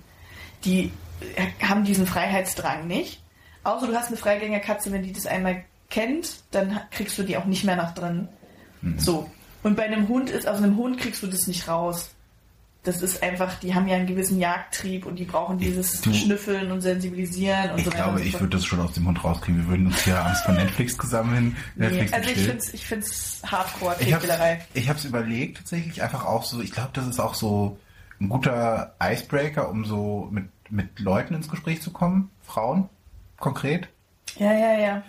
Die 0.65 0.91
äh, 1.35 1.65
haben 1.65 1.83
diesen 1.83 2.05
Freiheitsdrang 2.05 2.87
nicht. 2.87 3.21
Außer 3.63 3.87
du 3.87 3.95
hast 3.95 4.07
eine 4.07 4.17
Freigängerkatze, 4.17 4.91
wenn 4.91 5.03
die 5.03 5.13
das 5.13 5.25
einmal 5.25 5.63
kennt, 5.89 6.43
dann 6.51 6.81
kriegst 6.91 7.17
du 7.17 7.23
die 7.23 7.37
auch 7.37 7.45
nicht 7.45 7.63
mehr 7.63 7.77
nach 7.77 7.93
drin. 7.93 8.27
So. 8.97 9.29
Und 9.61 9.77
bei 9.77 9.83
einem 9.83 10.09
Hund 10.09 10.29
ist, 10.29 10.47
aus 10.47 10.57
einem 10.57 10.75
Hund 10.75 10.97
kriegst 10.97 11.23
du 11.23 11.27
das 11.27 11.47
nicht 11.47 11.67
raus. 11.69 12.13
Das 12.83 13.01
ist 13.01 13.23
einfach, 13.23 13.55
die 13.59 13.73
haben 13.73 13.87
ja 13.87 13.95
einen 13.95 14.07
gewissen 14.07 14.39
Jagdtrieb 14.39 15.05
und 15.05 15.15
die 15.15 15.23
brauchen 15.23 15.57
dieses 15.57 16.01
Du- 16.01 16.13
Schnüffeln 16.13 16.69
und 16.69 16.81
Sensibilisieren 16.81 17.71
und 17.71 17.77
Ich 17.79 17.85
so 17.85 17.91
weiter. 17.93 18.03
glaube, 18.03 18.17
und 18.17 18.23
so 18.23 18.23
ich 18.25 18.33
würde 18.41 18.57
das 18.57 18.65
schon 18.65 18.81
aus 18.81 18.91
dem 18.91 19.07
Hund 19.07 19.23
rauskriegen. 19.23 19.61
Wir 19.61 19.67
würden 19.69 19.87
uns 19.87 20.03
hier 20.03 20.19
abends 20.19 20.41
von 20.41 20.55
Netflix 20.55 20.97
gesammeln. 20.97 21.55
Nee, 21.75 21.85
Netflix 21.87 22.11
also 22.13 22.29
ich 22.29 22.35
finde 22.39 22.57
es 22.57 22.73
ich 22.73 22.85
find's 22.85 23.41
hardcore 23.45 23.95
Ich 24.01 24.13
habe 24.13 24.27
ich 24.73 24.89
hab's 24.89 25.05
überlegt 25.05 25.57
tatsächlich 25.59 26.03
einfach 26.03 26.25
auch 26.25 26.43
so, 26.43 26.59
ich 26.61 26.71
glaube, 26.71 26.89
das 26.93 27.07
ist 27.07 27.21
auch 27.21 27.35
so 27.35 27.79
ein 28.19 28.27
guter 28.27 28.95
Icebreaker, 29.01 29.69
um 29.69 29.85
so 29.85 30.27
mit, 30.31 30.45
mit 30.69 30.99
Leuten 30.99 31.35
ins 31.35 31.49
Gespräch 31.49 31.81
zu 31.81 31.91
kommen, 31.91 32.31
Frauen 32.41 32.89
konkret. 33.37 33.87
Ja, 34.37 34.51
ja, 34.53 34.77
ja. 34.79 35.03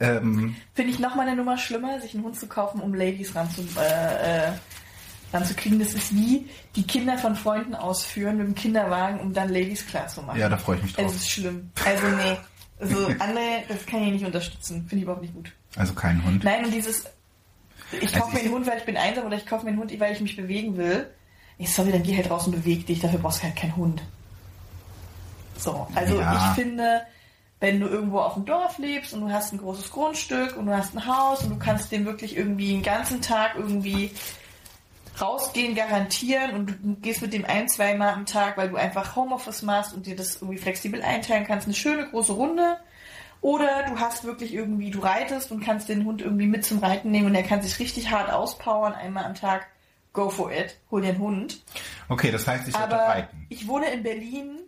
Ähm, 0.00 0.56
Finde 0.72 0.90
ich 0.92 0.98
nochmal 0.98 1.26
eine 1.28 1.36
Nummer 1.36 1.58
schlimmer, 1.58 2.00
sich 2.00 2.14
einen 2.14 2.24
Hund 2.24 2.38
zu 2.38 2.46
kaufen, 2.46 2.80
um 2.80 2.94
Ladies 2.94 3.34
ranzu, 3.34 3.62
äh, 3.78 4.46
äh, 4.48 4.52
ranzukriegen. 5.32 5.78
Das 5.78 5.94
ist 5.94 6.14
wie 6.14 6.48
die 6.76 6.82
Kinder 6.82 7.16
von 7.18 7.36
Freunden 7.36 7.74
ausführen 7.74 8.36
mit 8.38 8.46
dem 8.46 8.54
Kinderwagen, 8.54 9.20
um 9.20 9.32
dann 9.32 9.48
Ladies 9.48 9.86
klar 9.86 10.08
zu 10.08 10.22
machen. 10.22 10.38
ja, 10.40 10.48
da 10.48 10.56
freue 10.56 10.76
ich 10.76 10.82
mich 10.82 10.92
Es 10.92 10.96
drauf. 10.96 11.14
ist 11.14 11.30
schlimm. 11.30 11.70
Also 11.84 12.06
nee. 12.08 12.36
Also 12.80 13.06
andere, 13.18 13.62
das 13.68 13.84
kann 13.86 14.02
ich 14.04 14.12
nicht 14.12 14.24
unterstützen. 14.24 14.80
Finde 14.88 14.96
ich 14.96 15.02
überhaupt 15.02 15.22
nicht 15.22 15.34
gut. 15.34 15.52
Also 15.76 15.92
kein 15.94 16.24
Hund. 16.24 16.42
Nein, 16.44 16.64
und 16.64 16.72
dieses, 16.72 17.04
ich 17.92 18.02
Also 18.14 18.20
kaufe 18.20 18.32
mir 18.32 18.38
ich- 18.40 18.44
einen 18.46 18.54
Hund, 18.54 18.66
weil 18.66 18.78
ich 18.78 18.84
bin 18.84 18.96
einsam 18.96 19.26
oder 19.26 19.36
ich 19.36 19.44
kaufe 19.46 19.64
mir 19.64 19.70
einen 19.72 19.80
Hund, 19.80 20.00
weil 20.00 20.12
ich 20.14 20.20
mich 20.20 20.34
bewegen 20.36 20.76
will. 20.78 21.10
Ich 21.58 21.74
sorry, 21.74 21.92
dann 21.92 22.02
geh 22.02 22.16
halt 22.16 22.30
raus 22.30 22.46
und 22.46 22.52
beweg 22.52 22.86
dich, 22.86 23.00
dafür 23.00 23.18
brauchst 23.18 23.40
du 23.40 23.44
halt 23.44 23.56
keinen 23.56 23.76
Hund. 23.76 24.02
So, 25.58 25.86
also 25.94 26.18
Ja. 26.20 26.34
ich 26.54 26.62
finde, 26.62 27.02
wenn 27.60 27.80
du 27.80 27.86
irgendwo 27.86 28.20
auf 28.20 28.32
dem 28.34 28.46
Dorf 28.46 28.78
lebst 28.78 29.12
und 29.12 29.20
du 29.20 29.30
hast 29.30 29.52
ein 29.52 29.58
großes 29.58 29.90
Grundstück 29.90 30.56
und 30.56 30.64
du 30.66 30.74
hast 30.74 30.94
ein 30.96 31.06
Haus 31.06 31.42
und 31.42 31.50
du 31.50 31.58
kannst 31.58 31.92
den 31.92 32.06
wirklich 32.06 32.34
irgendwie 32.36 32.68
den 32.72 32.82
ganzen 32.82 33.20
Tag 33.20 33.56
irgendwie 33.56 34.10
rausgehen 35.20 35.74
garantieren 35.74 36.54
und 36.54 36.66
du 36.66 36.96
gehst 37.00 37.22
mit 37.22 37.32
dem 37.32 37.44
ein, 37.44 37.68
zwei 37.68 37.94
Mal 37.94 38.12
am 38.12 38.26
Tag, 38.26 38.56
weil 38.56 38.68
du 38.68 38.76
einfach 38.76 39.16
Homeoffice 39.16 39.62
machst 39.62 39.94
und 39.94 40.06
dir 40.06 40.16
das 40.16 40.36
irgendwie 40.36 40.58
flexibel 40.58 41.02
einteilen 41.02 41.46
kannst, 41.46 41.66
eine 41.66 41.74
schöne 41.74 42.08
große 42.08 42.32
Runde. 42.32 42.78
Oder 43.40 43.84
du 43.88 43.98
hast 43.98 44.24
wirklich 44.24 44.52
irgendwie, 44.52 44.90
du 44.90 45.00
reitest 45.00 45.50
und 45.50 45.64
kannst 45.64 45.88
den 45.88 46.04
Hund 46.04 46.20
irgendwie 46.20 46.46
mit 46.46 46.64
zum 46.64 46.78
Reiten 46.78 47.10
nehmen 47.10 47.26
und 47.26 47.34
er 47.34 47.42
kann 47.42 47.62
sich 47.62 47.78
richtig 47.78 48.10
hart 48.10 48.30
auspowern, 48.30 48.92
einmal 48.92 49.24
am 49.24 49.34
Tag. 49.34 49.66
Go 50.12 50.28
for 50.28 50.52
it. 50.52 50.76
Hol 50.90 51.02
dir 51.02 51.10
einen 51.10 51.18
Hund. 51.20 51.62
Okay, 52.08 52.32
das 52.32 52.46
heißt, 52.46 52.66
ich 52.66 52.74
sollte 52.74 52.96
reiten. 52.96 53.46
ich 53.48 53.68
wohne 53.68 53.86
in 53.92 54.02
Berlin, 54.02 54.58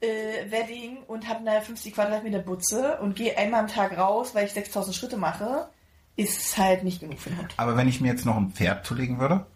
äh, 0.00 0.50
Wedding 0.50 0.98
und 1.08 1.28
habe 1.28 1.40
eine 1.40 1.60
50 1.60 1.92
Quadratmeter 1.92 2.38
Butze 2.38 2.98
und 3.00 3.16
gehe 3.16 3.36
einmal 3.36 3.60
am 3.60 3.66
Tag 3.66 3.98
raus, 3.98 4.34
weil 4.34 4.46
ich 4.46 4.52
6000 4.52 4.94
Schritte 4.94 5.16
mache, 5.16 5.68
ist 6.14 6.56
halt 6.56 6.84
nicht 6.84 7.00
genug 7.00 7.18
für 7.18 7.30
den 7.30 7.38
Hund. 7.38 7.54
Aber 7.56 7.76
wenn 7.76 7.88
ich 7.88 8.00
mir 8.00 8.08
jetzt 8.08 8.24
noch 8.24 8.36
ein 8.36 8.52
Pferd 8.52 8.86
zulegen 8.86 9.18
würde, 9.18 9.46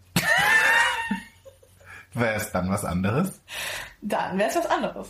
wäre 2.14 2.34
es 2.34 2.50
dann 2.52 2.70
was 2.70 2.84
anderes? 2.84 3.40
Dann 4.02 4.38
wäre 4.38 4.50
es 4.50 4.56
was 4.56 4.66
anderes. 4.66 5.08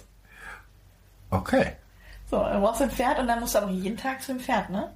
Okay. 1.31 1.73
So, 2.31 2.39
dann 2.43 2.61
brauchst 2.61 2.81
du 2.81 2.85
ein 2.85 2.91
Pferd 2.91 3.19
und 3.19 3.27
dann 3.27 3.41
musst 3.41 3.55
du 3.55 3.59
aber 3.59 3.71
jeden 3.71 3.97
Tag 3.97 4.23
zu 4.23 4.33
dem 4.33 4.41
Pferd, 4.41 4.71
ne? 4.71 4.93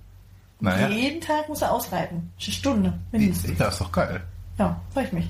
Naja, 0.60 0.88
Jeden 0.88 1.20
Tag 1.20 1.48
musst 1.48 1.62
du 1.62 1.66
ausreiten. 1.66 2.32
Eine 2.40 2.52
Stunde, 2.52 2.98
mindestens. 3.10 3.58
das 3.58 3.74
ist 3.74 3.80
doch 3.80 3.92
geil. 3.92 4.22
Ja, 4.58 4.80
freue 4.92 5.04
ich 5.04 5.12
mich. 5.12 5.28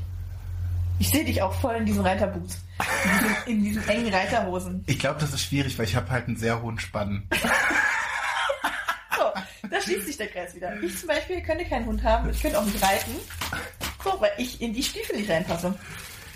Ich 0.99 1.11
sehe 1.11 1.25
dich 1.25 1.43
auch 1.43 1.53
voll 1.55 1.75
in 1.77 1.87
diesen 1.87 2.03
Reiterboots. 2.03 2.59
In 2.85 3.19
diesen, 3.21 3.47
in 3.47 3.65
diesen 3.65 3.89
engen 3.89 4.13
Reiterhosen. 4.15 4.83
Ich 4.87 4.99
glaube, 4.99 5.21
das 5.21 5.33
ist 5.33 5.43
schwierig, 5.43 5.79
weil 5.79 5.85
ich 5.87 5.95
habe 5.97 6.11
halt 6.11 6.27
einen 6.27 6.37
sehr 6.37 6.61
hohen 6.61 6.79
Spann. 6.79 7.23
So, 9.17 9.69
da 9.69 9.81
schließt 9.81 10.07
sich 10.07 10.17
der 10.17 10.27
Kreis 10.29 10.55
wieder. 10.55 10.73
Ich 10.83 10.99
zum 10.99 11.09
Beispiel 11.09 11.41
könnte 11.43 11.65
keinen 11.67 11.87
Hund 11.87 12.03
haben, 12.03 12.31
ich 12.31 12.43
könnte 12.43 12.59
auch 12.59 12.65
nicht 12.65 12.83
reiten. 12.83 13.13
So, 14.03 14.21
weil 14.21 14.33
ich 14.39 14.61
in 14.61 14.73
die 14.73 14.83
Stiefel 14.83 15.17
nicht 15.17 15.31
reinpasse. 15.31 15.75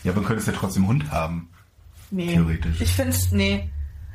Ja, 0.08 0.12
aber 0.14 0.22
du 0.22 0.26
könntest 0.26 0.48
ja 0.48 0.54
trotzdem 0.54 0.86
Hund 0.88 1.10
haben. 1.10 1.50
Nee. 2.10 2.32
Theoretisch. 2.32 2.80
Ich 2.80 2.90
finde 2.92 3.10
es, 3.10 3.30
nee. 3.30 3.68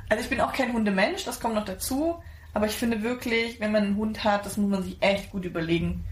Also 0.10 0.24
ich 0.24 0.30
bin 0.30 0.42
auch 0.42 0.52
kein 0.52 0.74
Hundemensch, 0.74 1.24
das 1.24 1.40
kommt 1.40 1.54
noch 1.54 1.66
dazu. 1.66 2.16
Aber 2.56 2.66
ich 2.66 2.74
finde 2.74 3.04
wirklich, 3.04 3.60
wenn 3.60 3.72
man 3.72 3.84
einen 3.84 3.96
Hund 3.96 4.24
hat, 4.24 4.44
das 4.46 4.58
muss 4.58 4.72
man 4.72 4.84
sich 4.84 4.98
echt 5.02 5.30
gut 5.32 5.46
überlegen. 5.46 6.04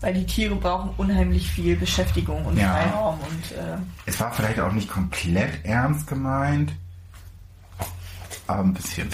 Weil 0.00 0.12
die 0.12 0.26
Tiere 0.26 0.54
brauchen 0.56 0.90
unheimlich 0.98 1.48
viel 1.50 1.76
Beschäftigung 1.76 2.44
und 2.44 2.58
Ja. 2.58 2.74
Freiraum 2.74 3.18
und 3.20 3.52
äh, 3.52 3.78
Es 4.04 4.20
war 4.20 4.30
vielleicht 4.32 4.60
auch 4.60 4.72
nicht 4.72 4.88
komplett 4.90 5.64
ernst 5.64 6.06
gemeint, 6.06 6.72
aber 8.46 8.62
ein 8.64 8.74
bisschen. 8.74 9.08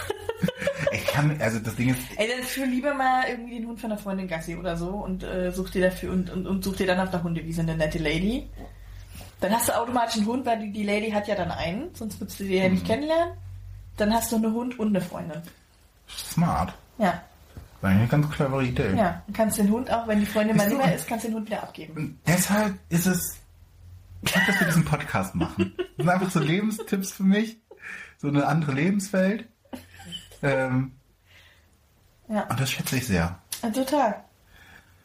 ich 0.92 1.04
kann, 1.06 1.38
also 1.40 1.58
das 1.58 1.76
Ding 1.76 1.90
ist, 1.90 1.98
Ey, 2.16 2.28
dann 2.34 2.42
führ 2.46 2.66
lieber 2.66 2.94
mal 2.94 3.24
irgendwie 3.28 3.58
den 3.58 3.66
Hund 3.68 3.78
von 3.80 3.92
einer 3.92 4.00
Freundin 4.00 4.28
Gassi 4.28 4.56
oder 4.56 4.76
so 4.76 4.88
und 4.88 5.22
äh, 5.22 5.52
such 5.52 5.68
dir 5.70 5.90
dafür 5.90 6.12
und, 6.12 6.30
und, 6.30 6.46
und 6.46 6.64
such 6.64 6.76
dir 6.76 6.86
dann 6.86 7.00
auf 7.00 7.10
der 7.10 7.22
Hundewiese 7.22 7.60
eine 7.60 7.76
nette 7.76 7.98
Lady. 7.98 8.48
Dann 9.40 9.52
hast 9.52 9.68
du 9.68 9.76
automatisch 9.76 10.16
einen 10.16 10.26
Hund, 10.26 10.44
weil 10.46 10.58
die, 10.58 10.72
die 10.72 10.82
Lady 10.82 11.10
hat 11.10 11.28
ja 11.28 11.34
dann 11.36 11.50
einen, 11.50 11.94
sonst 11.94 12.20
würdest 12.20 12.40
du 12.40 12.44
die 12.44 12.56
ja 12.56 12.68
nicht 12.68 12.84
kennenlernen. 12.86 13.34
Dann 13.96 14.12
hast 14.12 14.32
du 14.32 14.36
einen 14.36 14.52
Hund 14.52 14.78
und 14.78 14.88
eine 14.88 15.00
Freundin. 15.00 15.40
smart. 16.08 16.72
Ja, 16.98 17.20
War 17.80 17.90
eine 17.90 18.06
ganz 18.08 18.28
clevere 18.30 18.64
Idee. 18.64 18.90
ja. 18.96 19.22
Dann 19.26 19.32
kannst 19.34 19.58
du 19.58 19.62
den 19.62 19.72
Hund 19.72 19.90
auch, 19.92 20.06
wenn 20.08 20.18
die 20.20 20.26
Freundin 20.26 20.56
mal 20.56 20.68
nicht 20.68 20.78
mehr 20.78 20.94
ist, 20.94 21.06
kannst 21.06 21.24
du 21.24 21.28
den 21.28 21.36
Hund 21.36 21.46
wieder 21.46 21.62
abgeben. 21.62 21.92
Und 21.96 22.18
deshalb 22.26 22.74
ist 22.88 23.06
es, 23.06 23.36
ich 24.22 24.36
hab, 24.36 24.44
dass 24.46 24.58
wir 24.58 24.66
diesen 24.66 24.84
Podcast 24.84 25.34
machen. 25.36 25.72
Das 25.76 25.86
sind 25.98 26.08
einfach 26.08 26.30
so 26.30 26.40
Lebenstipps 26.40 27.12
für 27.12 27.22
mich. 27.22 27.56
So 28.20 28.26
eine 28.28 28.46
andere 28.46 28.72
Lebenswelt. 28.72 29.46
Ähm, 30.42 30.92
Ja, 32.28 32.42
und 32.48 32.58
das 32.60 32.70
schätze 32.70 32.96
ich 32.96 33.06
sehr. 33.06 33.38
total. 33.72 34.24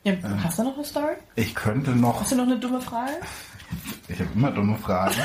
Ja, 0.04 0.14
hast 0.44 0.60
du 0.60 0.64
noch 0.64 0.74
eine 0.76 0.84
Story? 0.84 1.14
Ich 1.36 1.56
könnte 1.56 1.92
noch, 1.92 2.20
Hast 2.22 2.32
du 2.32 2.36
noch 2.36 2.44
eine 2.44 2.60
dumme 2.60 2.82
Frage? 2.82 3.14
Ich 4.08 4.20
habe 4.20 4.30
immer 4.36 4.52
dumme 4.52 4.78
Fragen. 4.78 5.16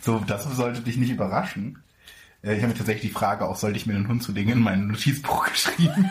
So, 0.00 0.18
das 0.20 0.44
sollte 0.44 0.80
dich 0.82 0.96
nicht 0.96 1.10
überraschen. 1.10 1.82
Äh, 2.42 2.54
Ich 2.54 2.58
habe 2.62 2.68
mir 2.72 2.78
tatsächlich 2.78 3.10
die 3.12 3.16
Frage 3.18 3.44
auch, 3.46 3.56
sollte 3.56 3.76
ich 3.78 3.86
mir 3.86 3.94
einen 3.94 4.08
Hund 4.08 4.22
zulegen, 4.22 4.52
in 4.52 4.60
mein 4.60 4.86
Notizbuch 4.88 5.46
geschrieben. 5.50 6.10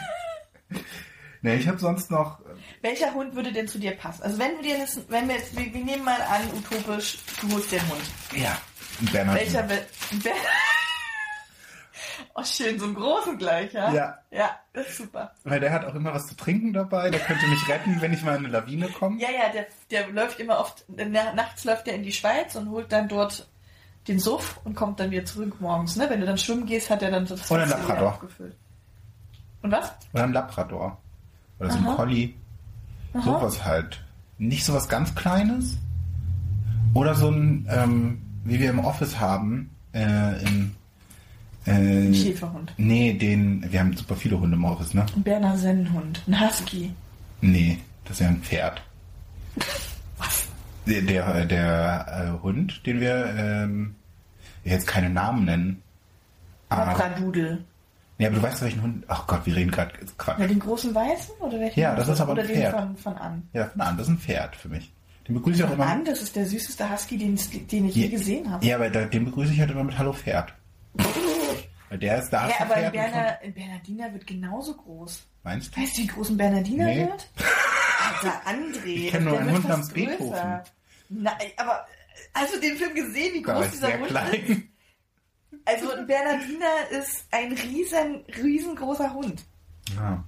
ne, 1.42 1.56
ich 1.56 1.68
habe 1.68 1.78
sonst 1.80 2.12
noch, 2.12 2.40
Welcher 2.82 3.14
Hund 3.14 3.34
würde 3.36 3.52
denn 3.52 3.68
zu 3.68 3.80
dir 3.80 3.92
passen? 3.92 4.22
Also 4.24 4.38
wenn 4.38 4.62
dir 4.62 4.78
das, 4.78 5.00
wenn 5.10 5.28
wir 5.28 5.36
jetzt, 5.36 5.58
wir, 5.58 5.74
wir 5.74 5.84
nehmen 5.84 6.04
mal 6.04 6.22
an, 6.22 6.42
utopisch, 6.56 7.18
du 7.42 7.52
holst 7.54 7.74
einen 7.74 7.90
Hund. 7.90 8.02
ja, 8.36 8.58
einen 9.00 9.12
Bernhard. 9.12 9.40
Welcher 9.40 9.70
will. 9.70 9.82
Oh, 12.40 12.44
schön, 12.44 12.78
so 12.78 12.86
einen 12.86 12.94
großen 12.94 13.40
gleich, 13.40 13.74
ja? 13.74 13.92
Ja. 13.92 14.18
Ja, 14.30 14.52
das 14.72 14.90
ist 14.90 14.98
super. 14.98 15.32
Weil 15.44 15.60
der 15.60 15.74
hat 15.74 15.84
auch 15.86 15.96
immer 15.96 16.14
was 16.14 16.28
zu 16.28 16.36
trinken 16.38 16.72
dabei, 16.72 17.10
der 17.10 17.20
könnte 17.20 17.48
mich 17.48 17.68
retten, 17.68 18.00
wenn 18.00 18.14
ich 18.14 18.22
mal 18.22 18.36
in 18.36 18.46
eine 18.46 18.50
Lawine 18.50 18.90
komme. 18.90 19.20
Ja, 19.20 19.30
ja, 19.32 19.50
der, 19.52 19.66
der 19.90 20.08
läuft 20.12 20.40
immer 20.40 20.60
oft, 20.60 20.86
na, 20.88 21.34
nachts 21.34 21.64
läuft 21.64 21.88
er 21.88 21.96
in 21.96 22.04
die 22.04 22.12
Schweiz 22.12 22.56
und 22.56 22.70
holt 22.70 22.92
dann 22.92 23.08
dort 23.08 23.48
den 24.08 24.20
Suff 24.20 24.60
und 24.64 24.76
kommt 24.76 25.00
dann 25.00 25.10
wieder 25.10 25.26
zurück 25.26 25.60
morgens, 25.60 25.96
ne? 25.96 26.08
Wenn 26.12 26.20
du 26.20 26.28
dann 26.28 26.38
schwimmen 26.38 26.68
gehst, 26.68 26.92
hat 26.92 27.02
er 27.02 27.10
dann 27.10 27.26
so 27.26 27.36
das 27.36 27.50
Oder 27.50 27.64
ein 27.64 27.70
Labrador. 27.70 28.10
aufgefüllt. 28.10 28.56
Und 29.64 29.72
was? 29.72 29.92
Oder 30.14 30.24
ein 30.26 30.34
Labrador. 30.34 30.98
Oder 31.60 31.72
so 31.72 31.78
ein 31.80 31.88
Aha. 31.88 31.96
Collie. 31.96 32.34
Aha. 33.14 33.24
Sowas 33.24 33.66
halt. 33.66 34.04
Nicht 34.38 34.64
sowas 34.64 34.88
ganz 34.88 35.16
Kleines. 35.16 35.80
Oder 36.94 37.16
so 37.16 37.32
ein, 37.32 37.68
ähm, 37.70 38.22
wie 38.44 38.60
wir 38.60 38.70
im 38.70 38.86
Office 38.86 39.20
haben, 39.20 39.76
äh, 39.94 40.40
im, 40.44 40.76
äh, 41.68 42.14
Schäferhund. 42.14 42.74
nee, 42.78 43.14
den, 43.14 43.66
wir 43.72 43.80
haben 43.80 43.96
super 43.96 44.16
viele 44.16 44.40
Hunde 44.40 44.56
im 44.56 44.66
Office, 44.66 44.94
ne? 44.94 45.06
Ein 45.16 45.24
Berner 45.24 45.58
Sennenhund. 45.58 46.22
Ein 46.28 46.40
Husky. 46.40 46.92
Nee, 47.42 47.80
das 48.06 48.14
ist 48.14 48.20
ja 48.22 48.28
ein 48.30 48.42
Pferd. 48.42 48.82
Der, 50.86 51.02
der, 51.02 51.46
der 51.46 52.38
äh, 52.40 52.44
Hund, 52.44 52.86
den 52.86 53.02
wir, 53.02 53.26
ähm, 53.38 53.96
jetzt 54.64 54.88
keine 54.88 55.10
Namen 55.10 55.44
nennen. 55.44 55.84
Aber, 56.70 56.86
Labradudel. 56.94 57.66
nee, 58.18 58.26
aber 58.26 58.36
du 58.38 58.42
weißt 58.42 58.62
welchen 58.62 58.82
Hund, 58.82 59.04
ach 59.10 59.28
Gott, 59.28 59.46
wir 59.46 59.54
reden 59.54 59.70
gerade 59.72 59.92
Quatsch. 60.18 60.40
Ja, 60.40 60.48
den 60.48 60.60
großen 60.60 60.96
Weißen 60.96 61.36
oder 61.42 61.60
welchen? 61.60 61.78
Ja, 61.78 61.94
das 61.94 62.08
ist 62.08 62.22
aber 62.22 62.32
ein 62.32 62.38
Oder 62.40 62.48
den 62.48 62.56
Pferd. 62.56 62.74
von, 62.74 62.96
von 62.96 63.16
an. 63.18 63.44
Ja, 63.52 63.66
von 63.66 63.82
an, 63.82 63.98
das 63.98 64.08
ist 64.08 64.14
ein 64.14 64.20
Pferd 64.20 64.56
für 64.56 64.70
mich. 64.70 64.90
Den 65.28 65.36
begrüße 65.36 65.58
ich 65.60 65.64
auch 65.66 65.74
immer. 65.74 65.86
Mann, 65.86 66.06
das 66.06 66.22
ist 66.22 66.38
der 66.38 66.46
süßeste 66.46 66.90
Husky, 66.90 67.18
den, 67.18 67.38
den 67.70 67.90
ich 67.90 67.96
je 67.96 68.08
gesehen 68.08 68.50
habe. 68.50 68.66
Ja, 68.66 68.78
aber 68.78 68.90
da, 68.90 69.04
den 69.04 69.26
begrüße 69.26 69.52
ich 69.52 69.60
halt 69.60 69.72
immer 69.72 69.84
mit 69.84 69.98
Hallo 69.98 70.14
Pferd. 70.14 70.54
Der 71.92 72.20
ist 72.20 72.30
da. 72.32 72.50
Ja, 72.50 72.56
aber 72.62 72.76
ein, 72.76 72.92
Berner, 72.92 73.40
ein 73.42 73.54
Bernardiner 73.54 74.14
wird 74.14 74.28
genauso 74.28 74.76
groß. 74.76 75.26
Meinst 75.44 75.76
du? 75.76 75.82
Weißt 75.82 75.98
du, 75.98 76.02
wie 76.02 76.08
groß 76.08 76.30
ein 76.32 76.38
Bernardiner 76.38 76.86
Nee. 76.86 77.06
wird? 77.08 77.30
Alter, 78.22 78.42
André. 78.46 78.86
Ich 78.86 79.12
kenn 79.12 79.24
nur 79.24 79.40
einen 79.40 79.52
Hund 79.52 79.68
namens 79.68 79.90
Beethoven. 79.94 80.60
Nein, 81.10 81.34
aber 81.58 81.88
hast 82.34 82.54
du 82.56 82.60
den 82.60 82.76
Film 82.78 82.94
gesehen, 82.94 83.34
wie 83.36 83.42
groß 83.42 83.66
ist 83.66 83.76
dieser 83.76 83.94
Hund 83.94 84.02
ist? 84.06 84.10
klein. 84.10 84.70
Also 85.66 85.92
ein 85.94 86.08
Bernardiner 86.08 86.90
ist 86.92 87.26
ein 87.32 87.52
riesen, 87.54 88.24
riesengroßer 88.42 89.14
Hund. 89.14 89.44
Ja. 89.96 90.24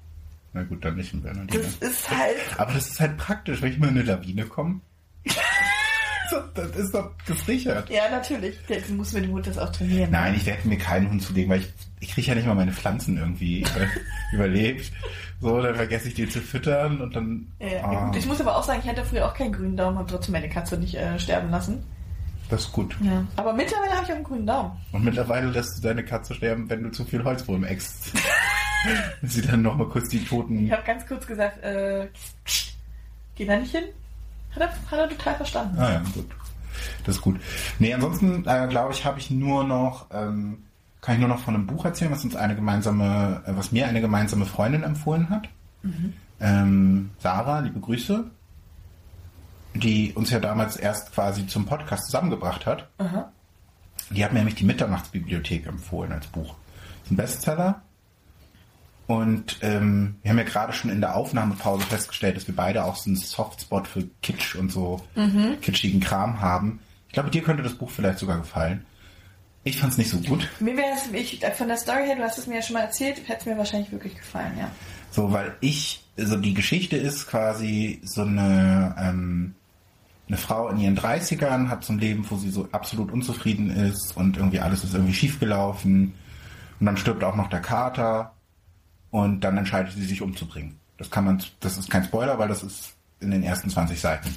Na 0.53 0.63
gut, 0.63 0.83
dann 0.83 0.95
nicht 0.95 1.13
ein 1.13 1.21
Bernardiner. 1.21 1.61
Das 1.63 1.75
ist 1.75 2.09
halt... 2.09 2.37
Aber 2.57 2.73
das 2.73 2.87
ist 2.89 2.99
halt 2.99 3.17
praktisch, 3.17 3.61
wenn 3.61 3.71
ich 3.71 3.77
mal 3.79 3.89
in 3.89 3.97
eine 3.97 4.03
Lawine 4.03 4.45
komme. 4.45 4.81
Das 6.53 6.75
ist 6.75 6.93
doch 6.93 7.11
gesichert. 7.25 7.89
Ja, 7.89 8.09
natürlich. 8.09 8.57
Jetzt 8.67 8.89
muss 8.89 9.13
mit 9.13 9.23
dem 9.25 9.31
Hund 9.31 9.47
das 9.47 9.57
auch 9.57 9.69
trainieren. 9.69 10.11
Nein, 10.11 10.35
ich 10.35 10.45
werde 10.45 10.67
mir 10.67 10.77
keinen 10.77 11.09
Hund 11.09 11.21
zulegen, 11.21 11.49
weil 11.49 11.61
ich, 11.61 11.73
ich 11.99 12.11
kriege 12.13 12.27
ja 12.27 12.35
nicht 12.35 12.47
mal 12.47 12.55
meine 12.55 12.71
Pflanzen 12.73 13.17
irgendwie 13.17 13.61
äh, 13.63 13.87
überlebt. 14.33 14.91
So, 15.41 15.61
dann 15.61 15.75
vergesse 15.75 16.09
ich 16.09 16.15
die 16.15 16.27
zu 16.27 16.39
füttern 16.41 16.99
und 17.01 17.15
dann. 17.15 17.47
Ja, 17.59 18.05
gut. 18.05 18.15
Ich 18.17 18.25
muss 18.25 18.41
aber 18.41 18.57
auch 18.57 18.63
sagen, 18.63 18.81
ich 18.83 18.89
hatte 18.89 19.05
früher 19.05 19.25
auch 19.25 19.33
keinen 19.33 19.53
grünen 19.53 19.77
Daumen, 19.77 19.97
habe 19.97 20.09
trotzdem 20.09 20.33
meine 20.33 20.49
Katze 20.49 20.77
nicht 20.77 20.95
äh, 20.95 21.17
sterben 21.17 21.49
lassen. 21.49 21.83
das 22.49 22.61
ist 22.65 22.71
gut. 22.73 22.95
Ja. 23.01 23.25
Aber 23.37 23.53
mittlerweile 23.53 23.91
habe 23.93 24.03
ich 24.03 24.11
auch 24.11 24.15
einen 24.15 24.23
grünen 24.25 24.47
Daumen. 24.47 24.71
Und 24.91 25.05
mittlerweile 25.05 25.47
lässt 25.47 25.77
du 25.77 25.81
deine 25.87 26.03
Katze 26.03 26.33
sterben, 26.33 26.69
wenn 26.69 26.83
du 26.83 26.91
zu 26.91 27.05
viel 27.05 27.23
Holzwurm 27.23 27.63
äckst. 27.63 28.11
Wenn 29.19 29.29
sie 29.29 29.41
dann 29.41 29.61
nochmal 29.61 29.87
kurz 29.89 30.07
die 30.07 30.23
toten. 30.23 30.65
Ich 30.65 30.71
habe 30.71 30.83
ganz 30.85 31.05
kurz 31.05 31.27
gesagt, 31.27 31.61
äh, 31.61 32.07
geh 33.35 33.45
da 33.45 33.57
nicht 33.57 33.75
hin. 33.75 33.83
Hat 34.51 34.61
er, 34.61 34.69
hat 34.69 34.99
er 34.99 35.09
total 35.09 35.35
verstanden. 35.35 35.79
Ah 35.79 35.91
ja, 35.93 36.03
gut. 36.13 36.25
Das 37.05 37.15
ist 37.15 37.21
gut. 37.21 37.39
Nee, 37.79 37.93
ansonsten 37.93 38.45
äh, 38.47 38.67
glaube 38.69 38.93
ich, 38.93 39.05
habe 39.05 39.19
ich 39.19 39.29
nur 39.31 39.63
noch, 39.63 40.07
ähm, 40.11 40.63
kann 41.01 41.15
ich 41.15 41.19
nur 41.19 41.29
noch 41.29 41.39
von 41.39 41.55
einem 41.55 41.67
Buch 41.67 41.85
erzählen, 41.85 42.11
was 42.11 42.23
uns 42.23 42.35
eine 42.35 42.55
gemeinsame, 42.55 43.43
äh, 43.45 43.51
was 43.55 43.71
mir 43.71 43.87
eine 43.87 44.01
gemeinsame 44.01 44.45
Freundin 44.45 44.83
empfohlen 44.83 45.29
hat. 45.29 45.49
Ähm, 46.39 47.11
Sarah, 47.19 47.59
liebe 47.59 47.79
Grüße, 47.79 48.25
die 49.75 50.13
uns 50.13 50.29
ja 50.29 50.39
damals 50.39 50.75
erst 50.77 51.13
quasi 51.13 51.47
zum 51.47 51.65
Podcast 51.65 52.05
zusammengebracht 52.05 52.65
hat. 52.65 52.89
Aha. 52.97 53.31
Die 54.09 54.23
hat 54.23 54.33
mir 54.33 54.39
nämlich 54.39 54.55
die 54.55 54.65
Mitternachtsbibliothek 54.65 55.67
empfohlen 55.67 56.11
als 56.11 56.27
Buch. 56.27 56.55
ist 57.03 57.11
ein 57.11 57.15
Bestseller. 57.17 57.81
Und 59.09 59.57
ähm, 59.63 60.17
wir 60.21 60.29
haben 60.29 60.37
ja 60.37 60.43
gerade 60.43 60.71
schon 60.71 60.91
in 60.91 61.01
der 61.01 61.15
Aufnahmepause 61.15 61.83
festgestellt, 61.83 62.37
dass 62.37 62.47
wir 62.47 62.55
beide 62.55 62.83
auch 62.83 62.95
so 62.95 63.09
einen 63.09 63.15
Softspot 63.15 63.87
für 63.87 64.03
Kitsch 64.21 64.53
und 64.53 64.71
so 64.71 65.01
kitschigen 65.61 65.99
Kram 65.99 66.41
haben. 66.41 66.79
Ich 67.07 67.13
glaube, 67.13 67.31
dir 67.31 67.41
könnte 67.41 67.63
das 67.63 67.73
Buch 67.73 67.89
vielleicht 67.89 68.19
sogar 68.19 68.37
gefallen. 68.37 68.85
Ich 69.63 69.79
fand 69.79 69.93
es 69.93 69.97
nicht 69.97 70.11
so 70.11 70.19
gut. 70.19 70.47
Mir 70.59 70.77
wäre 70.77 70.91
es, 70.93 71.11
ich, 71.11 71.43
von 71.57 71.67
der 71.67 71.77
Story 71.77 72.05
her, 72.05 72.17
du 72.17 72.21
hast 72.21 72.37
es 72.37 72.45
mir 72.45 72.57
ja 72.57 72.61
schon 72.61 72.75
mal 72.75 72.81
erzählt, 72.81 73.27
hätte 73.27 73.39
es 73.39 73.45
mir 73.47 73.57
wahrscheinlich 73.57 73.91
wirklich 73.91 74.15
gefallen, 74.15 74.53
ja. 74.59 74.69
So, 75.09 75.31
weil 75.31 75.55
ich, 75.59 76.03
also 76.15 76.35
die 76.35 76.53
Geschichte 76.53 76.95
ist 76.95 77.25
quasi 77.25 78.01
so 78.03 78.21
eine, 78.21 78.95
ähm, 78.99 79.55
eine 80.27 80.37
Frau 80.37 80.69
in 80.69 80.77
ihren 80.77 80.95
30ern 80.95 81.69
hat 81.69 81.83
so 81.83 81.93
ein 81.93 81.99
Leben, 81.99 82.29
wo 82.29 82.35
sie 82.35 82.51
so 82.51 82.67
absolut 82.73 83.11
unzufrieden 83.11 83.71
ist 83.71 84.15
und 84.15 84.37
irgendwie 84.37 84.59
alles 84.59 84.83
ist 84.83 84.93
irgendwie 84.93 85.15
schiefgelaufen. 85.15 86.13
Und 86.79 86.85
dann 86.85 86.95
stirbt 86.95 87.23
auch 87.23 87.35
noch 87.35 87.49
der 87.49 87.61
Kater 87.61 88.35
und 89.11 89.41
dann 89.41 89.57
entscheidet 89.57 89.93
sie 89.93 90.05
sich 90.05 90.21
umzubringen. 90.21 90.79
Das 90.97 91.09
kann 91.09 91.25
man, 91.25 91.41
das 91.59 91.77
ist 91.77 91.89
kein 91.89 92.03
Spoiler, 92.03 92.37
weil 92.39 92.47
das 92.47 92.63
ist 92.63 92.93
in 93.19 93.31
den 93.31 93.43
ersten 93.43 93.69
20 93.69 93.99
Seiten. 93.99 94.29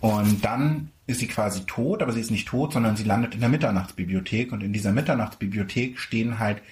Und 0.00 0.44
dann 0.44 0.90
ist 1.06 1.20
sie 1.20 1.26
quasi 1.26 1.62
tot, 1.62 2.02
aber 2.02 2.12
sie 2.12 2.20
ist 2.20 2.30
nicht 2.30 2.46
tot, 2.46 2.72
sondern 2.72 2.96
sie 2.96 3.04
landet 3.04 3.34
in 3.34 3.40
der 3.40 3.48
Mitternachtsbibliothek 3.48 4.52
und 4.52 4.62
in 4.62 4.72
dieser 4.72 4.92
Mitternachtsbibliothek 4.92 5.98
stehen 5.98 6.38
halt 6.38 6.62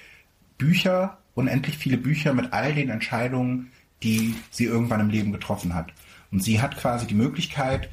Bücher, 0.59 1.19
unendlich 1.35 1.77
viele 1.77 1.97
Bücher 1.97 2.35
mit 2.35 2.53
all 2.53 2.75
den 2.75 2.91
Entscheidungen, 2.91 3.73
die 4.03 4.35
sie 4.51 4.64
irgendwann 4.64 5.01
im 5.01 5.11
Leben 5.11 5.33
getroffen 5.33 5.75
hat. 5.75 5.93
Und 6.31 6.43
sie 6.43 6.61
hat 6.61 6.77
quasi 6.77 7.07
die 7.07 7.14
Möglichkeit, 7.14 7.89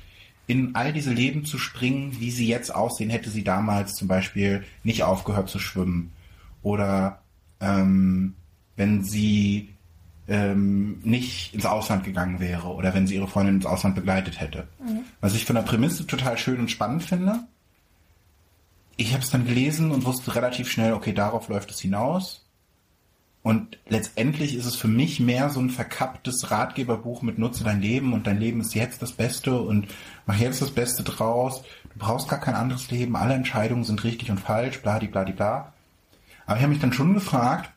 in 0.46 0.76
all 0.76 0.92
diese 0.92 1.14
Leben 1.14 1.46
zu 1.46 1.58
springen, 1.58 2.20
wie 2.20 2.32
sie 2.32 2.48
jetzt 2.48 2.74
aussehen, 2.74 3.10
hätte 3.10 3.30
sie 3.30 3.44
damals 3.44 3.94
zum 3.94 4.08
Beispiel 4.08 4.64
nicht 4.84 5.04
aufgehört 5.04 5.50
zu 5.50 5.60
schwimmen. 5.60 6.12
Oder 6.62 7.22
ähm, 7.62 8.36
wenn 8.76 9.04
sie 9.04 9.74
ähm, 10.28 11.00
nicht 11.04 11.54
ins 11.54 11.66
Ausland 11.66 12.04
gegangen 12.04 12.40
wäre 12.40 12.68
oder 12.68 12.94
wenn 12.94 13.08
sie 13.08 13.16
ihre 13.16 13.28
Freundin 13.28 13.56
ins 13.56 13.66
Ausland 13.66 13.96
begleitet 13.96 14.40
hätte. 14.40 14.68
Was 15.22 15.36
ich 15.36 15.46
von 15.46 15.56
der 15.56 15.64
Prämisse 15.64 16.08
total 16.08 16.38
schön 16.38 16.60
und 16.60 16.72
spannend 16.72 17.04
finde. 17.04 17.40
Ich 18.96 19.14
habe 19.14 19.24
es 19.24 19.32
dann 19.32 19.46
gelesen 19.46 19.92
und 19.92 20.06
wusste 20.06 20.36
relativ 20.36 20.70
schnell, 20.70 20.94
okay, 20.94 21.14
darauf 21.14 21.50
läuft 21.50 21.72
es 21.72 21.80
hinaus. 21.80 22.44
Und 23.42 23.78
letztendlich 23.90 24.56
ist 24.56 24.66
es 24.66 24.78
für 24.78 24.88
mich 24.88 25.20
mehr 25.20 25.50
so 25.50 25.60
ein 25.60 25.70
verkapptes 25.70 26.50
Ratgeberbuch 26.50 27.22
mit 27.22 27.38
Nutze 27.38 27.66
dein 27.66 27.82
Leben 27.82 28.14
und 28.14 28.26
dein 28.26 28.40
Leben 28.40 28.62
ist 28.62 28.74
jetzt 28.74 29.02
das 29.02 29.12
Beste 29.12 29.60
und 29.60 29.88
mach 30.26 30.38
jetzt 30.38 30.62
das 30.62 30.72
Beste 30.72 31.04
draus. 31.04 31.64
Du 31.94 32.00
brauchst 32.00 32.30
gar 32.30 32.40
kein 32.40 32.56
anderes 32.56 32.90
Leben, 32.90 33.18
alle 33.18 33.34
Entscheidungen 33.34 33.84
sind 33.84 34.06
richtig 34.06 34.32
und 34.32 34.40
falsch, 34.40 34.82
bla 34.82 34.98
die 34.98 35.08
bla 35.08 35.26
die 35.26 35.34
bla. 35.34 35.74
Aber 36.46 36.56
ich 36.56 36.64
habe 36.64 36.72
mich 36.72 36.82
dann 36.82 36.94
schon 36.94 37.14
gefragt, 37.14 37.70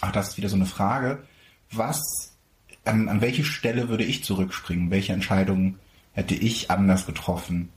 ach, 0.00 0.12
das 0.12 0.30
ist 0.30 0.36
wieder 0.36 0.48
so 0.48 0.56
eine 0.56 0.66
Frage, 0.66 1.24
was, 1.70 2.36
an, 2.84 3.08
an 3.08 3.20
welche 3.20 3.44
Stelle 3.44 3.88
würde 3.88 4.04
ich 4.04 4.24
zurückspringen? 4.24 4.90
Welche 4.90 5.12
Entscheidungen 5.12 5.78
hätte 6.12 6.34
ich 6.34 6.70
anders 6.70 7.06
getroffen? 7.06 7.70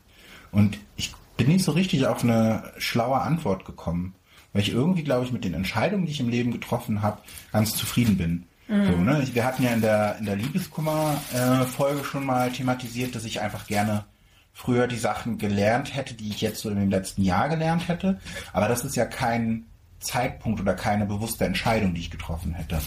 Und 0.52 0.78
ich 0.96 1.14
bin 1.38 1.48
nicht 1.48 1.66
so 1.66 1.72
richtig 1.72 2.06
auf 2.08 2.24
eine 2.24 2.72
schlaue 2.78 3.22
Antwort 3.22 3.66
gekommen, 3.66 4.16
weil 4.54 4.62
ich 4.62 4.72
irgendwie, 4.72 5.04
glaube 5.04 5.26
ich, 5.26 5.32
mit 5.32 5.44
den 5.44 5.54
Entscheidungen, 5.54 6.06
die 6.06 6.12
ich 6.12 6.20
im 6.20 6.30
Leben 6.30 6.52
getroffen 6.52 7.02
habe, 7.02 7.22
ganz 7.52 7.76
zufrieden 7.76 8.18
bin. 8.18 8.44
So, 8.68 8.98
ne? 8.98 9.28
Wir 9.34 9.46
hatten 9.46 9.64
ja 9.64 9.72
in 9.72 9.82
der, 9.82 10.18
in 10.20 10.26
der 10.26 10.36
Liebeskummer-Folge 10.36 12.04
schon 12.04 12.26
mal 12.26 12.52
thematisiert, 12.52 13.14
dass 13.14 13.26
ich 13.26 13.42
einfach 13.42 13.68
gerne 13.68 14.06
früher 14.54 14.88
die 14.88 14.98
Sachen 14.98 15.38
gelernt 15.38 15.96
hätte, 15.96 16.14
die 16.14 16.30
ich 16.30 16.42
jetzt 16.42 16.62
so 16.62 16.70
in 16.70 16.80
dem 16.80 16.90
letzten 16.90 17.24
Jahr 17.24 17.50
gelernt 17.50 17.88
hätte. 17.88 18.20
Aber 18.54 18.68
das 18.68 18.86
ist 18.86 18.96
ja 18.96 19.06
kein 19.06 19.66
Zeitpunkt 20.04 20.62
oder 20.62 20.74
keine 20.74 21.06
bewusste 21.06 21.46
Entscheidung, 21.46 21.94
die 21.94 22.02
ich 22.02 22.12
getroffen 22.12 22.54
hätte. 22.54 22.80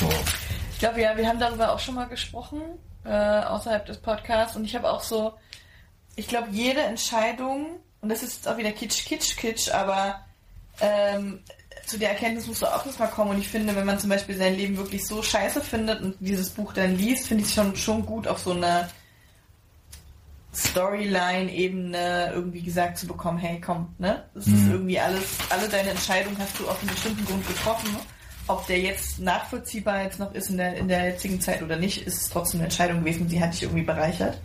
So. 0.00 0.08
Ich 0.72 0.78
glaube, 0.78 1.00
ja, 1.00 1.16
wir 1.16 1.28
haben 1.28 1.38
darüber 1.38 1.72
auch 1.72 1.78
schon 1.78 1.94
mal 1.94 2.08
gesprochen, 2.08 2.60
äh, 3.04 3.10
außerhalb 3.10 3.86
des 3.86 3.98
Podcasts. 3.98 4.56
Und 4.56 4.64
ich 4.64 4.74
habe 4.74 4.90
auch 4.90 5.02
so, 5.02 5.34
ich 6.16 6.28
glaube, 6.28 6.48
jede 6.50 6.80
Entscheidung, 6.82 7.80
und 8.00 8.08
das 8.08 8.22
ist 8.22 8.34
jetzt 8.36 8.48
auch 8.48 8.56
wieder 8.56 8.72
Kitsch, 8.72 9.04
Kitsch, 9.04 9.36
Kitsch, 9.36 9.70
aber 9.70 10.24
ähm, 10.80 11.40
zu 11.86 11.98
der 11.98 12.10
Erkenntnis 12.10 12.46
musst 12.46 12.62
du 12.62 12.66
auch 12.66 12.84
erstmal 12.86 13.10
kommen. 13.10 13.32
Und 13.32 13.38
ich 13.38 13.48
finde, 13.48 13.76
wenn 13.76 13.86
man 13.86 13.98
zum 13.98 14.10
Beispiel 14.10 14.36
sein 14.36 14.56
Leben 14.56 14.76
wirklich 14.76 15.06
so 15.06 15.22
scheiße 15.22 15.60
findet 15.60 16.00
und 16.00 16.16
dieses 16.20 16.50
Buch 16.50 16.72
dann 16.72 16.96
liest, 16.96 17.28
finde 17.28 17.42
ich 17.42 17.48
es 17.48 17.54
schon, 17.54 17.76
schon 17.76 18.06
gut, 18.06 18.26
auf 18.26 18.38
so 18.38 18.52
eine 18.52 18.88
Storyline-Ebene 20.54 22.32
irgendwie 22.34 22.62
gesagt 22.62 22.98
zu 22.98 23.06
bekommen, 23.06 23.38
hey, 23.38 23.60
komm, 23.60 23.94
ne? 23.98 24.24
Das 24.34 24.46
ist 24.46 24.68
irgendwie 24.68 25.00
alles, 25.00 25.38
alle 25.48 25.68
deine 25.68 25.90
Entscheidungen 25.90 26.36
hast 26.38 26.58
du 26.58 26.68
auf 26.68 26.78
einen 26.80 26.90
bestimmten 26.90 27.24
Grund 27.24 27.46
getroffen. 27.46 27.96
Ob 28.48 28.66
der 28.66 28.80
jetzt 28.80 29.18
nachvollziehbar 29.18 30.02
jetzt 30.02 30.18
noch 30.18 30.34
ist 30.34 30.50
in 30.50 30.58
der, 30.58 30.76
in 30.76 30.88
der 30.88 31.04
jetzigen 31.04 31.40
Zeit 31.40 31.62
oder 31.62 31.76
nicht, 31.76 32.06
ist 32.06 32.20
es 32.20 32.28
trotzdem 32.28 32.60
eine 32.60 32.64
Entscheidung 32.64 33.00
gewesen, 33.00 33.28
die 33.28 33.40
hat 33.40 33.54
dich 33.54 33.62
irgendwie 33.62 33.84
bereichert. 33.84 34.38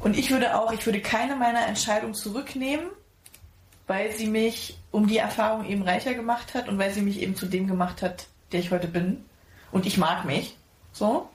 Und 0.00 0.16
ich 0.16 0.30
würde 0.30 0.56
auch, 0.56 0.70
ich 0.72 0.86
würde 0.86 1.00
keine 1.00 1.34
meiner 1.34 1.66
Entscheidungen 1.66 2.14
zurücknehmen, 2.14 2.86
weil 3.88 4.12
sie 4.12 4.26
mich 4.26 4.78
um 4.92 5.08
die 5.08 5.18
Erfahrung 5.18 5.64
eben 5.66 5.82
reicher 5.82 6.14
gemacht 6.14 6.54
hat 6.54 6.68
und 6.68 6.78
weil 6.78 6.92
sie 6.92 7.02
mich 7.02 7.20
eben 7.20 7.34
zu 7.34 7.46
dem 7.46 7.66
gemacht 7.66 8.02
hat, 8.02 8.28
der 8.52 8.60
ich 8.60 8.70
heute 8.70 8.86
bin. 8.86 9.24
Und 9.72 9.86
ich 9.86 9.98
mag 9.98 10.24
mich. 10.24 10.56
So. 10.92 11.28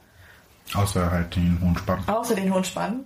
Außer 0.73 1.11
halt 1.11 1.35
den 1.35 1.59
hohen 1.61 1.77
Spann. 1.77 2.03
Außer 2.07 2.35
den 2.35 2.53
hohen 2.53 2.63
Spann. 2.63 3.05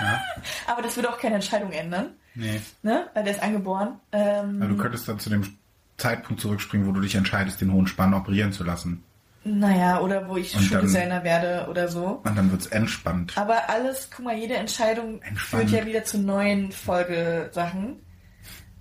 Ja. 0.00 0.22
Aber 0.72 0.82
das 0.82 0.96
würde 0.96 1.10
auch 1.10 1.18
keine 1.18 1.36
Entscheidung 1.36 1.72
ändern. 1.72 2.10
Nee. 2.34 2.60
Ne? 2.82 3.08
Weil 3.14 3.24
der 3.24 3.32
ist 3.34 3.42
angeboren. 3.42 3.98
Ähm, 4.12 4.60
Aber 4.62 4.70
du 4.70 4.76
könntest 4.76 5.08
dann 5.08 5.18
zu 5.18 5.30
dem 5.30 5.56
Zeitpunkt 5.96 6.40
zurückspringen, 6.42 6.86
wo 6.86 6.92
du 6.92 7.00
dich 7.00 7.14
entscheidest, 7.14 7.60
den 7.60 7.72
hohen 7.72 7.86
Spann 7.86 8.12
operieren 8.14 8.52
zu 8.52 8.62
lassen. 8.62 9.02
naja, 9.44 10.00
oder 10.00 10.28
wo 10.28 10.36
ich 10.36 10.52
Schuldesigner 10.52 11.24
werde 11.24 11.66
oder 11.70 11.88
so. 11.88 12.20
Und 12.24 12.36
dann 12.36 12.50
wird's 12.50 12.66
entspannt. 12.66 13.32
Aber 13.38 13.70
alles, 13.70 14.10
guck 14.14 14.26
mal, 14.26 14.36
jede 14.36 14.54
Entscheidung 14.56 15.22
Entspannt. 15.22 15.70
führt 15.70 15.80
ja 15.82 15.86
wieder 15.86 16.04
zu 16.04 16.18
neuen 16.18 16.70
Folgesachen. 16.72 17.96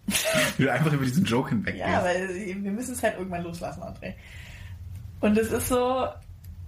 Wie 0.57 0.63
du 0.63 0.71
einfach 0.71 0.91
über 0.91 1.05
diesen 1.05 1.23
Joke 1.25 1.49
hinweg 1.49 1.77
Ja, 1.77 2.03
weil 2.03 2.27
wir 2.29 2.71
müssen 2.71 2.93
es 2.93 3.01
halt 3.01 3.17
irgendwann 3.17 3.43
loslassen, 3.43 3.81
André. 3.81 4.13
Und 5.21 5.37
es 5.37 5.51
ist 5.51 5.69
so, 5.69 6.05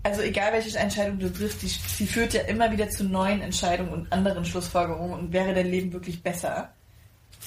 also 0.04 0.22
egal 0.22 0.54
welche 0.54 0.78
Entscheidung 0.78 1.20
du 1.20 1.32
triffst, 1.32 1.62
die, 1.62 1.68
sie 1.68 2.08
führt 2.08 2.34
ja 2.34 2.42
immer 2.44 2.72
wieder 2.72 2.90
zu 2.90 3.04
neuen 3.04 3.42
Entscheidungen 3.42 3.92
und 3.92 4.12
anderen 4.14 4.46
Schlussfolgerungen 4.46 5.20
und 5.20 5.34
wäre 5.34 5.54
dein 5.54 5.68
Leben 5.68 5.92
wirklich 5.94 6.22
besser? 6.24 6.70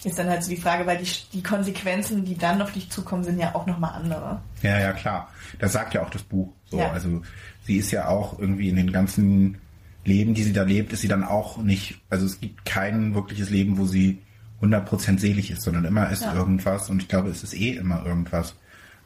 Ist 0.04 0.18
dann 0.18 0.28
halt 0.30 0.42
so 0.42 0.50
die 0.50 0.56
Frage, 0.56 0.86
weil 0.86 0.98
die, 0.98 1.10
die 1.32 1.42
Konsequenzen, 1.42 2.24
die 2.24 2.36
dann 2.36 2.62
auf 2.62 2.72
dich 2.72 2.88
zukommen, 2.90 3.22
sind 3.24 3.38
ja 3.38 3.54
auch 3.54 3.66
nochmal 3.66 3.92
andere. 3.94 4.40
Ja, 4.62 4.78
ja, 4.78 4.92
klar. 4.92 5.30
Das 5.58 5.72
sagt 5.72 5.92
ja 5.94 6.02
auch 6.02 6.10
das 6.10 6.22
Buch. 6.22 6.52
So, 6.70 6.78
Ja. 6.78 6.90
also 6.90 7.22
sie 7.66 7.76
ist 7.76 7.90
ja 7.90 8.08
auch 8.08 8.38
irgendwie 8.38 8.68
in 8.70 8.76
den 8.76 8.92
ganzen 8.92 9.58
Leben, 10.04 10.32
die 10.32 10.42
sie 10.42 10.54
da 10.54 10.62
lebt, 10.62 10.92
ist 10.94 11.02
sie 11.02 11.08
dann 11.08 11.24
auch 11.24 11.58
nicht, 11.58 12.00
also 12.08 12.24
es 12.24 12.40
gibt 12.40 12.64
kein 12.64 13.14
wirkliches 13.14 13.50
Leben, 13.50 13.76
wo 13.76 13.84
sie 13.84 14.22
100% 14.62 15.18
selig 15.18 15.50
ist, 15.50 15.62
sondern 15.62 15.84
immer 15.84 16.08
ist 16.10 16.22
Ja. 16.22 16.34
irgendwas 16.34 16.88
und 16.88 17.02
ich 17.02 17.08
glaube, 17.08 17.28
es 17.28 17.42
ist 17.42 17.54
eh 17.54 17.72
immer 17.72 18.04
irgendwas. 18.06 18.54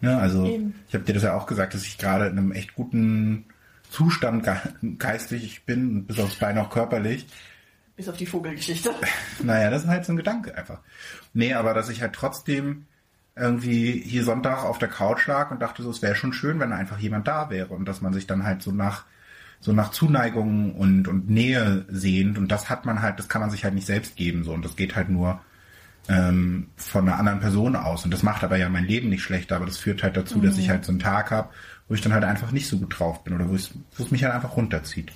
Ne? 0.00 0.16
Also 0.16 0.46
Eben. 0.46 0.74
ich 0.88 0.94
habe 0.94 1.04
dir 1.04 1.14
das 1.14 1.22
ja 1.22 1.34
auch 1.34 1.46
gesagt, 1.46 1.74
dass 1.74 1.84
ich 1.84 1.98
gerade 1.98 2.26
in 2.26 2.38
einem 2.38 2.52
echt 2.52 2.74
guten 2.74 3.46
Zustand 3.90 4.44
ge 4.44 4.54
geistig 4.98 5.64
bin, 5.64 6.04
bis 6.04 6.18
aufs 6.18 6.36
Bein 6.36 6.58
auch 6.58 6.70
körperlich. 6.70 7.26
Bis 7.96 8.08
auf 8.08 8.16
die 8.16 8.26
Vogelgeschichte. 8.26 8.90
Naja, 9.42 9.70
das 9.70 9.84
ist 9.84 9.88
halt 9.88 10.04
so 10.04 10.12
ein 10.12 10.16
Gedanke 10.16 10.56
einfach. 10.56 10.80
Nee, 11.32 11.54
aber 11.54 11.74
dass 11.74 11.88
ich 11.88 12.02
halt 12.02 12.12
trotzdem 12.12 12.86
irgendwie 13.36 14.00
hier 14.00 14.24
Sonntag 14.24 14.64
auf 14.64 14.78
der 14.78 14.88
Couch 14.88 15.26
lag 15.26 15.50
und 15.50 15.60
dachte 15.60 15.82
so, 15.82 15.90
es 15.90 16.02
wäre 16.02 16.14
schon 16.14 16.32
schön, 16.32 16.60
wenn 16.60 16.72
einfach 16.72 16.98
jemand 16.98 17.26
da 17.26 17.50
wäre 17.50 17.74
und 17.74 17.86
dass 17.86 18.00
man 18.00 18.12
sich 18.12 18.26
dann 18.26 18.44
halt 18.44 18.62
so 18.62 18.70
nach 18.70 19.04
so 19.60 19.72
nach 19.72 19.90
Zuneigung 19.92 20.74
und, 20.74 21.08
und 21.08 21.30
Nähe 21.30 21.86
sehnt 21.88 22.36
und 22.36 22.48
das 22.52 22.68
hat 22.68 22.84
man 22.84 23.00
halt, 23.00 23.18
das 23.18 23.30
kann 23.30 23.40
man 23.40 23.50
sich 23.50 23.64
halt 23.64 23.74
nicht 23.74 23.86
selbst 23.86 24.14
geben 24.14 24.44
so 24.44 24.52
und 24.52 24.62
das 24.64 24.76
geht 24.76 24.94
halt 24.94 25.08
nur 25.08 25.40
ähm, 26.08 26.68
von 26.76 27.08
einer 27.08 27.18
anderen 27.18 27.40
Person 27.40 27.76
aus 27.76 28.04
und 28.04 28.10
das 28.12 28.22
macht 28.22 28.44
aber 28.44 28.56
ja 28.56 28.68
mein 28.68 28.84
Leben 28.84 29.08
nicht 29.08 29.22
schlechter, 29.22 29.56
aber 29.56 29.66
das 29.66 29.78
führt 29.78 30.02
halt 30.02 30.16
dazu, 30.16 30.40
dass 30.40 30.58
ich 30.58 30.68
halt 30.68 30.84
so 30.84 30.92
einen 30.92 30.98
Tag 30.98 31.30
habe, 31.30 31.48
wo 31.88 31.94
ich 31.94 32.00
dann 32.00 32.12
halt 32.12 32.24
einfach 32.24 32.50
nicht 32.52 32.68
so 32.68 32.78
gut 32.78 32.98
drauf 32.98 33.24
bin 33.24 33.34
oder 33.34 33.48
wo 33.48 33.54
es, 33.54 33.72
mich 34.10 34.24
halt 34.24 34.34
einfach 34.34 34.56
runterzieht. 34.56 35.12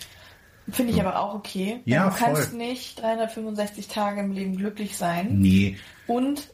Finde 0.70 0.92
ich 0.92 1.00
aber 1.00 1.18
auch 1.18 1.34
okay. 1.34 1.80
Ja, 1.86 2.10
du 2.10 2.16
kannst 2.16 2.50
voll. 2.50 2.58
nicht 2.58 3.00
365 3.00 3.88
Tage 3.88 4.20
im 4.20 4.32
Leben 4.32 4.56
glücklich 4.56 4.96
sein. 4.98 5.38
Nee, 5.38 5.78
Und 6.06 6.50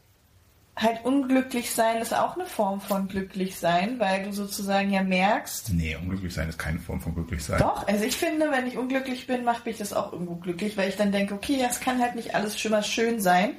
halt 0.77 1.05
unglücklich 1.05 1.72
sein 1.72 2.03
ist 2.03 2.12
auch 2.14 2.35
eine 2.35 2.47
Form 2.47 2.81
von 2.81 3.07
glücklich 3.07 3.57
sein, 3.57 4.01
weil 4.01 4.25
du 4.25 4.33
sozusagen 4.33 4.91
ja 4.91 5.03
merkst, 5.03 5.72
nee, 5.72 5.97
unglücklich 5.97 6.35
sein 6.35 6.49
ist 6.49 6.59
keine 6.59 6.81
Form 6.81 7.01
von 7.01 7.14
glücklich 7.14 7.45
sein. 7.45 7.59
doch, 7.59 7.87
also 7.87 8.05
ich 8.05 8.16
finde, 8.16 8.51
wenn 8.51 8.66
ich 8.66 8.77
unglücklich 8.77 9.27
bin, 9.27 9.45
macht 9.45 9.66
mich 9.66 9.79
das 9.79 9.93
auch 9.93 10.12
irgendwo 10.12 10.35
glücklich, 10.35 10.77
weil 10.77 10.89
ich 10.89 10.97
dann 10.97 11.12
denke, 11.12 11.35
okay, 11.35 11.57
ja, 11.61 11.68
es 11.68 11.81
kann 11.81 12.01
halt 12.01 12.16
nicht 12.16 12.35
alles 12.35 12.59
schon 12.59 12.72
mal 12.72 12.83
schön 12.83 13.20
sein. 13.20 13.53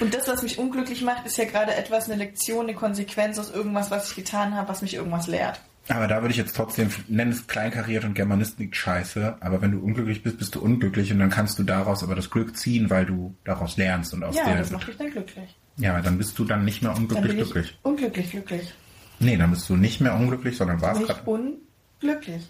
Und 0.00 0.14
das, 0.14 0.26
was 0.26 0.42
mich 0.42 0.58
unglücklich 0.58 1.02
macht, 1.02 1.26
ist 1.26 1.36
ja 1.36 1.44
gerade 1.44 1.74
etwas, 1.74 2.08
eine 2.08 2.16
Lektion, 2.16 2.64
eine 2.64 2.74
Konsequenz 2.74 3.38
aus 3.38 3.50
irgendwas, 3.50 3.90
was 3.90 4.10
ich 4.10 4.16
getan 4.16 4.54
habe, 4.54 4.68
was 4.68 4.82
mich 4.82 4.94
irgendwas 4.94 5.26
lehrt. 5.26 5.60
Aber 5.88 6.06
da 6.06 6.20
würde 6.20 6.32
ich 6.32 6.36
jetzt 6.36 6.54
trotzdem, 6.54 6.90
nenn 7.08 7.30
es 7.30 7.46
kleinkariert 7.46 8.04
und 8.04 8.14
Germanistik 8.14 8.76
scheiße, 8.76 9.36
aber 9.40 9.62
wenn 9.62 9.72
du 9.72 9.78
unglücklich 9.80 10.22
bist, 10.22 10.38
bist 10.38 10.54
du 10.54 10.60
unglücklich 10.60 11.10
und 11.12 11.18
dann 11.18 11.30
kannst 11.30 11.58
du 11.58 11.62
daraus 11.62 12.02
aber 12.02 12.14
das 12.14 12.28
Glück 12.30 12.56
ziehen, 12.56 12.90
weil 12.90 13.06
du 13.06 13.34
daraus 13.44 13.76
lernst 13.78 14.12
und 14.12 14.22
aus 14.22 14.36
Ja, 14.36 14.44
der... 14.44 14.58
das 14.58 14.70
macht 14.70 14.86
mich 14.86 14.96
dann 14.98 15.10
glücklich. 15.10 15.56
ja, 15.78 16.00
dann 16.02 16.18
bist 16.18 16.38
du 16.38 16.44
dann 16.44 16.64
nicht 16.66 16.82
mehr 16.82 16.94
unglücklich 16.94 17.36
glücklich. 17.36 17.78
unglücklich 17.82 18.30
glücklich. 18.30 18.74
Nee, 19.20 19.36
dann 19.36 19.50
bist 19.50 19.68
du 19.68 19.76
nicht 19.76 20.00
mehr 20.00 20.14
unglücklich, 20.14 20.56
sondern 20.58 20.80
warst 20.82 21.02
gerade... 21.04 21.22
unglücklich. 21.22 22.42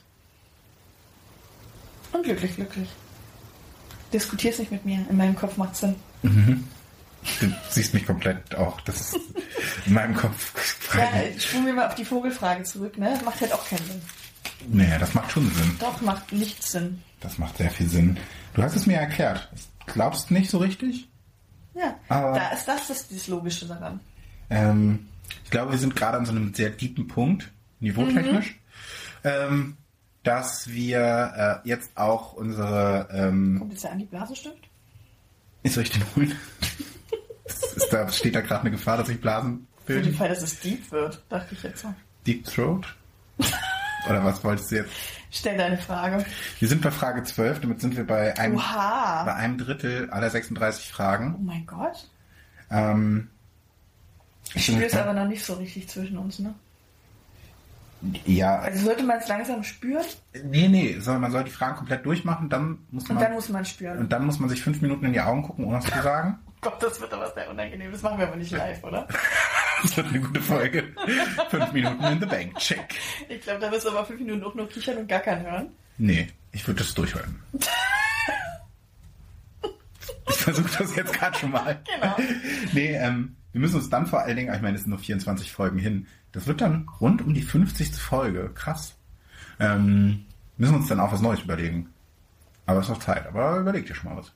Unglücklich 2.12 2.57
glücklich. 2.57 2.89
Diskutier's 4.12 4.59
nicht 4.59 4.72
mit 4.72 4.84
mir. 4.84 5.07
In 5.09 5.16
meinem 5.16 5.36
Kopf 5.36 5.57
macht 5.57 5.76
Sinn. 5.76 5.95
Du 7.40 7.52
siehst 7.70 7.94
mich 7.94 8.06
komplett 8.06 8.54
auch, 8.54 8.80
das 8.82 9.00
ist 9.00 9.16
in 9.86 9.92
meinem 9.92 10.14
Kopf 10.14 10.52
Ja, 10.96 11.08
spulen 11.38 11.66
wir 11.66 11.74
mal 11.74 11.86
auf 11.88 11.94
die 11.94 12.04
Vogelfrage 12.04 12.62
zurück, 12.64 12.96
ne? 12.98 13.10
Das 13.14 13.24
macht 13.24 13.40
halt 13.40 13.52
auch 13.52 13.66
keinen 13.68 13.84
Sinn. 13.86 14.02
Nee, 14.68 14.96
das 14.98 15.14
macht 15.14 15.30
schon 15.32 15.50
Sinn. 15.50 15.76
Doch, 15.78 16.00
macht 16.00 16.32
nichts 16.32 16.72
Sinn. 16.72 17.02
Das 17.20 17.38
macht 17.38 17.58
sehr 17.58 17.70
viel 17.70 17.88
Sinn. 17.88 18.16
Du 18.54 18.62
hast 18.62 18.76
es 18.76 18.86
mir 18.86 18.96
erklärt. 18.96 19.48
Glaubst 19.86 20.30
nicht 20.30 20.50
so 20.50 20.58
richtig? 20.58 21.08
Ja, 21.74 21.96
Aber- 22.08 22.38
da 22.38 22.50
ist 22.50 22.66
das 22.66 22.88
das, 22.88 23.08
das 23.08 23.26
Logische 23.28 23.66
daran. 23.66 24.00
Ähm, 24.50 25.08
ich 25.44 25.50
glaube, 25.50 25.72
wir 25.72 25.78
sind 25.78 25.94
gerade 25.94 26.16
an 26.18 26.26
so 26.26 26.32
einem 26.32 26.54
sehr 26.54 26.76
tiefen 26.76 27.06
Punkt, 27.08 27.50
niveautechnisch, 27.80 28.58
ähm, 29.24 29.76
dass 30.22 30.68
wir 30.68 31.60
äh, 31.64 31.68
jetzt 31.68 31.96
auch 31.96 32.32
unsere... 32.32 33.08
Ähm, 33.12 33.56
Kommt 33.58 33.72
jetzt 33.72 33.84
der 33.84 33.92
an 33.92 33.98
die 33.98 34.06
Blasenstift? 34.06 34.68
soll 35.64 35.82
ich 35.82 35.90
den 35.90 36.02
holen? 36.16 36.34
Ist 37.76 37.88
da, 37.92 38.09
steht 38.11 38.34
da 38.34 38.40
gerade 38.40 38.62
eine 38.62 38.70
Gefahr, 38.72 38.96
dass 38.99 39.09
ich 39.09 39.20
Blasen 39.20 39.66
Für 39.86 39.94
den 39.94 40.03
bilden? 40.03 40.16
Fall, 40.18 40.28
dass 40.28 40.42
es 40.42 40.61
deep 40.61 40.90
wird, 40.92 41.22
dachte 41.28 41.55
ich 41.55 41.62
jetzt 41.62 41.82
so. 41.82 41.94
Deep 42.26 42.44
Throat? 42.44 42.94
Oder 44.09 44.24
was 44.24 44.42
wolltest 44.44 44.70
du 44.70 44.76
jetzt? 44.76 44.90
Stell 45.30 45.57
deine 45.59 45.76
Frage. 45.78 46.24
Wir 46.59 46.68
sind 46.68 46.80
bei 46.82 46.90
Frage 46.90 47.22
12, 47.22 47.61
damit 47.61 47.80
sind 47.80 47.96
wir 47.96 48.07
bei 48.07 48.36
einem, 48.38 48.57
bei 48.57 48.62
Oha! 48.62 49.24
einem 49.34 49.59
Drittel 49.59 50.09
aller 50.11 50.30
36 50.30 50.88
Fragen. 50.90 51.34
Oh 51.38 51.42
mein 51.42 51.66
Gott. 51.66 52.09
Ähm, 52.70 53.28
Ich 54.55 54.66
spüre 54.66 54.84
es 54.86 54.94
aber 54.96 55.12
noch 55.12 55.26
nicht 55.28 55.44
so 55.44 55.55
richtig 55.55 55.88
zwischen 55.88 56.16
uns, 56.18 56.38
ne? 56.38 56.55
Ja, 58.24 58.61
Also 58.61 58.84
sollte 58.86 59.03
man 59.03 59.18
es 59.18 59.26
langsam 59.26 59.64
spüren 59.64 60.05
nee, 60.44 60.68
nee, 60.68 61.01
soll, 61.01 61.18
man 61.18 61.32
soll 61.32 61.42
die 61.42 61.51
Fragen 61.51 61.74
komplett 61.76 62.07
durchmachen, 62.07 62.49
dann 62.49 62.78
muss 62.92 63.03
und 63.11 63.16
man, 63.16 63.24
dann 63.24 63.32
muss 63.32 63.49
man 63.49 63.64
spüren. 63.64 63.99
und 63.99 64.12
dann 64.12 64.24
muss 64.24 64.38
man 64.38 64.49
sich 64.49 64.62
fünf 64.62 64.80
Minuten 64.80 65.05
in 65.07 65.12
die 65.14 65.20
Augen 65.20 65.42
gucken, 65.42 65.64
ohne 65.64 65.78
was 65.78 65.84
zu 65.84 66.01
sagen. 66.03 66.38
Gott, 66.61 66.82
das 66.82 67.00
wird 67.00 67.12
aber 67.12 67.30
sehr 67.32 67.50
unangenehm. 67.50 67.92
Das 67.92 68.02
machen 68.02 68.18
wir 68.18 68.26
aber 68.26 68.36
nicht 68.36 68.50
live, 68.50 68.82
oder? 68.84 69.06
Das 69.80 69.96
wird 69.96 70.09
eine 70.09 70.18
gute 70.20 70.40
Folge. 70.40 70.92
Fünf 71.50 71.72
Minuten 71.72 72.02
in 72.02 72.18
the 72.18 72.26
Bank, 72.26 72.59
check. 72.59 72.96
Ich 73.28 73.42
glaube, 73.42 73.61
da 73.61 73.70
wirst 73.70 73.86
du 73.86 73.90
aber 73.90 74.04
fünf 74.04 74.18
Minuten 74.18 74.42
auch 74.42 74.52
nur 74.56 74.68
kichern 74.68 74.96
und 74.96 75.06
gackern 75.06 75.40
hören. 75.42 75.68
Nee, 75.98 76.26
ich 76.50 76.66
würde 76.66 76.80
das 76.80 76.94
durchhalten. 76.94 77.40
Ich 80.30 80.36
versuche 80.36 80.78
das 80.78 80.94
jetzt 80.94 81.12
gerade 81.12 81.38
schon 81.38 81.50
mal. 81.50 81.80
Genau. 81.94 82.16
Nee, 82.72 82.94
ähm, 82.94 83.36
wir 83.52 83.61
müssen 83.61 83.76
uns 83.76 83.90
dann 83.90 84.06
vor 84.06 84.20
allen 84.20 84.36
Dingen, 84.36 84.54
ich 84.54 84.61
meine, 84.61 84.76
es 84.76 84.82
sind 84.82 84.90
nur 84.90 84.98
24 84.98 85.50
Folgen 85.52 85.78
hin. 85.78 86.06
Das 86.32 86.46
wird 86.46 86.61
dann 86.61 86.86
rund 87.00 87.22
um 87.22 87.34
die 87.34 87.42
50. 87.42 87.96
Folge. 87.96 88.50
Krass. 88.54 88.94
Ähm, 89.59 90.26
müssen 90.56 90.76
uns 90.76 90.88
dann 90.88 91.00
auch 91.00 91.12
was 91.12 91.20
Neues 91.22 91.40
überlegen. 91.40 91.88
Aber 92.66 92.80
es 92.80 92.86
ist 92.86 92.90
noch 92.90 93.00
Zeit. 93.00 93.26
Aber 93.26 93.59
überleg 93.59 93.86
dir 93.86 93.94
schon 93.94 94.11
mal 94.11 94.18
was. 94.18 94.32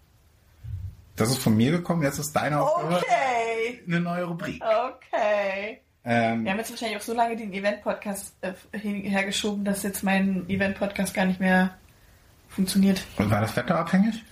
Das 1.17 1.31
ist 1.31 1.39
von 1.43 1.57
mir 1.57 1.71
gekommen, 1.71 2.03
jetzt 2.03 2.19
ist 2.19 2.33
deine 2.35 2.61
Aufgabe. 2.63 2.97
Okay. 2.97 3.83
Eine 3.87 4.01
neue 4.01 4.25
Rubrik. 4.25 4.63
Okay. 4.63 5.81
Ähm, 6.05 6.45
Wir 6.45 6.51
haben 6.53 6.59
jetzt 6.59 6.71
wahrscheinlich 6.71 6.97
auch 6.99 7.03
so 7.03 7.15
lange 7.15 7.37
den 7.37 7.53
Event-Podcast 7.53 8.35
äh, 8.41 8.53
hergeschoben, 8.79 9.65
dass 9.65 9.83
jetzt 9.83 10.03
mein 10.03 10.49
Event-Podcast 10.49 11.15
gar 11.15 11.27
nicht 11.27 11.39
mehr 11.39 11.71
funktioniert. 12.49 13.03
und 13.19 13.31
war 13.31 13.41
das 13.41 13.55
Wetter 13.57 13.79
abhängig? 13.79 14.23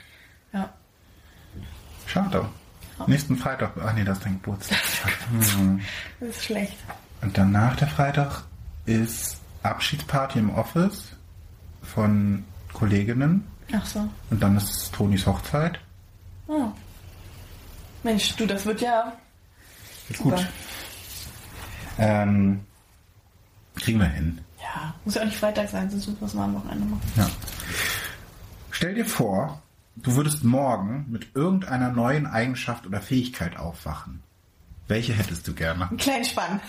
Ja. 0.52 0.72
Schade. 2.06 2.48
Nächsten 3.06 3.36
Freitag. 3.36 3.72
Ach 3.82 3.92
nee, 3.94 4.04
das 4.04 4.18
ist 4.18 4.26
dein 4.26 4.34
Geburtstag. 4.42 4.78
Hm. 5.56 5.80
Das 6.18 6.28
ist 6.30 6.44
schlecht. 6.44 6.76
Und 7.22 7.38
dann 7.38 7.52
nach 7.52 7.76
der 7.76 7.88
Freitag 7.88 8.42
ist 8.84 9.40
Abschiedsparty 9.62 10.38
im 10.38 10.50
Office 10.50 11.12
von 11.82 12.44
Kolleginnen. 12.72 13.46
Ach 13.72 13.86
so. 13.86 14.08
Und 14.30 14.42
dann 14.42 14.56
ist 14.56 14.92
Tonis 14.94 15.26
Hochzeit. 15.26 15.78
Oh. 16.50 16.72
Mensch, 18.02 18.34
du, 18.34 18.44
das 18.44 18.66
wird 18.66 18.80
ja 18.80 19.16
Gut. 20.08 20.16
super. 20.16 20.48
Ähm, 21.96 22.66
kriegen 23.76 24.00
wir 24.00 24.08
hin. 24.08 24.40
Ja, 24.60 24.96
muss 25.04 25.14
ja 25.14 25.22
auch 25.22 25.26
nicht 25.26 25.38
Freitag 25.38 25.68
sein, 25.68 25.88
sonst 25.88 26.08
müssen 26.08 26.20
wir 26.20 26.26
es 26.26 26.34
mal 26.34 26.46
am 26.46 26.56
Wochenende 26.56 26.86
machen. 26.86 27.12
Ja. 27.14 27.30
Stell 28.72 28.94
dir 28.94 29.04
vor, 29.04 29.62
du 29.94 30.16
würdest 30.16 30.42
morgen 30.42 31.06
mit 31.08 31.36
irgendeiner 31.36 31.90
neuen 31.90 32.26
Eigenschaft 32.26 32.84
oder 32.84 33.00
Fähigkeit 33.00 33.56
aufwachen. 33.56 34.24
Welche 34.88 35.12
hättest 35.12 35.46
du 35.46 35.54
gerne? 35.54 35.88
Einen 35.88 35.98
kleinen 35.98 36.24
Spann. 36.24 36.60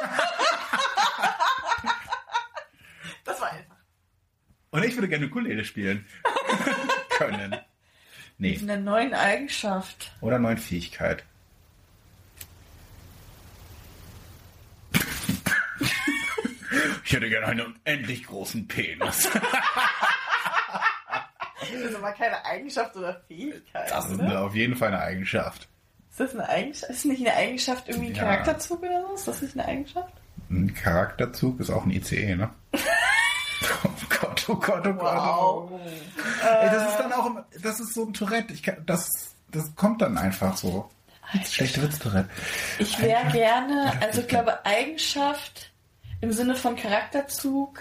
das 3.24 3.40
war 3.40 3.52
einfach. 3.52 3.76
Und 4.70 4.84
ich 4.84 4.94
würde 4.96 5.08
gerne 5.08 5.28
Ukulele 5.28 5.64
spielen. 5.64 6.04
Können. 7.16 7.56
Nee. 8.40 8.52
Mit 8.58 8.62
einer 8.62 8.78
neuen 8.78 9.12
Eigenschaft. 9.14 10.12
Oder 10.22 10.38
neuen 10.38 10.58
Fähigkeit. 10.58 11.22
Ich 17.04 17.12
hätte 17.12 17.28
gerne 17.28 17.46
einen 17.46 17.74
unendlich 17.84 18.24
großen 18.26 18.68
Penis. 18.68 19.28
Das 19.32 19.40
ist 21.70 21.94
aber 21.96 22.12
keine 22.12 22.44
Eigenschaft 22.44 22.94
oder 22.96 23.20
Fähigkeit. 23.26 23.90
Das 23.90 24.08
ist 24.10 24.20
eine, 24.20 24.38
auf 24.40 24.54
jeden 24.54 24.76
Fall 24.76 24.88
eine 24.88 25.00
Eigenschaft. 25.00 25.68
Ist 26.10 26.20
das 26.20 26.34
eine 26.34 26.48
Eigenschaft? 26.48 26.90
Ist 26.92 27.04
nicht 27.06 27.20
eine 27.26 27.34
Eigenschaft 27.36 27.88
irgendwie 27.88 28.10
ein 28.10 28.14
Ja. 28.14 28.22
Charakterzug 28.22 28.82
oder 28.82 29.02
so? 29.08 29.14
Ist 29.14 29.26
das 29.28 29.42
nicht 29.42 29.58
eine 29.58 29.66
Eigenschaft? 29.68 30.12
Ein 30.48 30.72
Charakterzug 30.74 31.58
ist 31.60 31.70
auch 31.70 31.84
ein 31.84 31.90
ICE, 31.90 32.36
ne? 32.36 32.50
Oh 33.84 33.90
Gott, 34.08 34.44
oh 34.48 34.54
Gott, 34.56 34.86
oh 34.86 34.92
Gott. 34.92 35.16
Wow. 35.16 35.70
Ey, 36.42 36.70
das 36.70 36.90
ist 36.90 36.96
dann 36.98 37.12
auch, 37.12 37.30
das 37.62 37.80
ist 37.80 37.94
so 37.94 38.04
ein 38.06 38.12
Tourette. 38.12 38.52
Ich 38.52 38.62
kann, 38.62 38.76
das, 38.86 39.08
das 39.50 39.74
kommt 39.76 40.02
dann 40.02 40.18
einfach 40.18 40.56
so. 40.56 40.90
Schlechte 41.48 41.80
Witz, 41.82 41.98
Tourette. 41.98 42.28
Ich 42.78 43.00
wäre 43.00 43.30
gerne, 43.30 43.92
also 44.00 44.20
ich 44.22 44.28
glaube 44.28 44.64
Eigenschaft 44.66 45.70
im 46.20 46.32
Sinne 46.32 46.56
von 46.56 46.74
Charakterzug. 46.76 47.80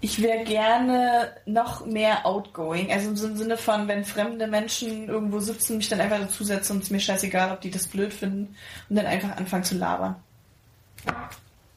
Ich 0.00 0.20
wäre 0.20 0.44
gerne 0.44 1.32
noch 1.46 1.86
mehr 1.86 2.26
outgoing. 2.26 2.92
Also 2.92 3.10
im 3.10 3.16
Sinne 3.36 3.56
von, 3.56 3.86
wenn 3.88 4.04
fremde 4.04 4.46
Menschen 4.48 5.08
irgendwo 5.08 5.38
sitzen, 5.40 5.76
mich 5.78 5.88
dann 5.88 6.00
einfach 6.00 6.18
dazusetzen 6.18 6.76
und 6.76 6.82
es 6.82 6.90
mir 6.90 7.00
scheißegal, 7.00 7.52
ob 7.52 7.60
die 7.60 7.70
das 7.70 7.86
blöd 7.86 8.12
finden 8.12 8.56
und 8.88 8.96
dann 8.96 9.06
einfach 9.06 9.36
anfangen 9.36 9.64
zu 9.64 9.76
labern. 9.76 10.16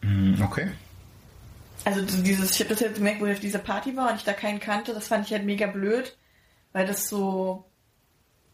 Hm, 0.01 0.41
Okay. 0.43 0.72
Also 1.86 2.01
dieses, 2.01 2.51
ich 2.51 2.59
habe 2.59 2.69
das 2.69 2.79
jetzt 2.79 2.95
gemerkt, 2.95 3.21
wo 3.21 3.27
ich 3.27 3.33
auf 3.33 3.39
dieser 3.39 3.59
Party 3.59 3.95
war 3.95 4.09
und 4.09 4.15
ich 4.15 4.23
da 4.23 4.33
keinen 4.33 4.59
kannte, 4.59 4.93
das 4.93 5.07
fand 5.07 5.27
ich 5.27 5.31
halt 5.31 5.45
mega 5.45 5.67
blöd, 5.67 6.17
weil 6.73 6.88
das 6.88 7.07
so, 7.07 7.63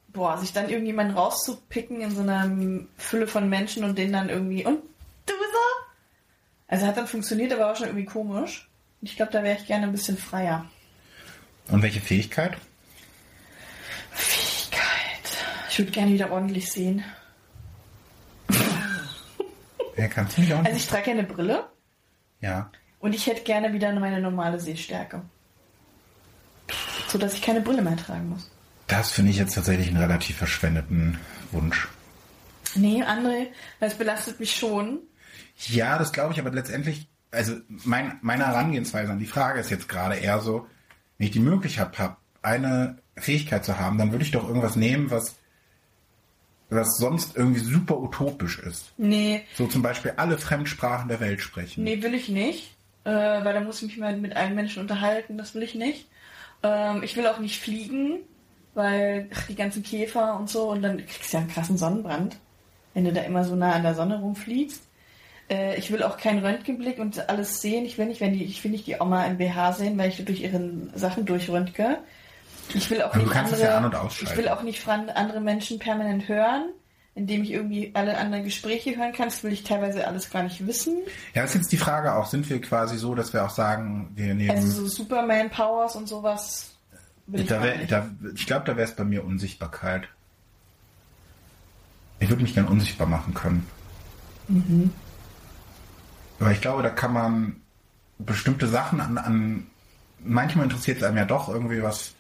boah, 0.10 0.38
sich 0.38 0.52
dann 0.52 0.70
irgendjemanden 0.70 1.16
rauszupicken 1.16 2.02
in 2.02 2.14
so 2.14 2.22
einer 2.22 2.52
Fülle 2.98 3.28
von 3.28 3.48
Menschen 3.48 3.86
und 3.86 3.98
den 3.98 4.12
dann 4.12 4.28
irgendwie, 4.28 4.66
und 4.66 4.82
du 5.26 5.34
so? 5.34 5.86
Also 6.68 6.86
hat 6.86 6.98
dann 6.98 7.08
funktioniert, 7.08 7.54
aber 7.54 7.68
war 7.68 7.76
schon 7.76 7.88
irgendwie 7.88 8.06
komisch. 8.06 8.70
Ich 9.02 9.16
glaube, 9.16 9.32
da 9.32 9.44
wäre 9.44 9.58
ich 9.58 9.66
gerne 9.66 9.86
ein 9.86 9.94
bisschen 9.94 10.18
freier. 10.18 10.70
Und 11.70 11.82
welche 11.82 12.02
Fähigkeit? 12.02 12.58
Fähigkeit. 14.12 15.46
Ich 15.70 15.80
würde 15.80 15.92
gerne 15.92 16.12
wieder 16.12 16.32
ordentlich 16.32 16.70
sehen. 16.70 17.04
Wer 19.96 20.10
kann 20.10 20.28
es 20.28 20.38
nicht 20.38 20.54
auch? 20.54 20.66
Also 20.66 20.76
ich 20.76 20.88
trage 20.88 21.12
ja 21.12 21.18
eine 21.18 21.24
Brille 21.24 21.72
ja. 22.42 22.72
Und 23.02 23.14
ich 23.14 23.28
hätte 23.28 23.42
gerne 23.44 23.74
wieder 23.74 23.92
meine 24.00 24.22
normale 24.22 24.60
Sehstärke. 24.60 25.22
So 27.08 27.18
dass 27.18 27.34
ich 27.34 27.42
keine 27.42 27.62
Brille 27.62 27.82
mehr 27.82 27.98
tragen 27.98 28.30
muss. 28.30 28.50
Das 28.88 29.12
finde 29.12 29.32
ich 29.32 29.38
jetzt 29.38 29.56
tatsächlich 29.56 29.88
einen 29.88 29.98
relativ 29.98 30.38
verschwendeten 30.38 31.18
Wunsch. 31.52 31.88
Nee, 32.76 33.04
André, 33.04 33.48
das 33.80 33.96
belastet 33.98 34.40
mich 34.40 34.56
schon. 34.56 35.00
Ja, 35.68 35.98
das 35.98 36.12
glaube 36.14 36.34
ich, 36.34 36.40
aber 36.40 36.52
letztendlich, 36.52 37.08
also 37.32 37.56
mein, 37.68 38.18
meine 38.22 38.48
Herangehensweise 38.48 39.12
an 39.12 39.20
die 39.20 39.26
Frage 39.28 39.60
ist 39.60 39.70
jetzt 39.70 39.90
gerade 39.90 40.16
eher 40.16 40.40
so, 40.40 40.68
wenn 41.18 41.28
ich 41.28 41.34
die 41.34 41.40
Möglichkeit 41.40 42.00
habe, 42.00 42.16
eine 42.42 42.98
Fähigkeit 43.18 43.64
zu 43.66 43.78
haben, 43.78 43.98
dann 43.98 44.12
würde 44.12 44.24
ich 44.24 44.32
doch 44.32 44.48
irgendwas 44.48 44.76
nehmen, 44.76 45.12
was, 45.12 45.36
was 46.70 46.98
sonst 46.98 47.36
irgendwie 47.36 47.60
super 47.60 47.98
utopisch 48.00 48.60
ist. 48.60 48.94
Nee, 48.98 49.44
So 49.56 49.68
zum 49.68 49.82
Beispiel 49.82 50.14
alle 50.16 50.38
Fremdsprachen 50.38 51.10
der 51.10 51.20
Welt 51.20 51.42
sprechen. 51.42 51.84
nee, 51.84 52.02
will 52.02 52.14
ich 52.14 52.30
nicht. 52.30 52.76
Äh, 53.04 53.10
weil 53.12 53.54
da 53.54 53.62
muss 53.62 53.78
ich 53.82 53.88
mich 53.90 53.98
mal 53.98 54.16
mit 54.16 54.36
allen 54.36 54.54
Menschen 54.56 54.82
unterhalten, 54.82 55.38
das 55.38 55.56
will 55.56 55.64
ich 55.64 55.76
nicht. 55.76 56.08
Ähm, 56.64 57.02
ich 57.04 57.16
will 57.18 57.26
auch 57.28 57.40
nicht 57.40 57.60
fliegen, 57.60 58.20
weil 58.76 59.28
ach, 59.34 59.48
die 59.48 59.56
ganzen 59.56 59.82
Käfer 59.84 60.38
und 60.38 60.50
so 60.50 60.70
und 60.70 60.82
dann 60.84 60.98
kriegst 60.98 61.34
du 61.34 61.38
ja 61.38 61.42
einen 61.42 61.50
krassen 61.52 61.78
Sonnenbrand, 61.78 62.38
wenn 62.94 63.06
du 63.06 63.12
da 63.12 63.22
immer 63.22 63.44
so 63.44 63.56
nah 63.56 63.74
an 63.74 63.84
der 63.84 63.96
Sonne 63.96 64.20
rumfliegst. 64.20 64.84
Äh, 65.50 65.78
ich 65.80 65.92
will 65.92 66.04
auch 66.04 66.18
keinen 66.18 66.46
Röntgenblick 66.46 67.00
und 67.00 67.28
alles 67.28 67.60
sehen. 67.62 67.86
Ich 67.86 67.98
will 67.98 68.06
nicht, 68.06 68.22
wenn 68.22 68.34
die, 68.34 68.44
ich 68.44 68.64
will 68.64 68.72
nicht 68.72 68.86
die 68.86 68.96
Oma 69.00 69.26
im 69.26 69.38
BH 69.38 69.74
sehen, 69.74 69.98
weil 69.98 70.10
ich 70.10 70.24
durch 70.24 70.42
ihre 70.42 70.62
Sachen 70.94 71.26
durchröntge. 71.26 71.98
Ich 72.76 72.90
will 72.92 73.02
auch 73.02 73.10
Aber 73.14 73.20
du 73.20 73.26
nicht 73.26 73.36
andere, 73.36 73.62
ja 73.62 73.78
an- 73.78 74.10
ich 74.22 74.38
will 74.38 74.48
auch 74.48 74.62
nicht 74.62 74.88
andere 74.88 75.42
Menschen 75.42 75.80
permanent 75.80 76.28
hören, 76.30 76.70
indem 77.14 77.44
ich 77.44 77.52
irgendwie 77.52 77.92
alle 77.94 78.18
anderen 78.18 78.44
Gespräche 78.44 78.96
hören 78.96 79.14
kann. 79.14 79.28
Das 79.30 79.44
will 79.44 79.52
ich 79.52 79.64
teilweise 79.64 80.08
alles 80.08 80.30
gar 80.30 80.44
nicht 80.44 80.66
wissen. 80.66 80.98
Ja, 81.34 81.42
das 81.42 81.52
ist 81.52 81.62
jetzt 81.62 81.72
die 81.72 81.78
Frage 81.78 82.16
auch, 82.16 82.26
sind 82.28 82.50
wir 82.50 82.62
quasi 82.62 82.98
so, 82.98 83.16
dass 83.16 83.34
wir 83.34 83.44
auch 83.44 83.50
sagen, 83.50 84.12
wir 84.16 84.34
nehmen... 84.34 84.52
Also 84.52 84.84
so 84.84 84.88
Superman 84.88 85.50
Powers 85.50 85.96
und 85.96 86.08
sowas 86.08 86.74
will 87.28 87.42
ich 87.42 87.48
da 87.48 87.62
wär, 87.62 87.78
da, 87.86 88.10
ich 88.36 88.46
glaube, 88.46 88.66
da 88.66 88.76
wäre 88.78 88.88
es 88.88 88.96
bei 88.96 89.04
mir 89.04 89.26
Unsichtbarkeit. 89.26 90.08
Ich 92.20 92.30
würde 92.30 92.44
mich 92.44 92.54
gern 92.54 92.68
unsichtbar 92.68 93.08
machen 93.08 93.34
können. 93.34 93.68
Mhm. 94.48 94.92
Aber 96.40 96.52
ich 96.52 96.62
glaube, 96.62 96.84
da 96.84 96.90
kann 96.90 97.14
man 97.14 97.56
bestimmte 98.20 98.68
Sachen 98.68 99.02
an, 99.02 99.18
an 99.18 99.68
manchmal 100.20 100.66
interessiert 100.66 100.98
es 100.98 101.04
einem 101.04 101.18
ja 101.18 101.26
doch 101.26 101.50
irgendwie, 101.50 101.82
was 101.84 102.14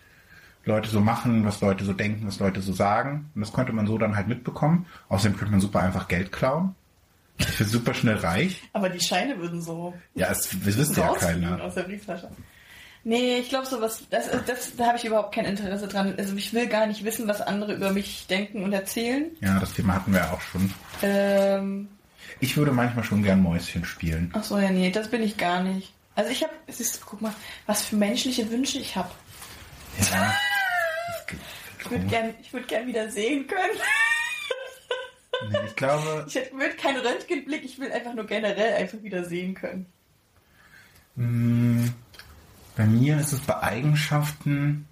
Leute 0.65 0.89
so 0.89 0.99
machen, 1.01 1.45
was 1.45 1.59
Leute 1.61 1.83
so 1.85 1.93
denken, 1.93 2.27
was 2.27 2.39
Leute 2.39 2.61
so 2.61 2.73
sagen. 2.73 3.29
Und 3.35 3.41
das 3.41 3.51
könnte 3.53 3.73
man 3.73 3.87
so 3.87 3.97
dann 3.97 4.15
halt 4.15 4.27
mitbekommen. 4.27 4.85
Außerdem 5.09 5.37
könnte 5.37 5.51
man 5.51 5.61
super 5.61 5.79
einfach 5.81 6.07
Geld 6.07 6.31
klauen. 6.31 6.75
Ich 7.39 7.57
bin 7.57 7.67
super 7.67 7.93
schnell 7.95 8.17
reich. 8.17 8.61
Aber 8.73 8.89
die 8.89 8.99
Scheine 8.99 9.37
würden 9.39 9.61
so 9.61 9.93
Ja, 10.13 10.27
es, 10.29 10.49
das 10.49 10.77
wisst 10.77 10.97
ja 10.97 11.11
keiner. 11.15 11.61
aus 11.63 11.73
der 11.73 11.83
Brieftasche. 11.83 12.29
Nee, 13.03 13.37
ich 13.39 13.49
glaube 13.49 13.65
sowas, 13.65 14.03
das, 14.11 14.29
das, 14.45 14.75
da 14.75 14.85
habe 14.87 14.97
ich 14.99 15.05
überhaupt 15.05 15.33
kein 15.33 15.45
Interesse 15.45 15.87
dran. 15.87 16.13
Also 16.19 16.35
ich 16.35 16.53
will 16.53 16.67
gar 16.67 16.85
nicht 16.85 17.03
wissen, 17.03 17.27
was 17.27 17.41
andere 17.41 17.73
über 17.73 17.91
mich 17.91 18.27
denken 18.27 18.63
und 18.63 18.73
erzählen. 18.73 19.25
Ja, 19.39 19.59
das 19.59 19.73
Thema 19.73 19.95
hatten 19.95 20.13
wir 20.13 20.19
ja 20.19 20.31
auch 20.31 20.41
schon. 20.41 20.71
Ähm, 21.01 21.87
Ich 22.39 22.55
würde 22.57 22.71
manchmal 22.71 23.03
schon 23.03 23.23
gern 23.23 23.41
Mäuschen 23.41 23.85
spielen. 23.85 24.29
ach 24.35 24.43
so, 24.43 24.59
ja, 24.59 24.69
nee, 24.69 24.91
das 24.91 25.07
bin 25.09 25.23
ich 25.23 25.37
gar 25.37 25.63
nicht. 25.63 25.93
Also 26.13 26.29
ich 26.29 26.43
habe, 26.43 26.53
es 26.67 26.79
ist, 26.79 27.03
guck 27.03 27.21
mal, 27.23 27.33
was 27.65 27.81
für 27.81 27.95
menschliche 27.95 28.51
Wünsche 28.51 28.77
ich 28.77 28.95
habe. 28.95 29.09
Ja. 30.11 30.31
Ich 31.79 31.89
würde 31.91 32.05
gern, 32.05 32.33
ich 32.41 32.53
würde 32.53 32.67
gern 32.67 32.87
wieder 32.87 33.09
sehen 33.09 33.47
können. 33.47 33.71
Nee, 35.49 35.57
ich 35.65 35.75
glaube, 35.75 36.25
Ich 36.27 36.35
würde 36.35 36.75
keinen 36.75 36.97
Röntgenblick, 37.03 37.63
ich 37.63 37.79
will 37.79 37.91
einfach 37.91 38.13
nur 38.13 38.27
generell 38.27 38.75
einfach 38.75 39.01
wieder 39.01 39.23
sehen 39.23 39.55
können. 39.55 39.87
mh, 41.15 41.89
bei 42.75 42.85
mir 42.85 43.17
ist 43.17 43.31
es 43.33 43.39
bei 43.39 43.59
Eigenschaften, 43.59 44.87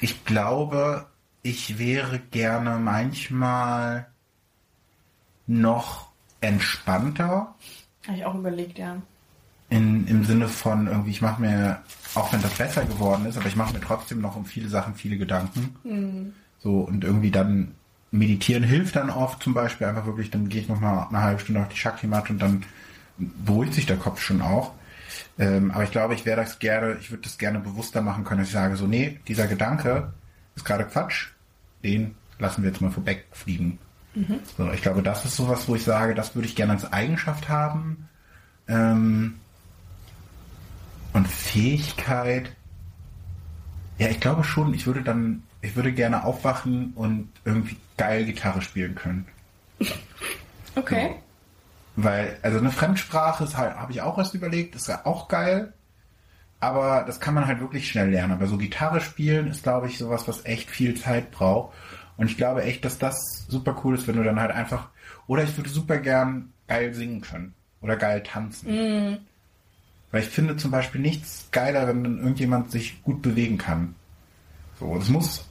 ich 0.00 0.24
glaube, 0.24 1.06
ich 1.42 1.78
wäre 1.78 2.20
gerne 2.20 2.78
manchmal 2.78 4.06
noch 5.48 6.10
entspannter. 6.40 7.54
Habe 8.06 8.16
ich 8.16 8.24
auch 8.24 8.34
überlegt, 8.36 8.78
ja. 8.78 9.02
In, 9.70 10.06
Im 10.06 10.24
Sinne 10.24 10.48
von 10.48 10.86
irgendwie, 10.86 11.10
ich 11.10 11.20
mache 11.20 11.40
mir, 11.40 11.82
auch 12.14 12.32
wenn 12.32 12.42
das 12.42 12.54
besser 12.54 12.84
geworden 12.84 13.26
ist, 13.26 13.36
aber 13.36 13.46
ich 13.46 13.56
mache 13.56 13.74
mir 13.74 13.80
trotzdem 13.80 14.20
noch 14.20 14.36
um 14.36 14.44
viele 14.44 14.68
Sachen 14.68 14.94
viele 14.94 15.18
Gedanken. 15.18 15.74
So, 16.60 16.80
und 16.80 17.04
irgendwie 17.04 17.30
dann 17.30 17.74
meditieren 18.10 18.62
hilft 18.62 18.96
dann 18.96 19.10
oft 19.10 19.42
zum 19.42 19.54
Beispiel 19.54 19.86
einfach 19.86 20.06
wirklich, 20.06 20.30
dann 20.30 20.48
gehe 20.48 20.62
ich 20.62 20.68
noch 20.68 20.80
mal 20.80 21.06
eine 21.08 21.22
halbe 21.22 21.40
Stunde 21.40 21.60
auf 21.60 21.68
die 21.68 21.76
Shakti-Matte 21.76 22.32
und 22.32 22.38
dann 22.40 22.64
beruhigt 23.18 23.74
sich 23.74 23.86
der 23.86 23.96
Kopf 23.96 24.20
schon 24.20 24.40
auch. 24.40 24.72
Ähm, 25.38 25.70
aber 25.70 25.84
ich 25.84 25.90
glaube, 25.90 26.14
ich 26.14 26.24
wäre 26.24 26.40
das 26.40 26.58
gerne, 26.58 26.96
ich 27.00 27.10
würde 27.10 27.24
das 27.24 27.38
gerne 27.38 27.58
bewusster 27.58 28.02
machen 28.02 28.24
können, 28.24 28.40
dass 28.40 28.48
ich 28.48 28.54
sage 28.54 28.76
so, 28.76 28.86
nee, 28.86 29.20
dieser 29.28 29.46
Gedanke 29.46 30.12
ist 30.56 30.64
gerade 30.64 30.84
Quatsch, 30.84 31.28
den 31.84 32.14
lassen 32.38 32.62
wir 32.62 32.70
jetzt 32.70 32.80
mal 32.80 32.90
vorwegfliegen. 32.90 33.78
So, 34.56 34.70
ich 34.72 34.82
glaube, 34.82 35.02
das 35.02 35.24
ist 35.24 35.36
sowas, 35.36 35.68
wo 35.68 35.74
ich 35.74 35.84
sage, 35.84 36.14
das 36.14 36.34
würde 36.34 36.48
ich 36.48 36.56
gerne 36.56 36.72
als 36.72 36.92
Eigenschaft 36.92 37.48
haben. 37.48 38.08
Ähm, 38.66 39.34
und 41.18 41.26
Fähigkeit, 41.26 42.52
ja, 43.98 44.08
ich 44.08 44.20
glaube 44.20 44.44
schon, 44.44 44.72
ich 44.72 44.86
würde 44.86 45.02
dann, 45.02 45.42
ich 45.60 45.74
würde 45.74 45.92
gerne 45.92 46.24
aufwachen 46.24 46.92
und 46.94 47.28
irgendwie 47.44 47.76
geil 47.96 48.24
Gitarre 48.24 48.62
spielen 48.62 48.94
können. 48.94 49.26
Okay. 50.74 51.16
Weil, 51.96 52.38
also 52.42 52.58
eine 52.58 52.70
Fremdsprache 52.70 53.42
ist 53.42 53.56
halt, 53.56 53.74
habe 53.74 53.90
ich 53.90 54.00
auch 54.00 54.16
erst 54.16 54.32
überlegt, 54.32 54.76
ist 54.76 54.86
ja 54.86 55.04
auch 55.06 55.26
geil. 55.26 55.72
Aber 56.60 57.02
das 57.04 57.18
kann 57.18 57.34
man 57.34 57.48
halt 57.48 57.58
wirklich 57.58 57.88
schnell 57.88 58.10
lernen. 58.10 58.34
Aber 58.34 58.46
so 58.46 58.56
Gitarre 58.58 59.00
spielen 59.00 59.48
ist, 59.48 59.64
glaube 59.64 59.88
ich, 59.88 59.98
sowas, 59.98 60.28
was 60.28 60.44
echt 60.44 60.70
viel 60.70 60.96
Zeit 60.96 61.32
braucht. 61.32 61.74
Und 62.16 62.30
ich 62.30 62.36
glaube 62.36 62.62
echt, 62.62 62.84
dass 62.84 62.98
das 62.98 63.16
super 63.48 63.80
cool 63.82 63.96
ist, 63.96 64.06
wenn 64.06 64.14
du 64.14 64.22
dann 64.22 64.38
halt 64.38 64.52
einfach, 64.52 64.90
oder 65.26 65.42
ich 65.42 65.56
würde 65.56 65.70
super 65.70 65.96
gern 65.96 66.52
geil 66.68 66.94
singen 66.94 67.22
können. 67.22 67.54
Oder 67.80 67.96
geil 67.96 68.22
tanzen. 68.22 69.18
Weil 70.10 70.22
ich 70.22 70.28
finde 70.28 70.56
zum 70.56 70.70
Beispiel 70.70 71.00
nichts 71.00 71.48
geiler, 71.50 71.86
wenn 71.86 72.04
irgendjemand 72.18 72.70
sich 72.70 73.02
gut 73.02 73.22
bewegen 73.22 73.58
kann. 73.58 73.94
So, 74.80 74.96
es 74.96 75.08
muss, 75.08 75.44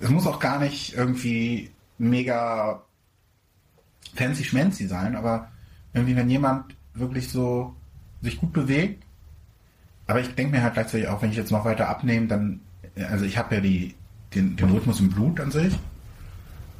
es 0.00 0.10
muss 0.10 0.26
auch 0.26 0.38
gar 0.38 0.60
nicht 0.60 0.94
irgendwie 0.94 1.70
mega 1.98 2.82
fancy 4.14 4.44
schmancy 4.44 4.86
sein, 4.86 5.16
aber 5.16 5.50
irgendwie, 5.92 6.16
wenn 6.16 6.30
jemand 6.30 6.76
wirklich 6.94 7.30
so 7.30 7.74
sich 8.22 8.38
gut 8.38 8.52
bewegt, 8.52 9.04
aber 10.06 10.20
ich 10.20 10.34
denke 10.34 10.56
mir 10.56 10.62
halt 10.62 10.74
gleichzeitig 10.74 11.08
auch, 11.08 11.22
wenn 11.22 11.30
ich 11.30 11.36
jetzt 11.36 11.50
noch 11.50 11.64
weiter 11.64 11.88
abnehme, 11.88 12.26
dann, 12.26 12.60
also 13.08 13.24
ich 13.24 13.36
habe 13.36 13.56
ja 13.56 13.60
die, 13.60 13.94
den, 14.34 14.56
den 14.56 14.70
Rhythmus 14.70 15.00
im 15.00 15.10
Blut 15.10 15.40
an 15.40 15.50
sich. 15.50 15.76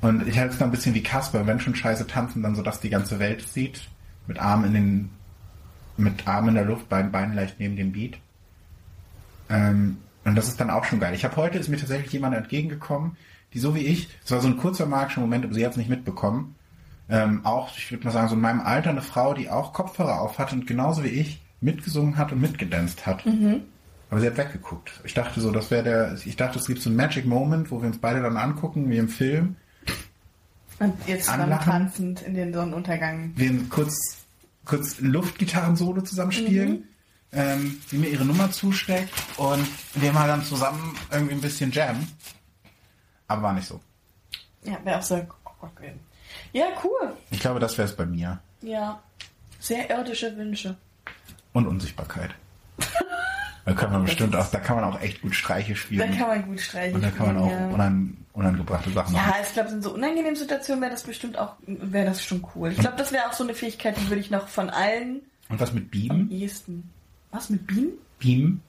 Und 0.01 0.27
ich 0.29 0.39
halte 0.39 0.53
es 0.53 0.59
dann 0.59 0.69
ein 0.69 0.73
bisschen 0.73 0.95
wie 0.95 1.03
Kasper, 1.03 1.47
wenn 1.47 1.59
schon 1.59 1.75
scheiße 1.75 2.07
tanzen, 2.07 2.43
dann 2.43 2.55
so, 2.55 2.63
dass 2.63 2.81
die 2.81 2.91
ganze 2.91 3.19
Welt 3.19 3.43
sieht, 3.43 3.89
mit 4.27 4.39
Armen 4.39 4.67
in 4.67 4.75
den, 4.75 5.11
mit 5.97 6.27
Armen 6.27 6.51
in 6.51 6.55
der 6.57 6.65
Luft, 6.65 6.89
beiden 6.89 7.13
Beinen 7.13 7.35
leicht 7.35 7.59
neben 7.59 7.77
dem 7.77 7.93
Beat. 7.93 8.19
Ähm, 9.49 9.99
und 10.25 10.35
das 10.35 10.49
ist 10.49 10.61
dann 10.61 10.71
auch 10.71 10.85
schon 10.85 11.01
geil. 11.01 11.15
Ich 11.15 11.25
habe 11.25 11.37
heute, 11.37 11.59
ist 11.59 11.69
mir 11.69 11.77
tatsächlich 11.77 12.13
jemand 12.13 12.35
entgegengekommen, 12.35 13.17
die 13.55 13.59
so 13.59 13.75
wie 13.75 13.87
ich, 13.87 14.09
es 14.25 14.31
war 14.31 14.41
so 14.41 14.49
ein 14.49 14.57
kurzer 14.57 14.87
magischer 14.87 15.21
Moment, 15.21 15.45
aber 15.45 15.55
sie 15.55 15.65
hat 15.65 15.73
es 15.73 15.79
nicht 15.79 15.89
mitbekommen, 15.89 16.57
ähm, 17.09 17.45
auch, 17.45 17.77
ich 17.77 17.91
würde 17.93 18.05
mal 18.05 18.11
sagen, 18.11 18.29
so 18.29 18.35
in 18.35 18.41
meinem 18.41 18.61
Alter 18.61 18.91
eine 18.91 19.03
Frau, 19.03 19.35
die 19.35 19.49
auch 19.49 19.73
Kopfhörer 19.73 20.21
auf 20.21 20.39
hat 20.39 20.53
und 20.53 20.67
genauso 20.67 21.05
wie 21.05 21.09
ich 21.09 21.41
mitgesungen 21.61 22.17
hat 22.19 22.33
und 22.33 22.41
mitgedanzt 22.41 23.07
hat. 23.07 23.25
Aber 24.11 24.21
sie 24.21 24.27
hat 24.27 24.37
weggeguckt. 24.37 25.01
Ich 25.05 25.15
dachte 25.15 25.41
so, 25.41 25.51
das 25.51 25.71
wäre 25.71 25.85
der, 25.85 26.19
ich 26.25 26.37
dachte, 26.37 26.59
es 26.59 26.67
gibt 26.67 26.81
so 26.81 26.91
einen 26.91 26.97
Magic 26.97 27.27
Moment, 27.27 27.71
wo 27.71 27.81
wir 27.81 27.89
uns 27.89 27.99
beide 27.99 28.23
dann 28.23 28.37
angucken, 28.37 28.89
wie 28.91 28.99
im 28.99 29.09
Film. 29.09 29.57
Und 30.79 30.95
jetzt 31.07 31.29
dann 31.29 31.43
Anlachen. 31.43 31.73
tanzend 31.73 32.23
in 32.23 32.35
den 32.35 32.53
Sonnenuntergang. 32.53 33.33
Wir 33.35 33.53
kurz, 33.71 34.26
kurz 34.67 35.01
Luftgitarren-Solo 35.01 36.03
zusammen 36.03 36.33
spielen. 36.33 36.89
Ähm, 37.33 37.81
sie 37.89 37.99
mir 37.99 38.09
ihre 38.09 38.25
Nummer 38.25 38.51
zusteckt 38.51 39.13
und 39.37 39.67
wir 39.95 40.13
mal 40.13 40.29
dann 40.29 40.45
zusammen 40.45 40.97
irgendwie 41.11 41.35
ein 41.35 41.41
bisschen 41.41 41.73
jammen. 41.73 42.07
Aber 43.29 43.43
war 43.43 43.53
nicht 43.53 43.67
so. 43.67 43.81
Ja, 44.63 44.79
wäre 44.85 44.99
auch 44.99 45.03
so 45.03 45.27
gewesen. 45.75 46.01
Ja, 46.53 46.67
cool. 46.85 47.17
Ich 47.31 47.41
glaube, 47.41 47.61
das 47.61 47.77
wäre 47.79 47.89
es 47.89 47.97
bei 47.97 48.07
mir. 48.07 48.41
Ja. 48.63 49.03
Sehr 49.59 49.91
irdische 49.91 50.37
Wünsche. 50.37 50.77
Und 51.53 51.67
Unsichtbarkeit. 51.67 52.35
Da 53.67 53.73
kann 53.75 53.93
man 53.93 54.05
bestimmt 54.05 54.35
auch, 54.35 54.47
da 54.51 54.59
kann 54.61 54.77
man 54.77 54.85
auch 54.85 55.01
echt 55.03 55.21
gut 55.21 55.35
Streiche 55.35 55.73
Da 55.73 55.77
spielen. 55.79 56.17
kann 56.17 56.29
man 56.29 56.47
gut 56.47 56.61
streichen. 56.61 56.95
und 56.95 57.03
da 57.03 57.11
kann 57.11 57.27
man 57.27 57.37
auch 57.37 57.51
ja. 57.51 57.67
unan, 57.69 58.17
unangebrachte 58.33 58.91
Sachen 58.91 59.13
machen. 59.13 59.29
Ja, 59.29 59.37
ich 59.45 59.53
glaube, 59.53 59.71
in 59.71 59.83
so 59.83 59.93
unangenehmen 59.93 60.37
Situationen 60.37 60.81
wäre 60.81 60.93
das 60.93 61.03
bestimmt 61.03 61.37
auch, 61.37 61.57
wäre 61.67 62.07
das 62.07 62.23
schon 62.25 62.47
cool. 62.55 62.71
Ich 62.73 62.79
glaube, 62.79 62.97
das 62.97 63.13
wäre 63.13 63.27
auch 63.29 63.33
so 63.35 63.45
eine 63.45 63.55
Fähigkeit, 63.55 63.97
die 63.99 64.09
würde 64.09 64.21
ich 64.21 64.31
noch 64.31 64.49
von 64.49 64.71
allen 64.71 65.21
Und 65.49 65.61
was 65.61 65.73
mit 65.73 65.85
am 65.85 65.91
Beamen? 65.91 66.31
ehesten. 66.31 66.91
Was 67.33 67.51
mit 67.51 67.67
Beamen? 67.67 67.93
Beam? 68.21 68.61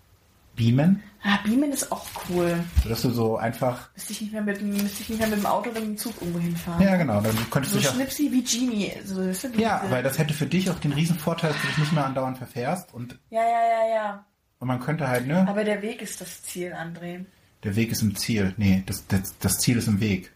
Beamen? 0.55 1.03
Ah, 1.23 1.37
Beamen 1.43 1.71
ist 1.71 1.91
auch 1.91 2.05
cool. 2.29 2.57
Sodass 2.81 3.03
du 3.03 3.11
so 3.11 3.37
einfach, 3.37 3.89
Müsste 3.93 4.13
ich 4.13 4.21
nicht 4.21 4.33
mehr 4.33 4.41
mit, 4.41 4.59
dem- 4.59 4.71
müsste 4.71 5.03
ich 5.03 5.09
nicht 5.09 5.19
mehr 5.19 5.27
mit 5.29 5.37
dem 5.37 5.45
Auto 5.45 5.69
oder 5.69 5.79
mit 5.81 5.89
dem 5.89 5.97
Zug 5.97 6.15
irgendwo 6.19 6.39
hinfahren. 6.39 6.81
ja 6.83 6.95
genau, 6.95 7.21
dann 7.21 7.35
könntest 7.51 7.75
So 7.75 7.79
du 7.81 7.85
schnipsi 7.85 8.31
wie 8.31 8.43
Genie. 8.43 8.93
So, 9.05 9.21
Ja, 9.59 9.83
weil 9.89 10.01
das 10.01 10.17
hätte 10.17 10.33
für 10.33 10.47
dich 10.47 10.71
auch 10.71 10.79
den 10.79 10.93
riesen 10.93 11.19
Vorteil, 11.19 11.51
dass 11.51 11.61
du 11.61 11.67
dich 11.67 11.77
nicht 11.77 11.93
mehr 11.93 12.05
andauernd 12.07 12.39
verfährst 12.39 12.91
und, 12.95 13.19
ja, 13.29 13.41
ja, 13.43 13.49
ja, 13.87 13.93
ja. 13.95 14.25
Und 14.60 14.68
man 14.68 14.80
könnte 14.80 15.08
halt, 15.08 15.28
ne, 15.28 15.45
Aber 15.47 15.64
der 15.64 15.82
Weg 15.82 16.01
ist 16.01 16.20
das 16.22 16.43
Ziel, 16.43 16.74
André. 16.74 17.26
der 17.64 17.76
Weg 17.76 17.91
ist 17.91 18.01
im 18.01 18.16
Ziel. 18.16 18.53
Nee, 18.58 18.84
das, 18.86 19.05
das, 19.08 19.36
das 19.39 19.60
Ziel 19.60 19.78
ist 19.78 19.88
im 19.88 19.99
Weg. 19.99 20.32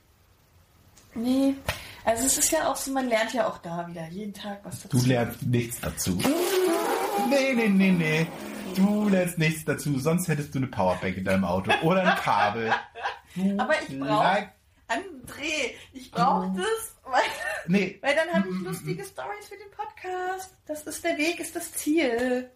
Nee. 1.13 1.55
Also 2.05 2.25
es 2.25 2.37
ist 2.37 2.51
ja 2.51 2.67
auch 2.67 2.75
so, 2.75 2.91
man 2.91 3.07
lernt 3.09 3.33
ja 3.33 3.47
auch 3.47 3.59
da 3.59 3.87
wieder 3.87 4.07
jeden 4.07 4.33
Tag 4.33 4.59
was 4.63 4.83
dazu. 4.83 4.97
Du 4.97 5.05
lernst 5.05 5.43
nichts 5.43 5.79
dazu. 5.79 6.19
Nee, 7.29 7.53
nee, 7.53 7.67
nee, 7.67 7.91
nee. 7.91 8.27
Du 8.75 9.09
lernst 9.09 9.37
nichts 9.37 9.65
dazu, 9.65 9.99
sonst 9.99 10.27
hättest 10.27 10.55
du 10.55 10.59
eine 10.59 10.67
Powerbank 10.67 11.17
in 11.17 11.25
deinem 11.25 11.43
Auto 11.45 11.71
oder 11.83 12.01
ein 12.03 12.17
Kabel. 12.17 12.71
Du 13.35 13.59
Aber 13.59 13.73
ich 13.87 13.99
brauche 13.99 14.49
André, 14.87 15.71
ich 15.93 16.11
brauche 16.11 16.51
das, 16.55 16.95
weil, 17.03 17.21
Nee, 17.67 17.99
weil 18.01 18.15
dann 18.15 18.33
habe 18.33 18.49
ich 18.49 18.59
lustige 18.65 19.03
Stories 19.03 19.47
für 19.47 19.55
den 19.57 19.71
Podcast. 19.71 20.53
Das 20.65 20.83
ist 20.83 21.03
der 21.03 21.17
Weg, 21.17 21.39
ist 21.39 21.55
das 21.55 21.71
Ziel. 21.73 22.49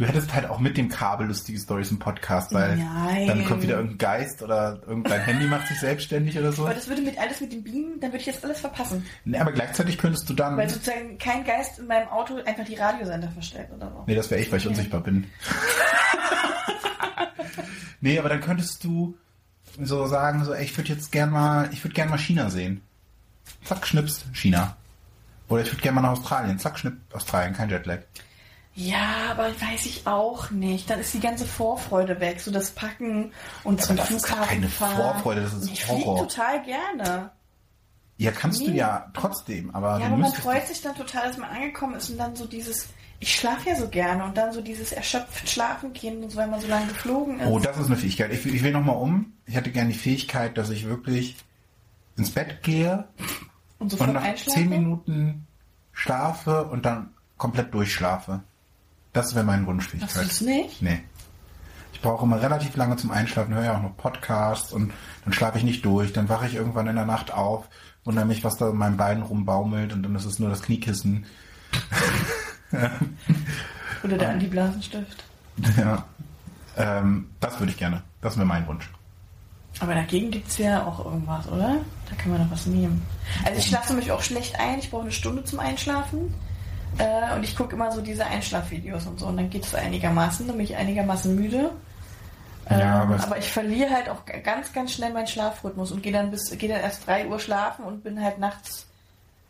Du 0.00 0.06
hättest 0.06 0.32
halt 0.34 0.48
auch 0.48 0.58
mit 0.58 0.78
dem 0.78 0.88
Kabel 0.88 1.26
lustige 1.26 1.58
Stories 1.58 1.90
im 1.90 1.98
Podcast, 1.98 2.54
weil 2.54 2.76
Nein. 2.76 3.26
dann 3.26 3.44
kommt 3.44 3.62
wieder 3.62 3.76
irgendein 3.76 3.98
Geist 3.98 4.42
oder 4.42 4.80
irgendein 4.86 5.20
Handy 5.20 5.46
macht 5.46 5.68
sich 5.68 5.78
selbstständig 5.78 6.38
oder 6.38 6.52
so. 6.52 6.64
Aber 6.64 6.74
das 6.74 6.88
würde 6.88 7.02
mit 7.02 7.18
alles 7.18 7.40
mit 7.42 7.52
dem 7.52 7.62
Beamen, 7.62 8.00
dann 8.00 8.10
würde 8.10 8.20
ich 8.20 8.26
jetzt 8.26 8.42
alles 8.42 8.60
verpassen. 8.60 9.04
Nee, 9.26 9.38
aber 9.38 9.52
gleichzeitig 9.52 9.98
könntest 9.98 10.28
du 10.30 10.34
dann. 10.34 10.56
Weil 10.56 10.70
sozusagen 10.70 11.18
kein 11.18 11.44
Geist 11.44 11.78
in 11.78 11.86
meinem 11.86 12.08
Auto 12.08 12.36
einfach 12.46 12.64
die 12.64 12.76
Radiosender 12.76 13.28
verstellt 13.28 13.68
oder 13.76 13.90
so. 13.90 14.04
Nee, 14.06 14.14
das 14.14 14.30
wäre 14.30 14.40
ich, 14.40 14.50
weil 14.50 14.58
ich 14.58 14.66
unsichtbar 14.66 15.00
bin. 15.00 15.26
nee, 18.00 18.18
aber 18.18 18.30
dann 18.30 18.40
könntest 18.40 18.82
du 18.82 19.18
so 19.78 20.06
sagen, 20.06 20.44
so, 20.44 20.54
ey, 20.54 20.64
ich 20.64 20.76
würde 20.76 20.88
jetzt 20.88 21.12
gern 21.12 21.30
mal, 21.30 21.68
ich 21.72 21.84
würde 21.84 21.94
gern 21.94 22.08
mal 22.08 22.18
China 22.18 22.48
sehen. 22.48 22.80
Zack, 23.64 23.86
schnips, 23.86 24.24
China. 24.32 24.76
Oder 25.48 25.62
ich 25.62 25.70
würde 25.70 25.82
gern 25.82 25.94
mal 25.94 26.00
nach 26.00 26.12
Australien. 26.12 26.58
Zack, 26.58 26.78
schnipp, 26.78 26.94
Australien, 27.12 27.52
kein 27.52 27.68
Jetlag. 27.68 28.00
Ja, 28.80 29.30
aber 29.32 29.48
weiß 29.48 29.86
ich 29.86 30.06
auch 30.06 30.50
nicht. 30.50 30.88
Dann 30.88 31.00
ist 31.00 31.12
die 31.12 31.20
ganze 31.20 31.44
Vorfreude 31.44 32.18
weg. 32.20 32.40
So 32.40 32.50
das 32.50 32.70
Packen 32.70 33.32
und 33.64 33.82
zum 33.82 33.96
das 33.96 34.10
ist 34.10 34.26
Flughafen 34.26 34.48
keine 34.48 34.68
fahren. 34.68 34.96
Vorfreude, 34.96 35.42
das 35.42 35.52
ist 35.54 35.70
ich 35.70 35.84
fliege 35.84 36.04
Horror. 36.06 36.28
total 36.28 36.62
gerne. 36.62 37.30
Ja, 38.16 38.30
kannst 38.32 38.60
du 38.60 38.70
Nee. 38.70 38.76
ja 38.78 39.10
trotzdem, 39.14 39.74
aber 39.74 39.92
Ja, 39.92 39.98
du 40.00 40.04
aber 40.06 40.16
man 40.18 40.32
freut 40.32 40.66
sich 40.66 40.80
dann 40.82 40.94
total, 40.94 41.28
dass 41.28 41.36
man 41.38 41.48
angekommen 41.50 41.94
ist 41.94 42.10
und 42.10 42.18
dann 42.18 42.36
so 42.36 42.46
dieses, 42.46 42.88
ich 43.18 43.34
schlafe 43.34 43.70
ja 43.70 43.76
so 43.76 43.88
gerne 43.88 44.24
und 44.24 44.36
dann 44.36 44.52
so 44.52 44.60
dieses 44.60 44.92
erschöpft 44.92 45.48
schlafen 45.48 45.92
gehen 45.94 46.28
so, 46.28 46.36
weil 46.36 46.46
man 46.48 46.60
so 46.60 46.66
lange 46.68 46.86
geflogen 46.86 47.40
ist. 47.40 47.46
Oh, 47.48 47.58
das 47.58 47.78
ist 47.78 47.86
eine 47.86 47.96
Fähigkeit. 47.96 48.32
Ich, 48.32 48.44
will- 48.44 48.54
ich 48.54 48.62
will 48.62 48.72
nochmal 48.72 48.96
um. 48.96 49.32
Ich 49.46 49.54
hätte 49.54 49.70
gerne 49.72 49.90
die 49.92 49.98
Fähigkeit, 49.98 50.56
dass 50.58 50.68
ich 50.70 50.84
wirklich 50.86 51.36
ins 52.18 52.30
Bett 52.30 52.62
gehe 52.62 53.08
und 53.78 53.98
und 53.98 54.12
nach 54.12 54.34
zehn 54.36 54.68
Minuten 54.68 55.46
schlafe 55.92 56.64
und 56.64 56.84
dann 56.84 57.14
komplett 57.38 57.72
durchschlafe. 57.72 58.42
Das 59.12 59.34
wäre 59.34 59.44
meine 59.44 59.66
Hast 59.66 60.16
du 60.16 60.20
es 60.20 60.40
nicht? 60.40 60.82
Nee. 60.82 61.02
Ich 61.92 62.00
brauche 62.00 62.24
immer 62.24 62.40
relativ 62.40 62.76
lange 62.76 62.96
zum 62.96 63.10
Einschlafen, 63.10 63.54
höre 63.54 63.64
ja 63.64 63.76
auch 63.76 63.82
noch 63.82 63.96
Podcasts 63.96 64.72
und 64.72 64.92
dann 65.24 65.32
schlafe 65.32 65.58
ich 65.58 65.64
nicht 65.64 65.84
durch. 65.84 66.12
Dann 66.12 66.28
wache 66.28 66.46
ich 66.46 66.54
irgendwann 66.54 66.86
in 66.86 66.96
der 66.96 67.04
Nacht 67.04 67.32
auf, 67.32 67.68
wundere 68.04 68.24
mich, 68.24 68.42
was 68.44 68.56
da 68.56 68.70
in 68.70 68.76
meinen 68.76 68.96
Beinen 68.96 69.22
rumbaumelt 69.22 69.92
und 69.92 70.02
dann 70.02 70.14
ist 70.14 70.24
es 70.24 70.38
nur 70.38 70.48
das 70.48 70.62
Kniekissen. 70.62 71.26
Oder 74.02 74.16
der 74.16 74.30
Anti-Blasenstift. 74.30 75.24
ja. 75.76 76.04
Ähm, 76.76 77.28
das 77.40 77.58
würde 77.58 77.72
ich 77.72 77.78
gerne. 77.78 78.02
Das 78.22 78.36
wäre 78.36 78.46
mein 78.46 78.66
Wunsch. 78.66 78.88
Aber 79.78 79.94
dagegen 79.94 80.30
gibt's 80.30 80.58
ja 80.58 80.84
auch 80.84 81.04
irgendwas, 81.04 81.46
oder? 81.48 81.76
Da 82.08 82.16
kann 82.16 82.32
man 82.32 82.42
doch 82.42 82.50
was 82.50 82.66
nehmen. 82.66 83.02
Also 83.44 83.58
ich 83.58 83.66
schlafe 83.66 83.94
mich 83.94 84.10
auch 84.10 84.22
schlecht 84.22 84.58
ein. 84.58 84.78
Ich 84.78 84.90
brauche 84.90 85.02
eine 85.02 85.12
Stunde 85.12 85.44
zum 85.44 85.60
Einschlafen. 85.60 86.34
Äh, 86.98 87.34
und 87.34 87.44
ich 87.44 87.56
gucke 87.56 87.74
immer 87.74 87.92
so 87.92 88.00
diese 88.00 88.26
Einschlafvideos 88.26 89.06
und 89.06 89.20
so. 89.20 89.26
Und 89.26 89.36
dann 89.36 89.50
geht 89.50 89.64
es 89.64 89.74
einigermaßen. 89.74 90.46
Dann 90.46 90.56
bin 90.56 90.64
ich 90.64 90.76
einigermaßen 90.76 91.34
müde. 91.34 91.70
Ja, 92.68 93.02
Ähm, 93.02 93.12
aber 93.12 93.22
aber 93.24 93.38
ich 93.38 93.50
verliere 93.50 93.90
halt 93.90 94.08
auch 94.08 94.24
ganz, 94.44 94.72
ganz 94.72 94.92
schnell 94.92 95.12
meinen 95.12 95.26
Schlafrhythmus 95.26 95.90
und 95.90 96.02
gehe 96.02 96.12
dann 96.12 96.30
bis 96.30 96.56
gehe 96.56 96.68
dann 96.68 96.80
erst 96.80 97.06
3 97.06 97.26
Uhr 97.26 97.40
schlafen 97.40 97.84
und 97.84 98.04
bin 98.04 98.22
halt 98.22 98.38
nachts, 98.38 98.86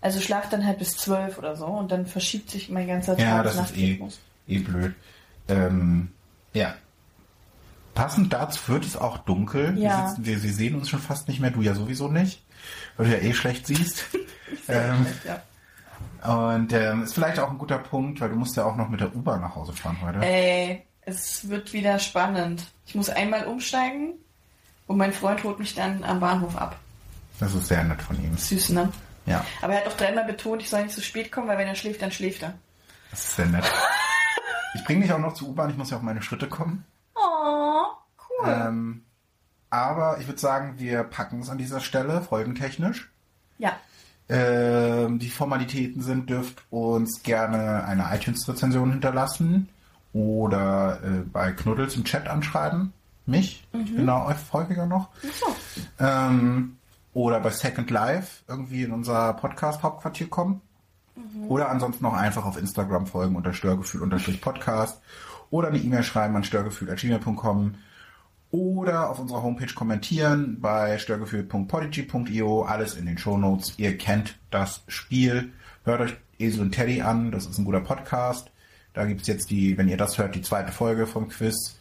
also 0.01 0.20
schlafe 0.20 0.49
dann 0.51 0.64
halt 0.64 0.78
bis 0.78 0.97
12 0.97 1.36
oder 1.36 1.55
so 1.57 1.66
und 1.66 1.93
dann 1.93 2.07
verschiebt 2.07 2.51
sich 2.51 2.70
mein 2.70 2.86
ganzer 2.86 3.18
Ja, 3.18 3.43
das 3.43 3.57
ist 3.57 3.76
eh, 3.76 4.01
eh 4.49 4.59
blöd. 4.59 4.95
Ähm, 5.49 6.12
ja. 6.55 6.74
Passend 7.95 8.32
dazu 8.32 8.68
wird 8.68 8.86
es 8.86 8.97
auch 8.97 9.18
dunkel. 9.18 9.76
Ja. 9.76 9.99
Wir, 9.99 10.09
sitzen, 10.09 10.26
wir, 10.26 10.43
wir 10.43 10.53
sehen 10.55 10.74
uns 10.76 10.88
schon 10.88 11.01
fast 11.01 11.28
nicht 11.28 11.41
mehr, 11.41 11.51
du 11.51 11.61
ja 11.61 11.74
sowieso 11.74 12.09
nicht, 12.09 12.43
weil 12.97 13.07
du 13.09 13.12
ja 13.12 13.22
eh 13.22 13.34
schlecht 13.34 13.66
siehst. 13.66 14.05
ähm, 14.68 15.05
Ja. 15.26 15.43
Und 16.26 16.72
ähm, 16.72 17.02
ist 17.02 17.14
vielleicht 17.14 17.38
auch 17.38 17.50
ein 17.50 17.58
guter 17.58 17.78
Punkt, 17.78 18.20
weil 18.20 18.30
du 18.30 18.36
musst 18.36 18.56
ja 18.56 18.64
auch 18.64 18.76
noch 18.76 18.88
mit 18.88 19.00
der 19.00 19.14
U-Bahn 19.14 19.40
nach 19.40 19.54
Hause 19.54 19.72
fahren 19.72 19.98
heute. 20.02 20.18
Ey, 20.20 20.84
es 21.02 21.48
wird 21.48 21.72
wieder 21.72 21.98
spannend. 21.98 22.64
Ich 22.86 22.94
muss 22.94 23.08
einmal 23.08 23.46
umsteigen 23.46 24.14
und 24.86 24.96
mein 24.98 25.12
Freund 25.12 25.42
holt 25.44 25.58
mich 25.58 25.74
dann 25.74 26.04
am 26.04 26.20
Bahnhof 26.20 26.56
ab. 26.56 26.76
Das 27.38 27.54
ist 27.54 27.68
sehr 27.68 27.84
nett 27.84 28.02
von 28.02 28.22
ihm. 28.22 28.36
Süß, 28.36 28.70
ne? 28.70 28.92
Ja, 29.26 29.44
Aber 29.62 29.74
er 29.74 29.80
hat 29.80 29.86
auch 29.88 29.96
dreimal 29.96 30.24
betont, 30.24 30.62
ich 30.62 30.70
soll 30.70 30.82
nicht 30.82 30.94
zu 30.94 31.02
spät 31.02 31.30
kommen, 31.30 31.48
weil 31.48 31.58
wenn 31.58 31.68
er 31.68 31.74
schläft, 31.74 32.02
dann 32.02 32.10
schläft 32.10 32.42
er. 32.42 32.54
das 33.10 33.20
ist 33.20 33.36
sehr 33.36 33.46
nett. 33.46 33.64
Ich 34.72 34.84
bringe 34.84 35.02
dich 35.02 35.12
auch 35.12 35.18
noch 35.18 35.34
zur 35.34 35.48
U-Bahn, 35.48 35.70
ich 35.70 35.76
muss 35.76 35.90
ja 35.90 35.96
auf 35.96 36.02
meine 36.04 36.22
Schritte 36.22 36.48
kommen. 36.48 36.84
Oh, 37.16 37.86
cool. 38.28 38.48
Ähm, 38.48 39.04
aber 39.68 40.18
ich 40.20 40.28
würde 40.28 40.38
sagen, 40.38 40.74
wir 40.78 41.02
packen 41.02 41.40
es 41.40 41.50
an 41.50 41.58
dieser 41.58 41.80
Stelle, 41.80 42.22
folgentechnisch. 42.22 43.10
Ja. 43.58 43.76
Ähm, 44.32 45.18
die 45.18 45.28
Formalitäten 45.28 46.02
sind, 46.02 46.30
dürft 46.30 46.62
uns 46.70 47.24
gerne 47.24 47.84
eine 47.84 48.14
iTunes-Rezension 48.14 48.92
hinterlassen 48.92 49.68
oder 50.12 51.00
äh, 51.02 51.22
bei 51.32 51.50
Knuddels 51.50 51.96
im 51.96 52.04
Chat 52.04 52.28
anschreiben. 52.28 52.92
Mich, 53.26 53.66
ich 53.72 53.94
bin 53.94 54.06
da 54.06 54.32
häufiger 54.52 54.86
noch. 54.86 55.08
Achso. 55.28 55.54
Ähm, 55.98 56.76
oder 57.12 57.40
bei 57.40 57.50
Second 57.50 57.90
Life 57.90 58.44
irgendwie 58.46 58.84
in 58.84 58.92
unser 58.92 59.34
Podcast-Hauptquartier 59.34 60.28
kommen. 60.28 60.60
Oder 61.48 61.68
ansonsten 61.68 62.06
auch 62.06 62.14
einfach 62.14 62.44
auf 62.44 62.56
Instagram 62.56 63.06
folgen 63.06 63.36
unter 63.36 63.52
Störgefühl-Podcast 63.52 65.00
oder 65.50 65.68
eine 65.68 65.78
E-Mail 65.78 66.02
schreiben 66.02 66.36
an 66.36 66.44
störgefühl.gmail.com 66.44 67.74
oder 68.51 69.11
auf 69.11 69.18
unserer 69.18 69.42
Homepage 69.42 69.72
kommentieren 69.74 70.59
bei 70.61 70.98
störgefühl.podigy.io, 70.98 72.62
alles 72.62 72.96
in 72.96 73.07
den 73.07 73.18
Shownotes. 73.18 73.74
Ihr 73.76 73.96
kennt 73.96 74.38
das 74.51 74.82
Spiel. 74.88 75.53
Hört 75.84 76.01
euch 76.01 76.16
Esel 76.38 76.62
und 76.62 76.72
Teddy 76.72 77.03
an, 77.03 77.30
das 77.30 77.46
ist 77.46 77.59
ein 77.59 77.64
guter 77.64 77.80
Podcast. 77.80 78.51
Da 78.92 79.05
gibt's 79.05 79.28
jetzt 79.28 79.51
die, 79.51 79.78
wenn 79.78 79.88
ihr 79.88 79.96
das 79.96 80.18
hört, 80.18 80.34
die 80.34 80.42
zweite 80.42 80.72
Folge 80.72 81.07
vom 81.07 81.28
Quiz. 81.28 81.78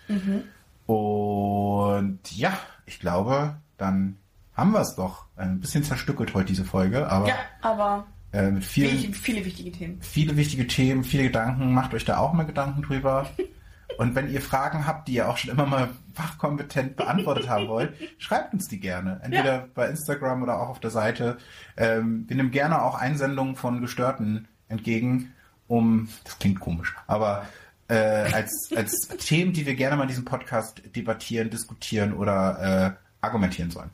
Und 0.86 2.20
ja, 2.32 2.57
ich 2.86 2.99
glaube, 2.99 3.55
dann 3.78 4.17
haben 4.53 4.72
wir 4.72 4.82
es 4.82 4.95
doch. 4.95 5.26
Ein 5.36 5.59
bisschen 5.59 5.84
zerstückelt 5.84 6.34
heute 6.34 6.47
diese 6.47 6.65
Folge, 6.65 7.09
aber 7.09 7.28
Ja, 7.30 7.36
aber 7.61 8.05
äh, 8.32 8.51
mit 8.51 8.63
vielen, 8.63 8.97
viele, 8.97 9.13
viele 9.13 9.45
wichtige 9.45 9.72
Themen. 9.72 9.97
viele 10.01 10.36
wichtige 10.38 10.67
Themen, 10.67 11.03
viele 11.03 11.24
Gedanken. 11.24 11.74
Macht 11.74 11.93
euch 11.93 12.05
da 12.05 12.17
auch 12.17 12.34
mal 12.34 12.43
Gedanken 12.45 12.82
drüber. 12.82 13.28
Und 13.97 14.15
wenn 14.15 14.29
ihr 14.31 14.41
Fragen 14.41 14.85
habt, 14.85 15.07
die 15.07 15.13
ihr 15.15 15.27
auch 15.29 15.37
schon 15.37 15.51
immer 15.51 15.65
mal 15.65 15.89
fachkompetent 16.13 16.95
beantwortet 16.95 17.49
haben 17.49 17.67
wollt, 17.67 17.93
schreibt 18.17 18.53
uns 18.53 18.67
die 18.67 18.79
gerne. 18.79 19.19
Entweder 19.23 19.55
Ja. 19.55 19.65
bei 19.73 19.87
Instagram 19.87 20.43
oder 20.43 20.59
auch 20.61 20.69
auf 20.69 20.79
der 20.79 20.91
Seite. 20.91 21.37
Ähm, 21.75 22.25
wir 22.27 22.35
nehmen 22.37 22.51
gerne 22.51 22.81
auch 22.81 22.95
Einsendungen 22.95 23.55
von 23.55 23.81
Gestörten 23.81 24.47
entgegen, 24.69 25.33
um, 25.67 26.07
das 26.23 26.37
klingt 26.39 26.59
komisch, 26.59 26.95
aber 27.07 27.45
äh, 27.89 27.95
als, 27.95 28.69
als 28.75 29.07
Themen, 29.19 29.51
die 29.53 29.65
wir 29.65 29.75
gerne 29.75 29.95
mal 29.97 30.03
in 30.03 30.09
diesem 30.09 30.25
Podcast 30.25 30.81
debattieren, 30.95 31.49
diskutieren 31.49 32.13
oder 32.13 32.95
äh, 32.95 33.25
argumentieren 33.25 33.71
sollen. 33.71 33.89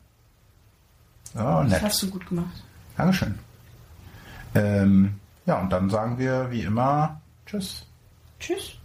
Oh, 1.34 1.38
Das 1.62 1.68
nett. 1.70 1.82
hast 1.82 2.02
du 2.02 2.10
gut 2.10 2.26
gemacht. 2.28 2.62
Dankeschön. 2.96 3.38
Ähm, 4.54 5.14
ja, 5.46 5.58
und 5.60 5.70
dann 5.70 5.90
sagen 5.90 6.18
wir 6.18 6.50
wie 6.50 6.62
immer 6.62 7.20
Tschüss. 7.46 7.86
Tschüss. 8.40 8.75